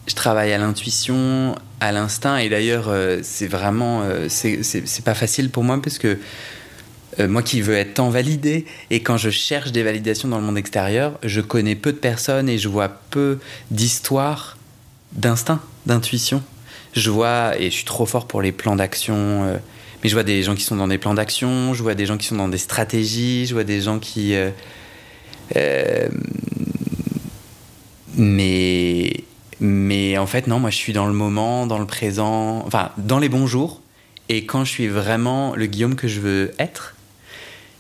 Je 0.07 0.15
travaille 0.15 0.53
à 0.53 0.59
l'intuition, 0.59 1.55
à 1.81 1.93
l'instinct. 1.93 2.39
Et 2.39 2.49
d'ailleurs, 2.49 2.89
euh, 2.89 3.21
c'est 3.23 3.47
vraiment. 3.47 4.03
c'est 4.29 5.05
pas 5.05 5.15
facile 5.15 5.51
pour 5.51 5.65
moi 5.65 5.81
parce 5.81 5.99
que 5.99 6.19
moi 7.19 7.43
qui 7.43 7.61
veux 7.61 7.75
être 7.75 7.95
tant 7.95 8.09
validé, 8.09 8.65
et 8.89 9.03
quand 9.03 9.19
je 9.19 9.31
cherche 9.31 9.73
des 9.73 9.83
validations 9.83 10.29
dans 10.29 10.39
le 10.39 10.45
monde 10.45 10.57
extérieur, 10.57 11.19
je 11.23 11.41
connais 11.41 11.75
peu 11.75 11.93
de 11.93 11.99
personnes 11.99 12.49
et 12.49 12.57
je 12.57 12.69
vois 12.69 12.89
peu 12.89 13.39
d'histoires 13.71 14.57
d'instinct, 15.13 15.61
d'intuition. 15.87 16.43
Je 16.95 17.11
vois, 17.11 17.59
et 17.59 17.65
je 17.65 17.75
suis 17.75 17.85
trop 17.85 18.07
fort 18.07 18.27
pour 18.27 18.41
les 18.41 18.53
plans 18.53 18.75
d'action, 18.75 19.61
mais 20.03 20.09
je 20.09 20.15
vois 20.15 20.23
des 20.23 20.43
gens 20.43 20.55
qui 20.55 20.65
sont 20.65 20.77
dans 20.77 20.89
des 20.89 20.99
plans 20.99 21.15
d'action, 21.15 21.75
je 21.75 21.83
vois 21.83 21.95
des 21.95 22.07
gens 22.07 22.17
qui 22.17 22.27
sont 22.27 22.37
dans 22.37 22.49
des 22.49 22.59
stratégies, 22.59 23.47
je 23.47 23.55
vois 23.55 23.65
des 23.65 23.81
gens 23.81 23.99
qui... 23.99 24.35
Euh, 24.35 24.51
euh, 25.57 26.09
mais, 28.17 29.25
mais 29.61 30.19
en 30.19 30.27
fait, 30.27 30.47
non, 30.47 30.59
moi 30.59 30.71
je 30.71 30.77
suis 30.77 30.93
dans 30.93 31.07
le 31.07 31.13
moment, 31.13 31.67
dans 31.67 31.79
le 31.79 31.87
présent, 31.87 32.65
enfin, 32.67 32.91
dans 32.99 33.19
les 33.19 33.29
bons 33.29 33.47
jours. 33.47 33.81
Et 34.29 34.45
quand 34.45 34.65
je 34.65 34.71
suis 34.71 34.89
vraiment 34.89 35.55
le 35.57 35.67
Guillaume 35.67 35.97
que 35.97 36.09
je 36.09 36.21
veux 36.21 36.53
être, 36.59 36.97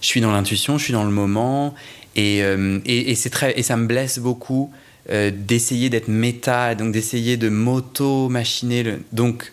je 0.01 0.07
suis 0.07 0.21
dans 0.21 0.33
l'intuition, 0.33 0.79
je 0.79 0.85
suis 0.85 0.93
dans 0.93 1.05
le 1.05 1.11
moment. 1.11 1.75
Et, 2.16 2.39
et, 2.39 3.12
et 3.12 3.31
très, 3.31 3.59
et 3.59 3.62
ça 3.62 3.77
me 3.77 3.87
blesse 3.87 4.18
beaucoup 4.18 4.73
euh, 5.09 5.31
d'essayer 5.35 5.89
d'être 5.89 6.09
méta, 6.09 6.75
donc 6.75 6.93
d'essayer 6.93 7.37
de 7.37 7.49
m'auto-machiner. 7.49 8.99
Donc, 9.12 9.53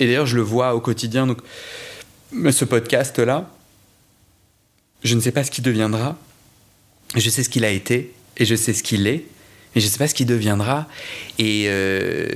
et 0.00 0.06
d'ailleurs, 0.06 0.26
je 0.26 0.36
le 0.36 0.42
vois 0.42 0.74
au 0.74 0.80
quotidien. 0.80 1.26
Donc, 1.26 1.38
ce 2.32 2.64
podcast-là, 2.64 3.50
je 5.04 5.14
ne 5.14 5.20
sais 5.20 5.30
pas 5.30 5.44
ce 5.44 5.50
qu'il 5.50 5.62
deviendra. 5.62 6.16
Je 7.16 7.28
sais 7.28 7.42
ce 7.42 7.48
qu'il 7.48 7.64
a 7.64 7.70
été 7.70 8.12
et 8.38 8.44
je 8.44 8.54
sais 8.54 8.72
ce 8.72 8.82
qu'il 8.82 9.06
est, 9.06 9.24
mais 9.74 9.80
je 9.80 9.86
ne 9.86 9.90
sais 9.90 9.98
pas 9.98 10.08
ce 10.08 10.14
qu'il 10.14 10.26
deviendra. 10.26 10.88
Et 11.38 11.64
euh, 11.66 12.28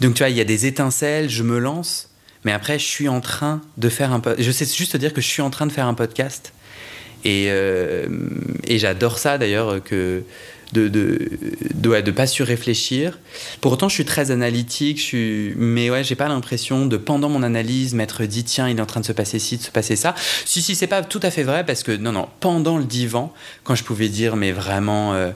donc, 0.00 0.14
tu 0.14 0.18
vois, 0.18 0.30
il 0.30 0.36
y 0.36 0.40
a 0.40 0.44
des 0.44 0.66
étincelles, 0.66 1.28
je 1.28 1.42
me 1.42 1.58
lance, 1.58 2.10
mais 2.44 2.52
après, 2.52 2.78
je 2.78 2.84
suis 2.84 3.08
en 3.08 3.20
train 3.20 3.60
de 3.76 3.88
faire 3.88 4.12
un 4.12 4.20
podcast. 4.20 4.46
Je 4.46 4.52
sais 4.52 4.66
juste 4.66 4.96
dire 4.96 5.12
que 5.12 5.20
je 5.20 5.26
suis 5.26 5.42
en 5.42 5.50
train 5.50 5.66
de 5.66 5.72
faire 5.72 5.86
un 5.86 5.94
podcast. 5.94 6.52
Et, 7.24 7.46
euh, 7.48 8.06
et 8.64 8.78
j'adore 8.78 9.18
ça 9.18 9.38
d'ailleurs 9.38 9.82
que 9.82 10.22
de 10.72 10.88
de, 10.88 11.18
de, 11.74 12.10
pas 12.10 12.26
surréfléchir. 12.26 13.18
Pour 13.60 13.72
autant, 13.72 13.88
je 13.88 13.94
suis 13.94 14.04
très 14.04 14.30
analytique, 14.30 14.98
je 14.98 15.02
suis, 15.02 15.54
mais 15.56 15.90
ouais, 15.90 16.04
j'ai 16.04 16.14
pas 16.14 16.28
l'impression 16.28 16.86
de 16.86 16.96
pendant 16.96 17.28
mon 17.28 17.42
analyse 17.42 17.94
m'être 17.94 18.24
dit 18.24 18.44
tiens, 18.44 18.68
il 18.68 18.78
est 18.78 18.82
en 18.82 18.86
train 18.86 19.00
de 19.00 19.06
se 19.06 19.12
passer 19.12 19.38
ci, 19.38 19.56
de 19.56 19.62
se 19.62 19.70
passer 19.70 19.96
ça. 19.96 20.14
Si 20.44 20.62
si, 20.62 20.74
c'est 20.74 20.86
pas 20.86 21.02
tout 21.02 21.20
à 21.22 21.30
fait 21.30 21.42
vrai 21.42 21.64
parce 21.64 21.82
que 21.82 21.92
non 21.92 22.12
non, 22.12 22.28
pendant 22.40 22.78
le 22.78 22.84
divan, 22.84 23.32
quand 23.64 23.74
je 23.74 23.84
pouvais 23.84 24.08
dire 24.08 24.36
mais 24.36 24.52
vraiment. 24.52 25.14
Euh, 25.14 25.30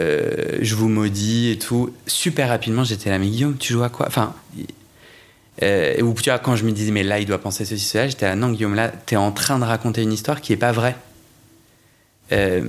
euh, 0.00 0.58
je 0.60 0.74
vous 0.74 0.88
maudis 0.88 1.50
et 1.50 1.58
tout. 1.58 1.94
Super 2.06 2.48
rapidement, 2.48 2.84
j'étais 2.84 3.10
là, 3.10 3.18
mais 3.18 3.28
Guillaume, 3.28 3.56
tu 3.56 3.72
joues 3.72 3.84
à 3.84 3.88
quoi? 3.88 4.06
Enfin, 4.08 4.34
euh, 5.62 6.00
ou 6.02 6.14
tu 6.14 6.30
vois, 6.30 6.38
quand 6.38 6.56
je 6.56 6.64
me 6.64 6.72
disais, 6.72 6.90
mais 6.90 7.04
là, 7.04 7.20
il 7.20 7.26
doit 7.26 7.38
penser 7.38 7.64
ceci, 7.64 7.84
cela, 7.84 8.08
j'étais 8.08 8.26
là, 8.26 8.34
non, 8.34 8.50
Guillaume, 8.50 8.74
là, 8.74 8.88
t'es 8.88 9.16
en 9.16 9.30
train 9.30 9.58
de 9.58 9.64
raconter 9.64 10.02
une 10.02 10.12
histoire 10.12 10.40
qui 10.40 10.52
est 10.52 10.56
pas 10.56 10.72
vraie. 10.72 10.96
Euh, 12.32 12.62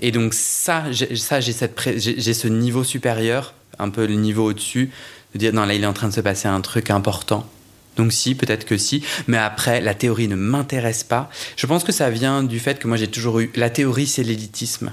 et 0.00 0.10
donc 0.10 0.34
ça, 0.34 0.84
j'ai 0.90 1.06
ce 1.06 2.48
niveau 2.48 2.84
supérieur, 2.84 3.54
un 3.78 3.90
peu 3.90 4.06
le 4.06 4.14
niveau 4.14 4.50
au-dessus, 4.50 4.90
de 5.34 5.38
dire 5.38 5.52
non 5.52 5.64
là 5.64 5.74
il 5.74 5.82
est 5.82 5.86
en 5.86 5.92
train 5.92 6.08
de 6.08 6.14
se 6.14 6.20
passer 6.20 6.48
un 6.48 6.60
truc 6.60 6.90
important. 6.90 7.48
Donc 7.96 8.12
si, 8.12 8.34
peut-être 8.36 8.64
que 8.64 8.76
si, 8.76 9.02
mais 9.26 9.38
après 9.38 9.80
la 9.80 9.94
théorie 9.94 10.28
ne 10.28 10.36
m'intéresse 10.36 11.02
pas. 11.02 11.28
Je 11.56 11.66
pense 11.66 11.82
que 11.82 11.92
ça 11.92 12.10
vient 12.10 12.44
du 12.44 12.60
fait 12.60 12.78
que 12.78 12.86
moi 12.86 12.96
j'ai 12.96 13.08
toujours 13.08 13.40
eu 13.40 13.50
la 13.56 13.70
théorie 13.70 14.06
c'est 14.06 14.22
l'élitisme 14.22 14.92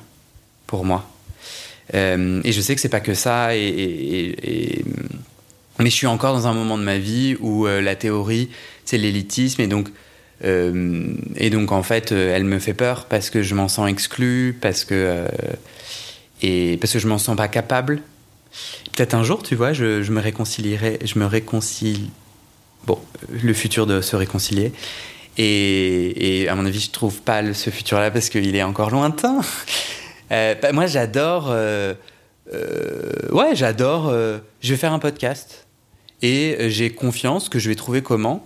pour 0.66 0.86
moi. 0.86 1.08
Euh, 1.94 2.42
et 2.44 2.52
je 2.52 2.62
sais 2.62 2.74
que 2.74 2.82
c'est 2.82 2.90
pas 2.90 3.00
que 3.00 3.14
ça 3.14 3.50
mais 5.78 5.90
je 5.90 5.96
suis 5.96 6.08
encore 6.08 6.34
dans 6.34 6.48
un 6.48 6.54
moment 6.54 6.80
de 6.80 6.84
ma 6.84 6.98
vie 6.98 7.36
où 7.42 7.68
euh, 7.68 7.80
la 7.80 7.96
théorie 7.96 8.50
c'est 8.86 8.98
l'élitisme 8.98 9.62
et 9.62 9.68
donc 9.68 9.90
euh, 10.44 11.14
et 11.36 11.50
donc 11.50 11.72
en 11.72 11.84
fait, 11.84 12.12
euh, 12.12 12.36
elle 12.36 12.44
me 12.44 12.60
fait 12.60 12.74
peur 12.74 13.06
parce 13.06 13.30
que 13.30 13.42
je 13.42 13.56
m'en 13.56 13.68
sens 13.68 13.90
exclu, 13.90 14.58
parce 14.60 14.84
que 14.84 14.94
euh, 14.94 15.28
et 16.42 16.78
parce 16.78 16.94
que 16.94 17.00
je 17.00 17.08
m'en 17.08 17.18
sens 17.18 17.38
pas 17.38 17.48
capable. 17.48 18.02
Peut-être 18.94 19.14
un 19.14 19.24
jour, 19.24 19.44
tu 19.44 19.56
vois, 19.56 19.74
je, 19.74 20.10
me 20.12 20.22
réconcilierai, 20.22 21.00
je 21.04 21.20
me 21.20 21.26
réconcilie. 21.26 22.10
Bon, 22.86 23.00
le 23.30 23.54
futur 23.54 23.88
de 23.88 24.02
se 24.02 24.16
réconcilier. 24.16 24.72
Et, 25.38 26.48
à 26.50 26.56
mon 26.56 26.66
avis, 26.66 26.80
je 26.80 26.92
trouve 26.92 27.22
pas 27.22 27.54
ce 27.54 27.70
futur-là 27.70 28.12
parce 28.12 28.30
qu'il 28.30 28.56
est 28.56 28.64
encore 28.64 28.92
lointain. 28.92 29.42
Bah, 30.30 30.72
moi, 30.74 30.88
j'adore. 30.88 31.50
ouais, 31.50 31.96
j'adore. 33.54 34.12
je 34.12 34.70
vais 34.70 34.76
faire 34.76 34.92
un 34.92 35.00
podcast 35.00 35.68
et 36.24 36.58
j'ai 36.70 36.90
confiance 36.90 37.48
que 37.48 37.60
je 37.60 37.70
vais 37.70 37.76
trouver 37.76 38.02
comment. 38.02 38.44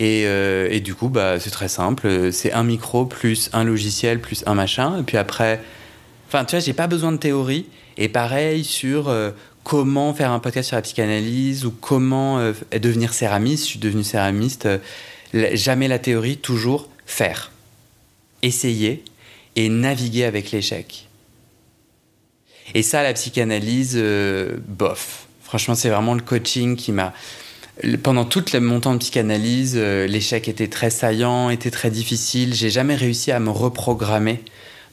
Euh, 0.00 0.68
et, 0.70 0.80
du 0.80 0.94
coup, 0.94 1.08
bah, 1.08 1.38
c'est 1.38 1.50
très 1.50 1.68
simple. 1.68 2.32
C'est 2.32 2.52
un 2.52 2.64
micro 2.64 3.04
plus 3.04 3.50
un 3.52 3.64
logiciel 3.64 4.20
plus 4.20 4.42
un 4.46 4.54
machin. 4.54 4.98
Et 4.98 5.02
puis 5.02 5.16
après, 5.16 5.60
enfin, 6.28 6.44
tu 6.44 6.56
vois, 6.56 6.64
j'ai 6.64 6.72
pas 6.72 6.86
besoin 6.86 7.12
de 7.12 7.18
théorie. 7.18 7.66
Et 7.98 8.08
pareil 8.08 8.64
sur 8.64 9.08
euh, 9.08 9.30
comment 9.64 10.14
faire 10.14 10.30
un 10.30 10.38
podcast 10.38 10.68
sur 10.68 10.76
la 10.76 10.82
psychanalyse 10.82 11.66
ou 11.66 11.70
comment 11.70 12.38
euh, 12.38 12.52
devenir 12.80 13.12
céramiste. 13.12 13.64
Je 13.64 13.70
suis 13.70 13.78
devenu 13.78 14.02
céramiste. 14.02 14.68
jamais 15.34 15.88
la 15.88 15.98
théorie, 15.98 16.38
toujours 16.38 16.88
faire. 17.04 17.50
Essayer 18.42 19.04
et 19.54 19.68
naviguer 19.68 20.24
avec 20.24 20.50
l'échec. 20.50 21.08
Et 22.74 22.82
ça, 22.82 23.02
la 23.02 23.12
psychanalyse, 23.12 24.02
bof. 24.66 25.26
Franchement, 25.42 25.74
c'est 25.74 25.90
vraiment 25.90 26.14
le 26.14 26.22
coaching 26.22 26.76
qui 26.76 26.92
m'a 26.92 27.12
pendant 28.02 28.24
toute 28.24 28.54
mon 28.54 28.80
temps 28.80 28.94
de 28.94 28.98
psychanalyse, 28.98 29.74
euh, 29.76 30.06
l'échec 30.06 30.48
était 30.48 30.68
très 30.68 30.90
saillant, 30.90 31.50
était 31.50 31.70
très 31.70 31.90
difficile. 31.90 32.54
J'ai 32.54 32.70
jamais 32.70 32.94
réussi 32.94 33.32
à 33.32 33.40
me 33.40 33.50
reprogrammer 33.50 34.42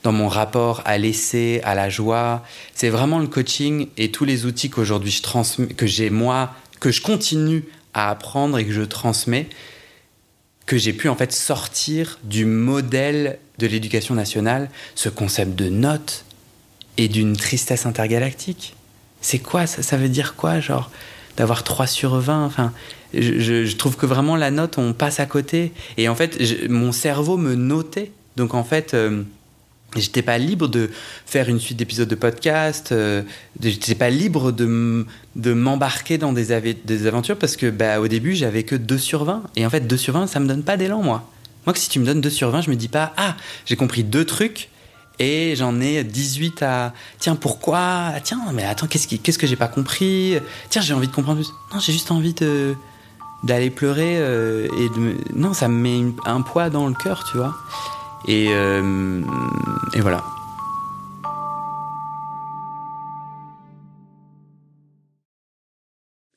dans 0.02 0.12
mon 0.12 0.28
rapport 0.28 0.82
à 0.86 0.96
l'essai, 0.96 1.60
à 1.62 1.74
la 1.74 1.90
joie. 1.90 2.42
C'est 2.74 2.88
vraiment 2.88 3.18
le 3.18 3.26
coaching 3.26 3.88
et 3.96 4.10
tous 4.10 4.24
les 4.24 4.46
outils 4.46 4.70
qu'aujourd'hui 4.70 5.10
je 5.10 5.22
transmets, 5.22 5.68
que 5.68 5.86
j'ai 5.86 6.08
moi, 6.08 6.54
que 6.80 6.90
je 6.90 7.02
continue 7.02 7.64
à 7.92 8.10
apprendre 8.10 8.58
et 8.58 8.64
que 8.64 8.72
je 8.72 8.82
transmets, 8.82 9.48
que 10.64 10.78
j'ai 10.78 10.94
pu 10.94 11.08
en 11.08 11.16
fait 11.16 11.32
sortir 11.32 12.18
du 12.24 12.46
modèle 12.46 13.38
de 13.58 13.66
l'éducation 13.66 14.14
nationale, 14.14 14.70
ce 14.94 15.10
concept 15.10 15.54
de 15.54 15.68
notes 15.68 16.24
et 16.96 17.08
d'une 17.08 17.36
tristesse 17.36 17.84
intergalactique. 17.84 18.74
C'est 19.20 19.38
quoi 19.38 19.66
Ça 19.66 19.98
veut 19.98 20.08
dire 20.08 20.34
quoi 20.34 20.60
Genre, 20.60 20.90
d'avoir 21.40 21.64
3 21.64 21.86
sur 21.86 22.16
20. 22.16 22.44
Enfin, 22.44 22.70
je, 23.14 23.74
trouve 23.74 23.96
que 23.96 24.04
vraiment 24.04 24.36
la 24.36 24.50
note, 24.50 24.76
on 24.76 24.92
passe 24.92 25.20
à 25.20 25.26
côté. 25.26 25.72
Et 25.96 26.06
en 26.06 26.14
fait, 26.14 26.38
mon 26.68 26.92
cerveau 26.92 27.38
me 27.38 27.54
notait. 27.54 28.12
Donc 28.36 28.52
en 28.52 28.62
fait, 28.62 28.92
euh, 28.92 29.22
j'étais 29.96 30.20
pas 30.20 30.36
libre 30.36 30.68
de 30.68 30.90
faire 31.24 31.48
une 31.48 31.58
suite 31.58 31.78
d'épisodes 31.78 32.08
de 32.08 32.14
podcast. 32.14 32.92
Euh, 32.92 33.22
j'étais 33.58 33.94
pas 33.94 34.10
libre 34.10 34.52
de, 34.52 35.06
de 35.34 35.52
m'embarquer 35.54 36.18
dans 36.18 36.34
des, 36.34 36.74
des, 36.84 37.06
aventures 37.06 37.38
parce 37.38 37.56
que 37.56 37.70
bah, 37.70 38.00
au 38.00 38.08
début, 38.08 38.34
j'avais 38.34 38.62
que 38.62 38.76
2 38.76 38.98
sur 38.98 39.24
20. 39.24 39.44
Et 39.56 39.64
en 39.64 39.70
fait, 39.70 39.86
2 39.86 39.96
sur 39.96 40.12
20, 40.12 40.26
ça 40.26 40.40
me 40.40 40.46
donne 40.46 40.62
pas 40.62 40.76
d'élan, 40.76 41.02
moi. 41.02 41.26
Moi, 41.64 41.72
que 41.72 41.78
si 41.78 41.88
tu 41.88 42.00
me 42.00 42.04
donnes 42.04 42.20
2 42.20 42.28
sur 42.28 42.50
20, 42.50 42.60
je 42.60 42.70
me 42.70 42.76
dis 42.76 42.88
pas, 42.88 43.14
ah, 43.16 43.36
j'ai 43.64 43.76
compris 43.76 44.04
deux 44.04 44.26
trucs 44.26 44.69
et 45.20 45.54
j'en 45.54 45.78
ai 45.80 46.02
18 46.02 46.62
à 46.62 46.94
tiens 47.18 47.36
pourquoi? 47.36 48.14
Tiens 48.24 48.40
mais 48.54 48.64
attends 48.64 48.86
qu'est-ce 48.86 49.06
qu'est-ce 49.06 49.38
que 49.38 49.46
j'ai 49.46 49.54
pas 49.54 49.68
compris? 49.68 50.36
Tiens 50.70 50.80
j'ai 50.80 50.94
envie 50.94 51.08
de 51.08 51.12
comprendre 51.12 51.40
plus. 51.40 51.50
Non 51.72 51.78
j'ai 51.78 51.92
juste 51.92 52.10
envie 52.10 52.34
de 52.34 52.74
d'aller 53.44 53.70
pleurer 53.70 54.16
euh, 54.18 54.66
et 54.66 54.88
de 54.88 55.16
non 55.34 55.52
ça 55.52 55.68
me 55.68 55.74
met 55.74 56.12
un 56.24 56.40
poids 56.40 56.70
dans 56.70 56.88
le 56.88 56.94
cœur 56.94 57.28
tu 57.30 57.36
vois. 57.36 57.54
Et 58.26 58.48
euh, 58.50 59.22
et 59.94 60.00
voilà. 60.00 60.24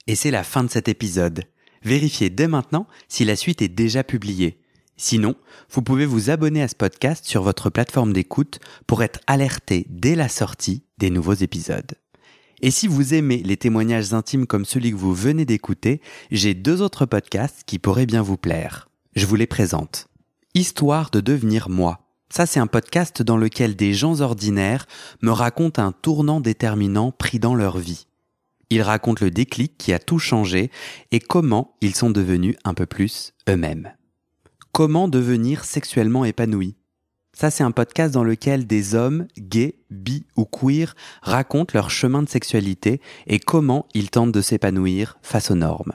Et 0.08 0.16
c'est 0.16 0.32
la 0.32 0.44
fin 0.44 0.66
de 0.66 0.70
cet 0.70 0.90
épisode. 0.90 1.46
Vérifiez 1.84 2.30
dès 2.30 2.50
maintenant 2.50 2.86
si 3.08 3.24
la 3.24 3.38
suite 3.38 3.62
est 3.62 3.70
déjà 3.70 4.04
publiée 4.04 4.60
Sinon, 4.98 5.36
vous 5.72 5.82
pouvez 5.82 6.06
vous 6.06 6.30
abonner 6.30 6.62
à 6.62 6.68
ce 6.68 6.76
podcast 6.76 7.26
sur 7.26 7.42
votre 7.44 7.70
plateforme 7.70 8.14
d'écoute 8.14 8.60
pour 8.88 9.04
être 9.04 9.20
alerté 9.28 9.88
dès 9.90 10.16
la 10.16 10.30
sortie 10.30 10.84
des 10.98 11.10
nouveaux 11.10 11.34
épisodes. 11.34 11.94
Et 12.62 12.72
si 12.72 12.88
vous 12.88 13.14
aimez 13.14 13.44
les 13.44 13.58
témoignages 13.58 14.14
intimes 14.14 14.48
comme 14.48 14.64
celui 14.64 14.92
que 14.92 14.96
vous 14.96 15.14
venez 15.14 15.44
d'écouter, 15.44 16.00
j'ai 16.32 16.54
deux 16.54 16.82
autres 16.82 17.06
podcasts 17.06 17.64
qui 17.66 17.80
pourraient 17.80 18.06
bien 18.06 18.22
vous 18.22 18.38
plaire. 18.38 18.88
Je 19.16 19.26
vous 19.26 19.36
les 19.36 19.48
présente. 19.48 20.08
Histoire 20.54 21.10
de 21.10 21.20
devenir 21.20 21.70
moi. 21.70 22.00
Ça, 22.30 22.46
c'est 22.46 22.60
un 22.60 22.68
podcast 22.68 23.22
dans 23.22 23.38
lequel 23.38 23.76
des 23.76 23.94
gens 23.94 24.22
ordinaires 24.22 24.88
me 25.22 25.32
racontent 25.32 25.84
un 25.84 25.92
tournant 25.92 26.40
déterminant 26.40 27.12
pris 27.12 27.38
dans 27.38 27.54
leur 27.54 27.80
vie. 27.80 28.08
Ils 28.70 28.82
racontent 28.82 29.24
le 29.24 29.30
déclic 29.30 29.78
qui 29.78 29.94
a 29.94 30.00
tout 30.00 30.18
changé 30.18 30.72
et 31.12 31.20
comment 31.20 31.76
ils 31.82 31.96
sont 31.96 32.10
devenus 32.10 32.56
un 32.64 32.74
peu 32.74 32.86
plus 32.86 33.34
eux-mêmes. 33.50 33.92
Comment 34.74 35.08
devenir 35.08 35.66
sexuellement 35.66 36.26
épanoui? 36.26 36.76
Ça, 37.32 37.52
c'est 37.52 37.64
un 37.64 37.70
podcast 37.70 38.12
dans 38.12 38.24
lequel 38.24 38.66
des 38.66 38.96
hommes, 38.96 39.28
gays, 39.38 39.76
bi 39.92 40.26
ou 40.36 40.46
queer, 40.46 40.96
racontent 41.22 41.74
leur 41.76 41.92
chemin 41.92 42.24
de 42.24 42.28
sexualité 42.28 43.00
et 43.28 43.38
comment 43.38 43.86
ils 43.94 44.10
tentent 44.10 44.32
de 44.32 44.42
s'épanouir 44.42 45.20
face 45.22 45.52
aux 45.52 45.56
normes. 45.56 45.92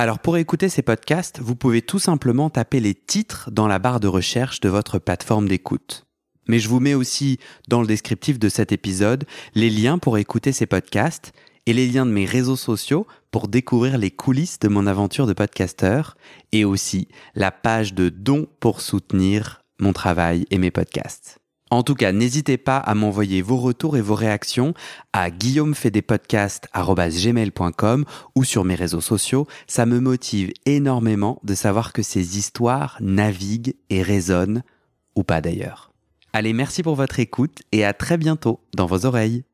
Alors 0.00 0.18
pour 0.18 0.36
écouter 0.36 0.68
ces 0.68 0.82
podcasts, 0.82 1.38
vous 1.38 1.54
pouvez 1.54 1.80
tout 1.80 2.00
simplement 2.00 2.50
taper 2.50 2.80
les 2.80 2.96
titres 2.96 3.52
dans 3.52 3.68
la 3.68 3.78
barre 3.78 4.00
de 4.00 4.08
recherche 4.08 4.58
de 4.58 4.68
votre 4.68 4.98
plateforme 4.98 5.46
d'écoute. 5.46 6.04
Mais 6.48 6.58
je 6.58 6.68
vous 6.68 6.80
mets 6.80 6.94
aussi 6.94 7.38
dans 7.68 7.82
le 7.82 7.86
descriptif 7.86 8.40
de 8.40 8.48
cet 8.48 8.72
épisode 8.72 9.26
les 9.54 9.70
liens 9.70 9.98
pour 9.98 10.18
écouter 10.18 10.50
ces 10.50 10.66
podcasts 10.66 11.32
et 11.68 11.72
les 11.74 11.86
liens 11.86 12.06
de 12.06 12.10
mes 12.10 12.24
réseaux 12.24 12.56
sociaux 12.56 13.06
pour 13.30 13.46
découvrir 13.46 13.98
les 13.98 14.10
coulisses 14.10 14.58
de 14.58 14.68
mon 14.68 14.86
aventure 14.86 15.26
de 15.26 15.34
podcasteur 15.34 16.16
et 16.50 16.64
aussi 16.64 17.08
la 17.34 17.50
page 17.50 17.92
de 17.92 18.08
dons 18.08 18.46
pour 18.58 18.80
soutenir 18.80 19.60
mon 19.78 19.92
travail 19.92 20.46
et 20.50 20.56
mes 20.56 20.70
podcasts. 20.70 21.36
En 21.70 21.82
tout 21.82 21.94
cas, 21.94 22.12
n'hésitez 22.12 22.56
pas 22.56 22.78
à 22.78 22.94
m'envoyer 22.94 23.42
vos 23.42 23.58
retours 23.58 23.98
et 23.98 24.00
vos 24.00 24.14
réactions 24.14 24.72
à 25.12 25.30
guillaumefedepodcast.com 25.30 28.04
ou 28.34 28.44
sur 28.44 28.64
mes 28.64 28.74
réseaux 28.74 29.02
sociaux. 29.02 29.46
Ça 29.66 29.84
me 29.84 30.00
motive 30.00 30.54
énormément 30.64 31.38
de 31.44 31.54
savoir 31.54 31.92
que 31.92 32.02
ces 32.02 32.38
histoires 32.38 32.96
naviguent 33.02 33.74
et 33.90 34.00
résonnent, 34.00 34.62
ou 35.16 35.22
pas 35.22 35.42
d'ailleurs. 35.42 35.92
Allez, 36.32 36.54
merci 36.54 36.82
pour 36.82 36.94
votre 36.94 37.20
écoute 37.20 37.60
et 37.72 37.84
à 37.84 37.92
très 37.92 38.16
bientôt 38.16 38.60
dans 38.74 38.86
vos 38.86 39.04
oreilles. 39.04 39.44